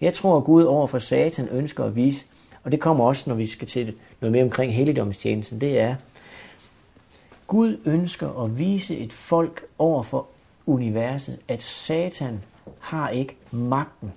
Jeg 0.00 0.14
tror, 0.14 0.36
at 0.36 0.44
Gud 0.44 0.64
over 0.64 0.86
for 0.86 0.98
Satan 0.98 1.48
ønsker 1.48 1.84
at 1.84 1.96
vise, 1.96 2.24
og 2.64 2.72
det 2.72 2.80
kommer 2.80 3.04
også, 3.04 3.30
når 3.30 3.36
vi 3.36 3.46
skal 3.46 3.68
til 3.68 3.94
noget 4.20 4.32
mere 4.32 4.44
omkring 4.44 4.74
helligdomstjenesten, 4.74 5.60
det 5.60 5.78
er, 5.78 5.94
Gud 7.46 7.80
ønsker 7.84 8.44
at 8.44 8.58
vise 8.58 8.98
et 8.98 9.12
folk 9.12 9.64
over 9.78 10.02
for 10.02 10.26
universet, 10.66 11.38
at 11.48 11.62
Satan 11.62 12.40
har 12.80 13.08
ikke 13.08 13.36
magten 13.50 14.12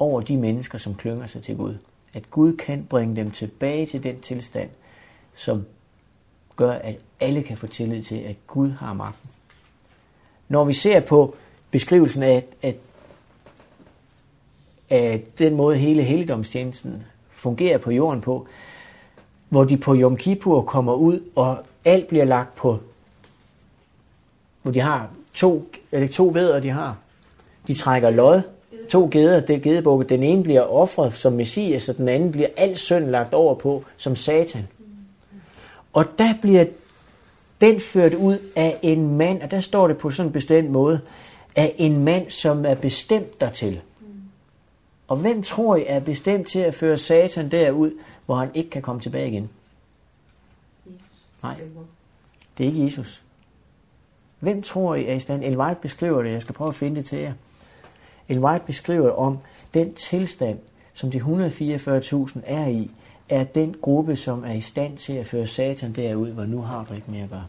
over 0.00 0.20
de 0.20 0.36
mennesker, 0.36 0.78
som 0.78 0.94
klynger 0.94 1.26
sig 1.26 1.42
til 1.42 1.56
Gud. 1.56 1.74
At 2.14 2.30
Gud 2.30 2.56
kan 2.56 2.86
bringe 2.90 3.16
dem 3.16 3.30
tilbage 3.30 3.86
til 3.86 4.02
den 4.02 4.20
tilstand, 4.20 4.70
som 5.34 5.66
gør, 6.56 6.72
at 6.72 6.96
alle 7.20 7.42
kan 7.42 7.56
få 7.56 7.66
tillid 7.66 8.02
til, 8.02 8.16
at 8.16 8.36
Gud 8.46 8.70
har 8.70 8.92
magten. 8.92 9.30
Når 10.48 10.64
vi 10.64 10.72
ser 10.72 11.00
på 11.00 11.34
beskrivelsen 11.70 12.22
af, 12.22 12.44
at, 12.62 12.76
at 14.90 15.38
den 15.38 15.54
måde 15.54 15.76
hele 15.76 16.02
helligdomstjenesten 16.02 17.02
fungerer 17.30 17.78
på 17.78 17.90
jorden 17.90 18.20
på, 18.20 18.46
hvor 19.48 19.64
de 19.64 19.76
på 19.76 19.94
Yom 19.94 20.16
Kippur 20.16 20.62
kommer 20.62 20.94
ud, 20.94 21.20
og 21.36 21.58
alt 21.84 22.06
bliver 22.06 22.24
lagt 22.24 22.54
på, 22.54 22.78
hvor 24.62 24.72
de 24.72 24.80
har 24.80 25.10
to, 25.34 25.70
eller 25.92 26.08
to 26.08 26.30
veder, 26.34 26.60
de 26.60 26.70
har. 26.70 26.96
De 27.66 27.74
trækker 27.74 28.10
lod, 28.10 28.42
to 28.90 29.08
geder, 29.12 29.40
det 29.40 29.56
er 29.56 29.60
gedebukke. 29.60 30.04
Den 30.04 30.22
ene 30.22 30.42
bliver 30.42 30.62
offret 30.62 31.14
som 31.14 31.32
messias, 31.32 31.88
og 31.88 31.96
den 31.96 32.08
anden 32.08 32.32
bliver 32.32 32.48
al 32.56 32.76
synd 32.76 33.06
lagt 33.06 33.34
over 33.34 33.54
på 33.54 33.84
som 33.96 34.16
satan. 34.16 34.68
Og 35.92 36.04
der 36.18 36.34
bliver 36.40 36.64
den 37.60 37.80
ført 37.80 38.14
ud 38.14 38.38
af 38.56 38.78
en 38.82 39.16
mand, 39.16 39.42
og 39.42 39.50
der 39.50 39.60
står 39.60 39.88
det 39.88 39.98
på 39.98 40.10
sådan 40.10 40.28
en 40.28 40.32
bestemt 40.32 40.70
måde, 40.70 41.00
af 41.56 41.74
en 41.78 42.04
mand, 42.04 42.30
som 42.30 42.66
er 42.66 42.74
bestemt 42.74 43.40
dertil. 43.40 43.80
Og 45.08 45.16
hvem 45.16 45.42
tror 45.42 45.76
I 45.76 45.84
er 45.86 46.00
bestemt 46.00 46.48
til 46.48 46.58
at 46.58 46.74
føre 46.74 46.98
satan 46.98 47.50
derud, 47.50 47.90
hvor 48.26 48.34
han 48.34 48.50
ikke 48.54 48.70
kan 48.70 48.82
komme 48.82 49.00
tilbage 49.00 49.28
igen? 49.28 49.50
Nej, 51.42 51.54
det 52.58 52.64
er 52.64 52.68
ikke 52.68 52.84
Jesus. 52.84 53.22
Hvem 54.40 54.62
tror 54.62 54.94
I 54.94 55.06
er 55.06 55.14
i 55.14 55.20
stand? 55.20 55.44
El 55.44 55.58
White 55.58 55.80
beskriver 55.82 56.22
det, 56.22 56.32
jeg 56.32 56.42
skal 56.42 56.54
prøve 56.54 56.68
at 56.68 56.74
finde 56.74 56.96
det 56.96 57.06
til 57.06 57.18
jer. 57.18 57.32
El 58.30 58.38
White 58.38 58.64
beskriver 58.66 59.10
om 59.10 59.38
den 59.74 59.94
tilstand, 59.94 60.58
som 60.94 61.10
de 61.10 61.18
144.000 61.18 62.40
er 62.44 62.66
i, 62.66 62.90
er 63.28 63.44
den 63.44 63.76
gruppe, 63.82 64.16
som 64.16 64.44
er 64.44 64.52
i 64.52 64.60
stand 64.60 64.98
til 64.98 65.12
at 65.12 65.26
føre 65.26 65.46
satan 65.46 65.92
derud, 65.92 66.28
hvor 66.30 66.44
nu 66.44 66.60
har 66.62 66.84
du 66.88 66.94
ikke 66.94 67.10
mere 67.10 67.22
at 67.24 67.30
gøre. 67.30 67.46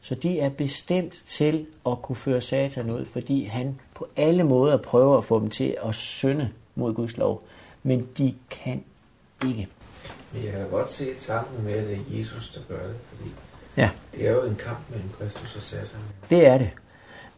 Så 0.00 0.14
de 0.14 0.40
er 0.40 0.48
bestemt 0.48 1.14
til 1.26 1.66
at 1.86 2.02
kunne 2.02 2.16
føre 2.16 2.40
satan 2.40 2.90
ud, 2.90 3.04
fordi 3.04 3.44
han 3.44 3.80
på 3.94 4.06
alle 4.16 4.44
måder 4.44 4.76
prøver 4.76 5.18
at 5.18 5.24
få 5.24 5.40
dem 5.40 5.50
til 5.50 5.76
at 5.84 5.94
synde 5.94 6.50
mod 6.74 6.94
Guds 6.94 7.16
lov. 7.16 7.42
Men 7.82 8.08
de 8.18 8.34
kan 8.50 8.84
ikke. 9.46 9.68
Men 10.32 10.44
jeg 10.44 10.52
kan 10.52 10.70
godt 10.70 10.92
se 10.92 11.14
tanken 11.14 11.64
med, 11.64 11.72
at 11.72 11.86
det 11.86 11.94
er 11.94 12.18
Jesus, 12.18 12.48
der 12.54 12.74
gør 12.74 12.86
det, 12.86 12.96
fordi 13.08 13.30
Ja. 13.76 13.90
det 14.14 14.26
er 14.28 14.32
jo 14.32 14.42
en 14.42 14.54
kamp 14.56 14.78
mellem 14.90 15.08
Kristus 15.18 15.56
og 15.56 15.62
Satan. 15.62 16.00
Det 16.30 16.46
er 16.46 16.58
det. 16.58 16.70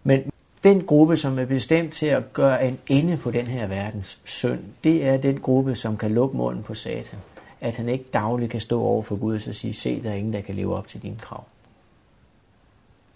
Men 0.04 0.30
den 0.64 0.86
gruppe, 0.86 1.16
som 1.16 1.38
er 1.38 1.44
bestemt 1.44 1.92
til 1.92 2.06
at 2.06 2.32
gøre 2.32 2.68
en 2.68 2.78
ende 2.86 3.16
på 3.16 3.30
den 3.30 3.46
her 3.46 3.66
verdens 3.66 4.18
synd, 4.24 4.61
det 4.84 5.06
er 5.06 5.16
den 5.16 5.40
gruppe, 5.40 5.74
som 5.74 5.96
kan 5.96 6.11
lukke 6.11 6.36
munden 6.36 6.62
på 6.62 6.74
Satan. 6.74 7.18
At 7.61 7.76
han 7.76 7.88
ikke 7.88 8.04
dagligt 8.12 8.50
kan 8.50 8.61
stå 8.61 8.82
over 8.82 9.02
for 9.02 9.16
Gud 9.16 9.34
og 9.34 9.40
så 9.40 9.52
sige, 9.52 9.74
se, 9.74 10.02
der 10.02 10.11
er 10.11 10.14
ingen, 10.14 10.32
der 10.32 10.40
kan 10.40 10.54
leve 10.54 10.76
op 10.76 10.88
til 10.88 11.02
dine 11.02 11.16
krav. 11.16 11.44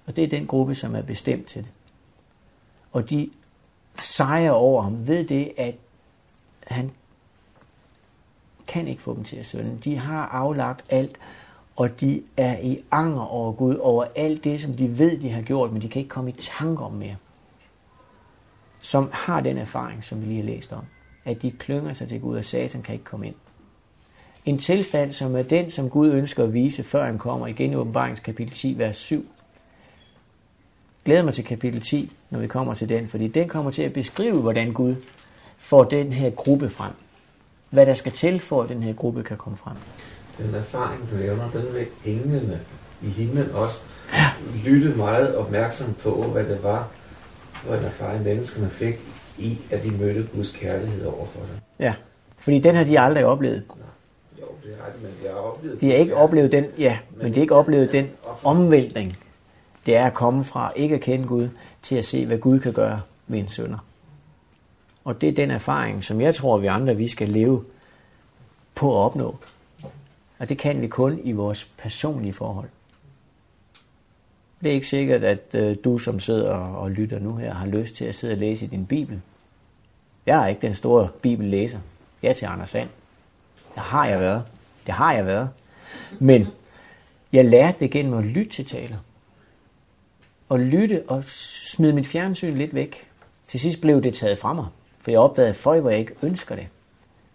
Og 0.07 0.17
det 0.17 0.25
er 0.25 0.29
den 0.29 0.47
gruppe, 0.47 0.75
som 0.75 0.95
er 0.95 1.03
bestemt 1.03 1.47
til 1.47 1.63
det. 1.63 1.71
Og 2.93 3.11
de 3.11 3.31
sejrer 4.01 4.51
over 4.51 4.83
ham 4.83 5.07
ved 5.07 5.25
det, 5.25 5.53
at 5.57 5.75
han 6.67 6.91
kan 8.67 8.89
ikke 8.89 9.03
få 9.03 9.15
dem 9.15 9.25
til 9.25 9.37
at 9.37 9.47
synde. 9.47 9.79
De 9.85 9.97
har 9.97 10.27
aflagt 10.27 10.85
alt, 10.89 11.17
og 11.77 12.01
de 12.01 12.23
er 12.37 12.59
i 12.59 12.81
anger 12.91 13.23
over 13.23 13.53
Gud, 13.53 13.77
over 13.77 14.07
alt 14.15 14.45
det, 14.45 14.61
som 14.61 14.73
de 14.73 14.99
ved, 14.99 15.19
de 15.19 15.31
har 15.31 15.43
gjort, 15.43 15.73
men 15.73 15.83
de 15.83 15.89
kan 15.89 16.01
ikke 16.01 16.09
komme 16.09 16.31
i 16.31 16.35
tanke 16.59 16.85
om 16.85 16.93
mere. 16.93 17.17
Som 18.83 19.11
har 19.13 19.41
den 19.41 19.59
erfaring, 19.59 20.05
som 20.05 20.21
vi 20.21 20.27
lige 20.27 20.41
har 20.41 20.49
læst 20.49 20.73
om. 20.73 20.85
At 21.25 21.43
de 21.43 21.51
klynger 21.51 21.95
sig 21.95 22.09
til 22.09 22.21
Gud, 22.21 22.37
og 22.37 22.45
Satan 22.45 22.83
kan 22.83 22.93
ikke 22.93 23.05
komme 23.05 23.27
ind. 23.27 23.35
En 24.45 24.59
tilstand, 24.59 25.13
som 25.13 25.37
er 25.37 25.43
den, 25.43 25.71
som 25.71 25.91
Gud 25.91 26.13
ønsker 26.13 26.45
at 26.45 26.55
vise, 26.55 26.83
før 26.83 27.05
han 27.05 27.19
kommer 27.19 27.47
igen 27.47 27.73
i 27.73 27.77
åbenbaringskapitel 27.77 28.55
10, 28.55 28.79
vers 28.79 28.97
7. 28.97 29.27
Glæder 31.05 31.23
mig 31.23 31.35
til 31.35 31.45
kapitel 31.45 31.81
10, 31.81 32.13
når 32.31 32.39
vi 32.39 32.47
kommer 32.47 32.75
til 32.75 32.89
den, 32.89 33.09
fordi 33.09 33.29
den 33.29 33.49
kommer 33.49 33.71
til 33.71 33.83
at 33.83 33.93
beskrive, 33.93 34.41
hvordan 34.41 34.73
Gud 34.73 34.95
får 35.59 35.85
den 35.85 36.13
her 36.13 36.31
gruppe 36.31 36.71
frem. 36.71 36.93
Hvad 37.71 37.87
der 37.87 37.95
skal 37.95 38.13
til, 38.13 38.41
for 38.41 38.63
at 38.63 38.69
den 38.69 38.83
her 38.83 38.93
gruppe 38.93 39.23
kan 39.23 39.37
komme 39.37 39.59
frem. 39.59 39.77
Den 40.39 40.55
erfaring, 40.55 41.11
du 41.11 41.17
nævner, 41.17 41.51
den 41.51 41.73
med 41.73 41.87
englene, 42.05 42.61
i 43.03 43.09
himlen 43.09 43.51
også 43.51 43.83
lytte 44.65 44.89
meget 44.89 45.37
opmærksomt 45.37 45.99
på, 45.99 46.23
hvad 46.23 46.45
det 46.45 46.63
var 46.63 46.89
for 47.63 47.75
en 47.75 47.85
erfaring, 47.85 48.25
menneskerne 48.25 48.71
fik 48.71 49.01
i, 49.39 49.59
at 49.71 49.83
de 49.83 49.91
mødte 49.91 50.29
Guds 50.35 50.51
kærlighed 50.51 51.07
over 51.07 51.27
for 51.27 51.41
dem. 51.41 51.57
Ja, 51.79 51.95
fordi 52.37 52.59
den 52.59 52.75
har 52.75 52.85
de 52.85 53.01
aldrig 53.01 53.25
oplevet. 53.25 53.63
Jo, 54.41 54.47
det 54.65 54.73
er 54.73 54.87
ret, 54.87 55.03
men 55.03 55.11
de 55.23 55.29
har 55.29 55.37
oplevet 55.37 55.81
De 55.81 55.91
har 55.91 55.97
ikke 55.97 56.17
oplevet 56.17 56.53
den, 56.53 56.67
ja, 56.79 56.99
men 57.17 57.29
de 57.29 57.35
har 57.35 57.41
ikke 57.41 57.55
oplevet 57.55 57.93
den 57.93 58.11
omvæltning, 58.45 59.17
det 59.87 59.97
er 59.97 60.07
at 60.07 60.15
komme 60.15 60.45
fra 60.45 60.73
ikke 60.77 60.95
at 60.95 61.01
kende 61.01 61.27
Gud, 61.27 61.49
til 61.83 61.97
at 61.97 62.05
se, 62.05 62.27
hvad 62.27 62.39
Gud 62.39 62.61
kan 62.61 62.73
gøre 62.73 63.01
ved 63.27 63.39
en 63.39 63.49
sønder. 63.49 63.79
Og 65.05 65.21
det 65.21 65.29
er 65.29 65.33
den 65.33 65.51
erfaring, 65.51 66.05
som 66.05 66.21
jeg 66.21 66.35
tror, 66.35 66.59
vi 66.59 66.67
andre 66.67 66.97
vi 66.97 67.09
skal 67.09 67.29
leve 67.29 67.65
på 68.75 69.01
at 69.01 69.05
opnå. 69.05 69.37
Og 70.39 70.49
det 70.49 70.59
kan 70.59 70.81
vi 70.81 70.87
kun 70.87 71.21
i 71.25 71.33
vores 71.33 71.69
personlige 71.79 72.33
forhold. 72.33 72.69
Det 74.63 74.71
er 74.71 74.75
ikke 74.75 74.87
sikkert, 74.87 75.25
at 75.25 75.55
øh, 75.55 75.77
du, 75.85 75.99
som 75.99 76.21
sidder 76.21 76.51
og 76.55 76.91
lytter 76.91 77.19
nu 77.19 77.37
her, 77.37 77.55
har 77.55 77.67
lyst 77.67 77.95
til 77.95 78.05
at 78.05 78.15
sidde 78.15 78.35
og 78.35 78.39
læse 78.39 78.65
i 78.65 78.69
din 78.69 78.87
bibel. 78.87 79.21
Jeg 80.27 80.43
er 80.43 80.47
ikke 80.47 80.63
den 80.63 80.75
store 80.75 81.09
bibellæser. 81.23 81.79
Jeg 82.23 82.29
er 82.29 82.35
til 82.35 82.47
Anders 82.47 82.71
Sand. 82.71 82.89
Det 83.75 83.83
har 83.83 84.09
jeg 84.09 84.21
været. 84.21 84.45
Det 84.87 84.95
har 84.95 85.13
jeg 85.13 85.27
været. 85.27 85.49
Men 86.19 86.47
jeg 87.33 87.45
lærte 87.45 87.79
det 87.81 87.91
gennem 87.91 88.15
at 88.15 88.25
lytte 88.25 88.53
til 88.53 88.65
taler. 88.67 88.97
Og 90.49 90.61
lytte 90.61 91.03
og 91.07 91.25
smide 91.65 91.93
mit 91.93 92.07
fjernsyn 92.07 92.57
lidt 92.57 92.75
væk. 92.75 93.09
Til 93.47 93.61
sidst 93.61 93.81
blev 93.81 94.03
det 94.03 94.15
taget 94.15 94.39
fra 94.39 94.53
mig. 94.53 94.67
For 95.01 95.11
jeg 95.11 95.21
opdagede, 95.21 95.55
for 95.55 95.81
hvor 95.81 95.91
jeg 95.91 95.99
ikke 95.99 96.15
ønsker 96.23 96.55
det. 96.55 96.67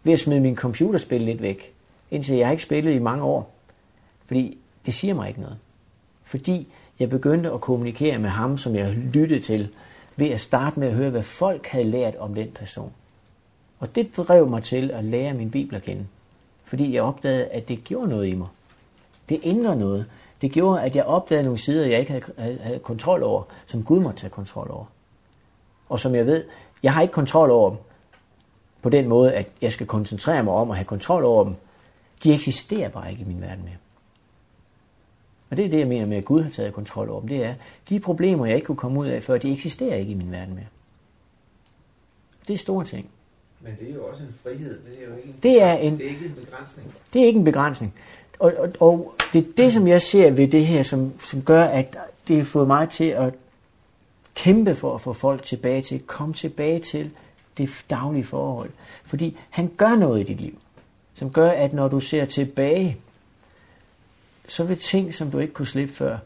Ved 0.03 0.13
at 0.13 0.19
smide 0.19 0.39
min 0.39 0.55
computerspil 0.55 1.21
lidt 1.21 1.41
væk. 1.41 1.73
Indtil 2.11 2.35
jeg 2.35 2.51
ikke 2.51 2.63
spillet 2.63 2.93
i 2.93 2.99
mange 2.99 3.23
år. 3.23 3.55
Fordi 4.25 4.57
det 4.85 4.93
siger 4.93 5.13
mig 5.13 5.27
ikke 5.27 5.41
noget. 5.41 5.57
Fordi 6.23 6.67
jeg 6.99 7.09
begyndte 7.09 7.51
at 7.51 7.61
kommunikere 7.61 8.17
med 8.17 8.29
ham, 8.29 8.57
som 8.57 8.75
jeg 8.75 8.91
lyttede 8.91 9.39
til, 9.39 9.75
ved 10.15 10.27
at 10.29 10.41
starte 10.41 10.79
med 10.79 10.87
at 10.87 10.93
høre, 10.93 11.09
hvad 11.09 11.23
folk 11.23 11.67
havde 11.67 11.89
lært 11.89 12.15
om 12.15 12.35
den 12.35 12.51
person. 12.51 12.91
Og 13.79 13.95
det 13.95 14.17
drev 14.17 14.49
mig 14.49 14.63
til 14.63 14.91
at 14.91 15.03
lære 15.03 15.33
min 15.33 15.51
bibel 15.51 15.75
at 15.75 15.83
kende. 15.83 16.07
Fordi 16.65 16.93
jeg 16.93 17.03
opdagede, 17.03 17.45
at 17.45 17.67
det 17.67 17.83
gjorde 17.83 18.09
noget 18.09 18.27
i 18.27 18.35
mig. 18.35 18.47
Det 19.29 19.39
ændrede 19.43 19.79
noget. 19.79 20.05
Det 20.41 20.51
gjorde, 20.51 20.81
at 20.81 20.95
jeg 20.95 21.03
opdagede 21.03 21.43
nogle 21.43 21.59
sider, 21.59 21.87
jeg 21.87 21.99
ikke 21.99 22.11
havde, 22.37 22.59
havde 22.61 22.79
kontrol 22.79 23.23
over, 23.23 23.43
som 23.65 23.83
Gud 23.83 23.99
måtte 23.99 24.19
tage 24.19 24.29
kontrol 24.29 24.71
over. 24.71 24.85
Og 25.89 25.99
som 25.99 26.15
jeg 26.15 26.25
ved, 26.25 26.43
jeg 26.83 26.93
har 26.93 27.01
ikke 27.01 27.11
kontrol 27.11 27.51
over 27.51 27.69
dem 27.69 27.79
på 28.81 28.89
den 28.89 29.07
måde, 29.07 29.33
at 29.33 29.51
jeg 29.61 29.73
skal 29.73 29.87
koncentrere 29.87 30.43
mig 30.43 30.53
om 30.53 30.71
at 30.71 30.77
have 30.77 30.85
kontrol 30.85 31.23
over 31.23 31.43
dem. 31.43 31.55
De 32.23 32.33
eksisterer 32.33 32.89
bare 32.89 33.11
ikke 33.11 33.21
i 33.21 33.25
min 33.25 33.41
verden 33.41 33.63
mere. 33.63 33.75
Og 35.49 35.57
det 35.57 35.65
er 35.65 35.69
det, 35.69 35.79
jeg 35.79 35.87
mener 35.87 36.05
med, 36.05 36.17
at 36.17 36.25
Gud 36.25 36.41
har 36.43 36.49
taget 36.49 36.73
kontrol 36.73 37.09
over 37.09 37.19
dem. 37.19 37.27
Det 37.29 37.43
er, 37.43 37.53
de 37.89 37.99
problemer, 37.99 38.45
jeg 38.45 38.55
ikke 38.55 38.65
kunne 38.65 38.75
komme 38.75 38.99
ud 38.99 39.07
af 39.07 39.23
før, 39.23 39.37
de 39.37 39.51
eksisterer 39.53 39.95
ikke 39.95 40.11
i 40.11 40.15
min 40.15 40.31
verden 40.31 40.55
mere. 40.55 40.65
Det 42.47 42.53
er 42.53 42.57
store 42.57 42.85
ting. 42.85 43.09
Men 43.61 43.73
det 43.79 43.89
er 43.89 43.93
jo 43.93 44.05
også 44.05 44.23
en 44.23 44.35
frihed. 44.43 44.79
Det 44.85 45.03
er 45.03 45.09
jo 45.09 45.15
ikke 45.15 45.27
en, 45.29 45.35
Det 45.43 45.61
er 45.61 45.73
en- 45.73 45.97
det 45.97 46.05
er 46.05 46.09
ikke 46.09 46.25
en 46.25 46.35
begrænsning. 46.45 46.93
Det 47.13 47.21
er 47.21 47.25
ikke 47.25 47.37
en 47.39 47.45
begrænsning. 47.45 47.93
Og, 48.39 48.53
og, 48.57 48.71
og 48.79 49.13
det 49.33 49.39
er 49.47 49.51
det, 49.57 49.73
som 49.73 49.87
jeg 49.87 50.01
ser 50.01 50.31
ved 50.31 50.47
det 50.47 50.65
her, 50.65 50.83
som, 50.83 51.13
som 51.19 51.41
gør, 51.41 51.63
at 51.63 51.97
det 52.27 52.37
har 52.37 52.43
fået 52.43 52.67
mig 52.67 52.89
til 52.89 53.03
at 53.03 53.33
kæmpe 54.35 54.75
for 54.75 54.95
at 54.95 55.01
få 55.01 55.13
folk 55.13 55.43
tilbage 55.43 55.81
til, 55.81 55.99
komme 55.99 56.33
tilbage 56.33 56.79
til 56.79 57.11
det 57.57 57.69
daglige 57.89 58.23
forhold. 58.23 58.69
Fordi 59.05 59.37
han 59.49 59.71
gør 59.77 59.95
noget 59.95 60.19
i 60.19 60.23
dit 60.23 60.41
liv, 60.41 60.59
som 61.13 61.31
gør, 61.31 61.49
at 61.49 61.73
når 61.73 61.87
du 61.87 61.99
ser 61.99 62.25
tilbage, 62.25 62.97
så 64.47 64.63
vil 64.63 64.77
ting, 64.77 65.13
som 65.13 65.31
du 65.31 65.39
ikke 65.39 65.53
kunne 65.53 65.67
slippe 65.67 65.93
før, 65.93 66.17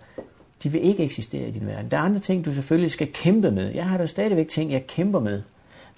de 0.63 0.69
vil 0.69 0.85
ikke 0.85 1.03
eksistere 1.03 1.47
i 1.47 1.51
din 1.51 1.67
verden. 1.67 1.91
Der 1.91 1.97
er 1.97 2.01
andre 2.01 2.19
ting, 2.19 2.45
du 2.45 2.53
selvfølgelig 2.53 2.91
skal 2.91 3.07
kæmpe 3.13 3.51
med. 3.51 3.71
Jeg 3.73 3.85
har 3.85 3.97
der 3.97 4.05
stadigvæk 4.05 4.47
ting, 4.47 4.71
jeg 4.71 4.87
kæmper 4.87 5.19
med. 5.19 5.41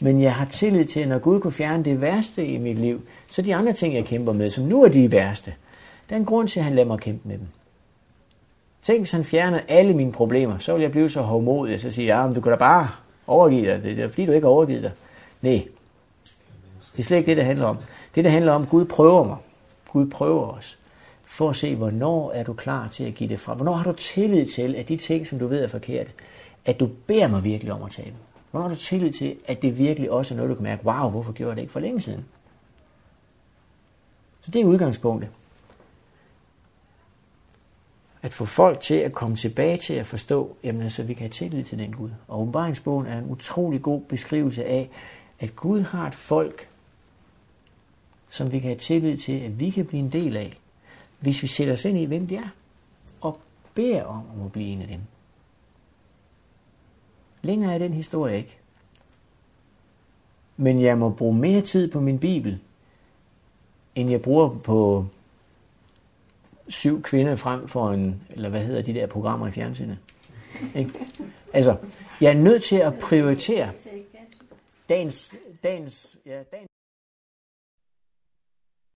Men 0.02 0.22
jeg 0.22 0.36
har 0.36 0.46
tillid 0.46 0.86
til, 0.86 1.00
at 1.00 1.08
når 1.08 1.20
Gud 1.20 1.40
kunne 1.40 1.54
fjerne 1.54 1.86
det 1.86 2.02
værste 2.02 2.46
i 2.46 2.58
mit 2.58 2.80
liv, 2.80 3.02
så 3.30 3.42
de 3.42 3.56
andre 3.56 3.74
ting, 3.74 3.96
jeg 3.96 4.06
kæmper 4.06 4.34
med, 4.34 4.50
som 4.50 4.64
nu 4.64 4.84
er 4.84 4.88
de 4.88 5.12
værste, 5.12 5.54
der 6.10 6.16
er 6.16 6.20
en 6.20 6.26
grund 6.26 6.48
til, 6.48 6.60
at 6.60 6.64
han 6.64 6.76
lader 6.76 6.88
mig 6.88 7.00
kæmpe 7.00 7.28
med 7.28 7.38
dem. 7.38 7.48
Tænk, 8.82 9.00
hvis 9.00 9.12
han 9.12 9.24
fjernede 9.24 9.62
alle 9.68 9.94
mine 9.94 10.12
problemer, 10.12 10.58
så 10.58 10.72
ville 10.74 10.84
jeg 10.84 10.92
blive 10.92 11.10
så 11.10 11.22
hovmodig, 11.22 11.76
og 11.76 11.80
så 11.80 11.92
sige, 11.92 12.18
ja, 12.18 12.26
men 12.26 12.36
du 12.36 12.42
kan 12.42 12.52
da 12.52 12.58
bare 12.58 12.90
overgive 13.28 13.72
dig. 13.72 13.84
Det 13.84 14.00
er 14.00 14.08
fordi, 14.08 14.26
du 14.26 14.32
ikke 14.32 14.46
har 14.46 14.52
overgivet 14.52 14.84
dig. 14.84 14.92
Nej, 15.42 15.64
det 16.92 17.00
er 17.00 17.04
slet 17.04 17.18
ikke 17.18 17.28
det, 17.28 17.38
det 17.38 17.46
handler 17.46 17.66
om. 17.66 17.78
Det, 18.16 18.24
det 18.24 18.32
handler 18.32 18.52
om, 18.52 18.66
Gud 18.66 18.86
prøver 18.86 19.24
mig. 19.24 19.38
Gud 19.90 20.06
prøver 20.06 20.48
os. 20.48 20.78
For 21.34 21.50
at 21.50 21.56
se, 21.56 21.76
hvornår 21.76 22.32
er 22.32 22.44
du 22.44 22.54
klar 22.54 22.88
til 22.88 23.04
at 23.04 23.16
give 23.16 23.30
det 23.30 23.40
fra. 23.40 23.54
Hvornår 23.54 23.74
har 23.74 23.84
du 23.84 23.98
tillid 23.98 24.46
til, 24.46 24.76
at 24.76 24.90
de 24.90 24.98
ting, 24.98 25.28
som 25.28 25.40
du 25.40 25.48
ved 25.48 25.64
er 25.64 25.68
forkerte, 25.68 26.12
at 26.66 26.80
du 26.80 26.90
beder 27.08 27.28
mig 27.28 27.44
virkelig 27.44 27.74
om 27.74 27.84
at 27.84 27.92
tage 27.92 28.06
dem. 28.06 28.16
Hvornår 28.52 28.68
har 28.68 28.76
du 28.76 28.82
tillid 28.82 29.14
til, 29.14 29.36
at 29.48 29.62
det 29.62 29.78
virkelig 29.78 30.12
også 30.12 30.34
er 30.34 30.36
noget, 30.36 30.50
du 30.50 30.56
kan 30.56 30.64
mærke, 30.64 30.86
wow, 30.86 31.10
hvorfor 31.10 31.32
gjorde 31.32 31.50
jeg 31.50 31.56
det 31.56 31.62
ikke 31.62 31.72
for 31.72 31.80
længe 31.80 32.02
siden? 32.02 32.26
Så 34.42 34.52
det 34.52 34.62
er 34.62 34.66
udgangspunktet. 34.66 35.30
At 38.22 38.34
få 38.34 38.46
folk 38.46 38.80
til 38.80 38.96
at 38.96 39.14
komme 39.14 39.36
tilbage 39.36 39.78
til 39.78 39.94
at 39.94 40.06
forstå, 40.06 40.56
jamen 40.64 40.90
så 40.90 41.04
vi 41.04 41.14
kan 41.14 41.22
have 41.22 41.30
tillid 41.30 41.64
til 41.64 41.80
den 41.80 41.94
Gud. 41.94 42.10
Og 42.28 42.42
åbenbaringsbogen 42.42 43.08
er 43.08 43.18
en 43.18 43.30
utrolig 43.30 43.82
god 43.82 44.02
beskrivelse 44.02 44.66
af, 44.66 44.90
at 45.40 45.56
Gud 45.56 45.82
har 45.82 46.08
et 46.08 46.16
folk, 46.16 46.68
som 48.30 48.52
vi 48.52 48.60
kan 48.60 48.70
have 48.70 48.80
tillid 48.80 49.18
til, 49.18 49.40
at 49.40 49.60
vi 49.60 49.70
kan 49.70 49.86
blive 49.86 50.00
en 50.00 50.12
del 50.12 50.38
af, 50.38 50.58
hvis 51.24 51.42
vi 51.42 51.48
sætter 51.48 51.74
os 51.74 51.86
ind 51.86 51.98
i, 51.98 52.06
hvem 52.06 52.28
de 52.28 52.36
er, 52.36 52.50
og 53.22 53.40
beder 53.74 54.04
om 54.04 54.26
at 54.46 54.52
blive 54.52 54.68
en 54.68 54.82
af 54.82 54.88
dem. 54.88 55.02
Længere 57.42 57.74
er 57.74 57.78
den 57.78 57.94
historie 57.94 58.38
ikke. 58.38 58.58
Men 60.58 60.82
jeg 60.82 60.98
må 60.98 61.10
bruge 61.10 61.36
mere 61.36 61.62
tid 61.62 61.92
på 61.92 62.00
min 62.00 62.20
bibel, 62.20 62.60
end 63.96 64.10
jeg 64.10 64.22
bruger 64.22 64.50
på 64.50 65.06
syv 66.68 67.02
kvinder 67.02 67.36
frem 67.36 67.68
for 67.68 67.92
en, 67.92 68.22
eller 68.30 68.50
hvad 68.50 68.66
hedder 68.66 68.82
de 68.82 68.94
der 68.94 69.08
programmer 69.08 69.48
i 69.48 69.52
fjernsynet. 69.52 69.98
Ikke? 70.76 70.92
Altså, 71.54 71.78
jeg 72.22 72.30
er 72.30 72.38
nødt 72.38 72.64
til 72.64 72.76
at 72.76 73.00
prioritere 73.00 73.72
dagens, 74.90 75.34
dagens, 75.64 76.18
ja, 76.26 76.44
dagens 76.52 76.73